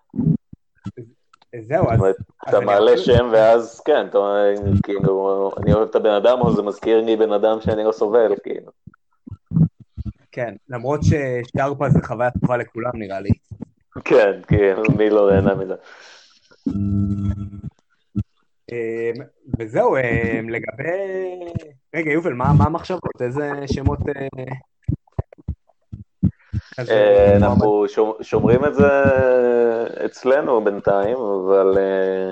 זהו, 1.60 1.90
אז... 1.90 2.00
אתה 2.48 2.60
מעלה 2.60 2.98
שם 2.98 3.28
ואז 3.32 3.80
כן, 3.80 4.06
אתה 4.06 4.18
אומר, 4.18 4.54
כאילו, 4.82 5.50
אני 5.62 5.72
אוהב 5.72 5.88
את 5.88 5.94
הבן 5.94 6.10
אדם, 6.10 6.40
או 6.40 6.56
זה 6.56 6.62
מזכיר 6.62 7.00
לי 7.00 7.16
בן 7.16 7.32
אדם 7.32 7.60
שאני 7.60 7.84
לא 7.84 7.92
סובל, 7.92 8.32
כאילו. 8.42 8.70
כן, 10.32 10.54
למרות 10.68 11.00
ששרפה 11.02 11.88
זה 11.88 11.98
חוויה 12.02 12.30
טובה 12.40 12.56
לכולם 12.56 12.90
נראה 12.94 13.20
לי. 13.20 13.30
כן, 14.04 14.40
כאילו, 14.46 14.82
מי 14.96 15.10
לא 15.10 15.30
נהנה 15.32 15.54
מזה? 15.54 15.74
אה, 18.72 19.10
וזהו, 19.58 19.96
אה, 19.96 20.40
לגבי... 20.48 21.52
רגע, 21.94 22.10
יובל, 22.12 22.32
מה 22.32 22.52
מה 22.58 22.64
המחשבות? 22.64 23.22
איזה 23.22 23.50
שמות... 23.66 23.98
אה, 24.08 24.26
אה, 26.78 27.38
מועמד- 27.38 27.42
אנחנו 27.42 27.84
שומ- 27.88 28.22
שומרים 28.22 28.64
את 28.64 28.74
זה 28.74 28.88
אצלנו 30.06 30.64
בינתיים, 30.64 31.16
אבל 31.16 31.78
אה, 31.78 32.30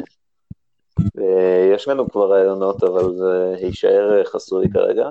אה, 1.18 1.70
יש 1.74 1.88
לנו 1.88 2.10
כבר 2.10 2.32
רעיונות, 2.32 2.82
אבל 2.82 3.14
זה 3.16 3.54
יישאר 3.60 4.24
חסוי 4.24 4.66
כרגע. 4.72 5.08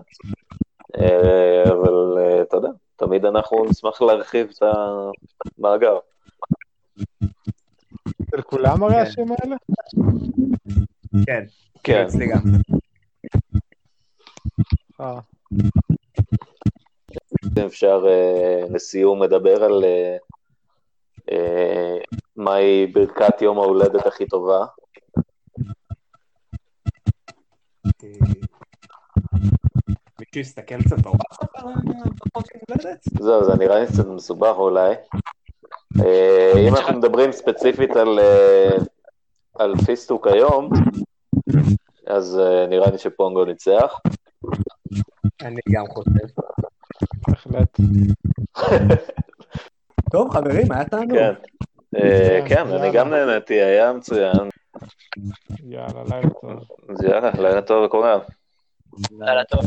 אה, 0.97 1.63
אבל 1.63 2.17
אה, 2.17 2.41
אתה 2.41 2.57
יודע, 2.57 2.69
תמיד 2.95 3.25
אנחנו 3.25 3.65
נשמח 3.69 4.01
להרחיב 4.01 4.47
את 4.57 4.63
המאגר. 5.59 5.97
של 8.31 8.41
כולם 8.41 8.83
הרי 8.83 8.93
כן. 8.93 9.01
השם 9.01 9.21
האלה? 9.31 9.55
כן, 11.25 11.43
כן, 11.83 12.03
אצלי 12.07 12.27
גם. 12.27 12.39
אה, 15.01 15.19
אם 17.57 17.65
אפשר 17.65 18.05
אה, 18.07 18.63
לסיום 18.69 19.23
לדבר 19.23 19.63
על 19.63 19.83
אה, 21.31 21.97
מהי 22.35 22.87
ברכת 22.87 23.41
יום 23.41 23.57
ההולדת 23.59 24.05
הכי 24.05 24.27
טובה. 24.27 24.65
מישהו 30.19 30.41
יסתכל 30.41 30.81
קצת 30.81 30.99
בוואטסאפ 30.99 31.55
על 31.55 31.65
הברכות 31.67 32.45
יום 32.55 32.63
הולדת? 32.69 32.99
זהו, 33.19 33.43
זה 33.43 33.55
נראה 33.59 33.79
לי 33.79 33.87
קצת 33.87 34.05
מסובך 34.05 34.55
אולי. 34.57 34.95
אם 36.67 36.75
אנחנו 36.75 36.97
מדברים 36.97 37.31
ספציפית 37.31 37.95
על, 37.95 38.19
על 39.55 39.73
פיסטוק 39.85 40.27
היום, 40.27 40.69
אז 42.09 42.39
אה, 42.39 42.67
נראה 42.67 42.91
לי 42.91 42.97
שפונגו 42.97 43.45
ניצח. 43.45 43.93
אני 45.41 45.61
גם 45.71 45.87
חושב. 45.87 46.41
בהחלט. 47.27 47.77
טוב, 50.11 50.29
חברים, 50.33 50.71
היה 50.71 50.85
תענוג. 50.85 51.17
כן. 51.17 51.33
אה, 51.95 52.39
כן, 52.49 52.67
אני 52.67 52.91
גם 52.93 53.09
נהניתי, 53.09 53.53
היה 53.53 53.93
מצוין. 53.93 54.49
יאללה, 55.63 56.03
לילה 56.09 56.29
טוב. 56.41 56.51
אז 56.89 57.03
יאללה, 57.03 57.31
לילה 57.37 57.61
טוב 57.61 57.85
לכולם. 57.85 58.19
לילה 59.11 59.43
טוב. 59.43 59.61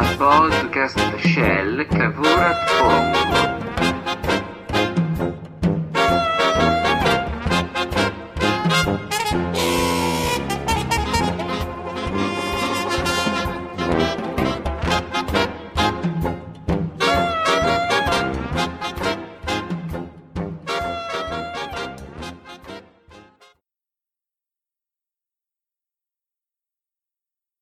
פורום 0.00 0.50
קאסט, 0.72 0.98
הפודקאסט 0.98 0.98
של 1.18 1.82
קבורת 1.90 2.56
פונגו. 2.78 3.49